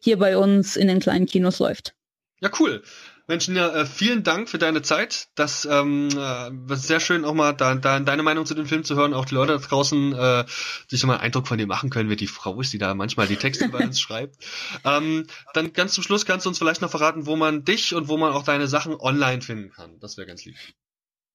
[0.00, 1.94] hier bei uns in den kleinen Kinos läuft.
[2.42, 2.82] Ja, cool.
[3.28, 5.28] Menschen, ja, äh, vielen Dank für deine Zeit.
[5.36, 8.82] Das ähm, äh, war sehr schön, auch mal da, da, deine Meinung zu dem Film
[8.82, 9.14] zu hören.
[9.14, 10.44] Auch die Leute da draußen äh,
[10.88, 12.94] sich so mal einen Eindruck von dir machen können, wer die Frau ist, die da
[12.94, 14.44] manchmal die Texte bei uns schreibt.
[14.84, 18.08] Ähm, dann ganz zum Schluss kannst du uns vielleicht noch verraten, wo man dich und
[18.08, 20.00] wo man auch deine Sachen online finden kann.
[20.00, 20.56] Das wäre ganz lieb.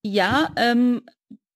[0.04, 1.04] Ja, ähm,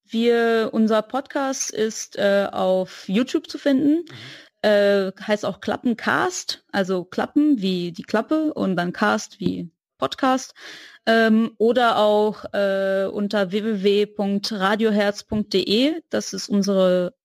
[0.06, 4.06] wir, unser Podcast ist äh, auf YouTube zu finden.
[4.10, 10.54] Mhm äh, heißt auch Klappencast, also Klappen wie die Klappe und dann Cast wie Podcast.
[11.06, 16.02] Ähm, oder auch äh, unter www.radioherz.de.
[16.10, 17.16] Das ist unsere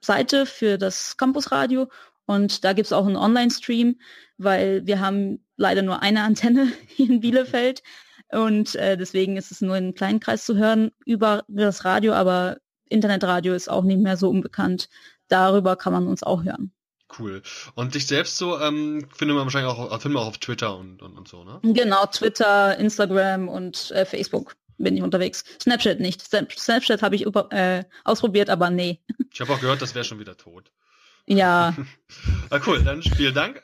[0.00, 1.88] Seite für das Campusradio.
[2.26, 4.00] Und da gibt's auch einen Online-Stream,
[4.38, 7.82] weil wir haben leider nur eine Antenne hier in Bielefeld.
[8.30, 12.58] Und äh, deswegen ist es nur in kleinen Kreis zu hören über das Radio, aber
[12.88, 14.88] Internetradio ist auch nicht mehr so unbekannt.
[15.34, 16.70] Darüber kann man uns auch hören.
[17.18, 17.42] Cool.
[17.74, 21.02] Und dich selbst so ähm, findet man wahrscheinlich auch, findet man auch auf Twitter und,
[21.02, 21.58] und, und so, ne?
[21.64, 25.42] Genau, Twitter, Instagram und äh, Facebook bin ich unterwegs.
[25.60, 26.22] Snapchat nicht.
[26.22, 29.00] Snapchat habe ich äh, ausprobiert, aber nee.
[29.32, 30.70] Ich habe auch gehört, das wäre schon wieder tot.
[31.26, 31.74] Ja.
[32.50, 33.60] ah, cool, dann vielen Dank.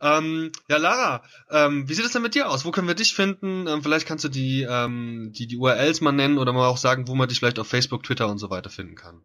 [0.00, 2.64] Ähm, ja, Lara, ähm, wie sieht es denn mit dir aus?
[2.64, 3.66] Wo können wir dich finden?
[3.66, 7.08] Ähm, vielleicht kannst du die, ähm, die, die URLs mal nennen oder mal auch sagen,
[7.08, 9.22] wo man dich vielleicht auf Facebook, Twitter und so weiter finden kann.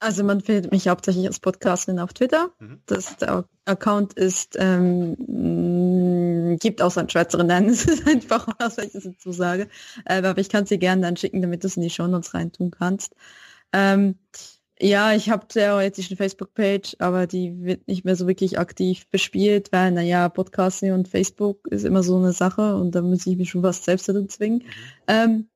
[0.00, 2.50] Also man findet mich hauptsächlich als Podcasterin auf Twitter.
[2.58, 2.80] Mhm.
[2.86, 7.68] Das der Account ist ähm, gibt auch seinen Schweizerin nennen.
[7.70, 9.68] Es ist einfach was ich dazu sage.
[10.06, 12.70] Äh, aber ich kann sie gerne dann schicken, damit du es in die Shownotes reintun
[12.70, 13.14] kannst.
[13.74, 14.16] Ähm,
[14.80, 19.70] ja, ich habe theoretisch eine Facebook-Page, aber die wird nicht mehr so wirklich aktiv bespielt,
[19.72, 23.50] weil, naja, Podcasting und Facebook ist immer so eine Sache und da muss ich mich
[23.50, 24.60] schon was selbst dazu zwingen.
[24.60, 24.64] Mhm.
[25.06, 25.48] Ähm,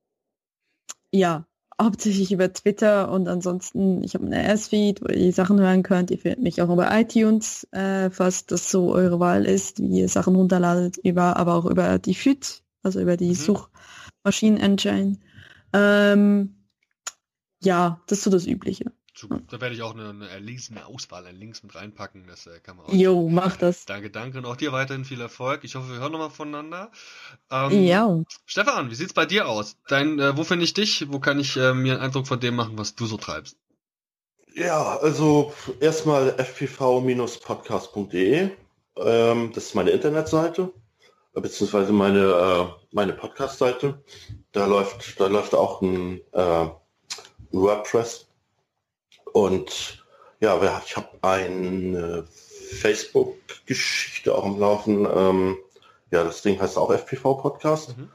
[1.10, 1.46] ja,
[1.80, 6.10] hauptsächlich über Twitter und ansonsten, ich habe eine S-Feed, wo ihr die Sachen hören könnt.
[6.10, 10.08] Ihr findet mich auch über iTunes, äh, falls das so eure Wahl ist, wie ihr
[10.08, 13.66] Sachen runterladet, über, aber auch über die FIT, also über die mhm.
[14.24, 15.18] Suchmaschinen-Engine.
[15.72, 16.54] Ähm,
[17.62, 18.92] ja, das ist so das Übliche.
[19.48, 22.26] Da werde ich auch eine, eine erlesene Auswahl an Links mit reinpacken.
[22.26, 22.92] Das äh, kann man auch.
[22.92, 23.86] Jo, mach das.
[23.86, 24.38] Danke, danke.
[24.38, 25.62] Und auch dir weiterhin viel Erfolg.
[25.62, 26.90] Ich hoffe, wir hören nochmal voneinander.
[27.50, 28.22] Ähm, ja.
[28.44, 29.76] Stefan, wie sieht's bei dir aus?
[29.88, 31.12] Dein, äh, wo finde ich dich?
[31.12, 33.56] Wo kann ich äh, mir einen Eindruck von dem machen, was du so treibst?
[34.54, 38.50] Ja, also erstmal fpv-podcast.de.
[38.96, 40.72] Ähm, das ist meine Internetseite,
[41.32, 44.00] beziehungsweise meine, äh, meine Podcast-Seite.
[44.52, 46.68] Da läuft, da läuft auch ein äh,
[47.50, 48.28] WordPress.
[49.34, 50.06] Und
[50.38, 52.24] ja, ich habe eine
[52.78, 55.08] Facebook-Geschichte auch am Laufen.
[55.12, 55.56] Ähm,
[56.12, 57.98] ja, das Ding heißt auch FPV-Podcast.
[57.98, 58.10] Mhm.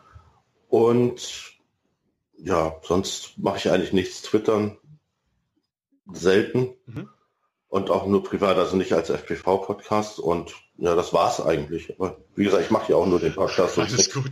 [0.69, 1.59] Und
[2.37, 4.21] ja, sonst mache ich eigentlich nichts.
[4.21, 4.77] Twittern
[6.09, 6.69] selten.
[6.85, 7.09] Mhm.
[7.67, 10.19] Und auch nur privat, also nicht als FPV-Podcast.
[10.19, 11.93] Und ja, das war's eigentlich.
[11.99, 13.77] Aber wie gesagt, ich mache ja auch nur den Podcast.
[13.77, 14.31] Alles gut.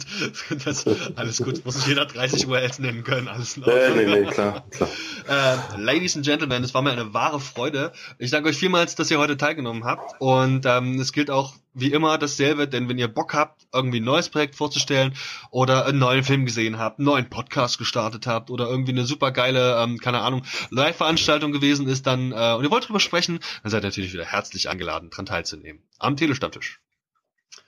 [0.63, 1.65] Das, alles gut.
[1.65, 3.27] Muss nicht jeder 30 URLs nennen können.
[3.27, 4.89] Alles in Nee, nee, nee, klar, klar.
[5.27, 7.91] Äh, Ladies and Gentlemen, es war mir eine wahre Freude.
[8.17, 10.21] Ich danke euch vielmals, dass ihr heute teilgenommen habt.
[10.21, 14.05] Und ähm, es gilt auch wie immer dasselbe, denn wenn ihr Bock habt, irgendwie ein
[14.05, 15.13] neues Projekt vorzustellen
[15.51, 19.31] oder einen neuen Film gesehen habt, einen neuen Podcast gestartet habt oder irgendwie eine super
[19.31, 23.71] geile, ähm, keine Ahnung, Live-Veranstaltung gewesen ist, dann äh, und ihr wollt drüber sprechen, dann
[23.71, 25.83] seid ihr natürlich wieder herzlich eingeladen, dran teilzunehmen.
[25.99, 26.79] Am Telestammtisch.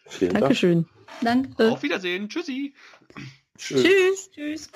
[0.08, 0.88] Vielen Dankeschön.
[1.22, 1.72] Danke.
[1.72, 2.30] Auf Wiedersehen.
[2.30, 2.74] Tschüssi.
[3.58, 3.84] Tschüss.
[3.84, 4.32] Tschüss.
[4.32, 4.70] Tschüss.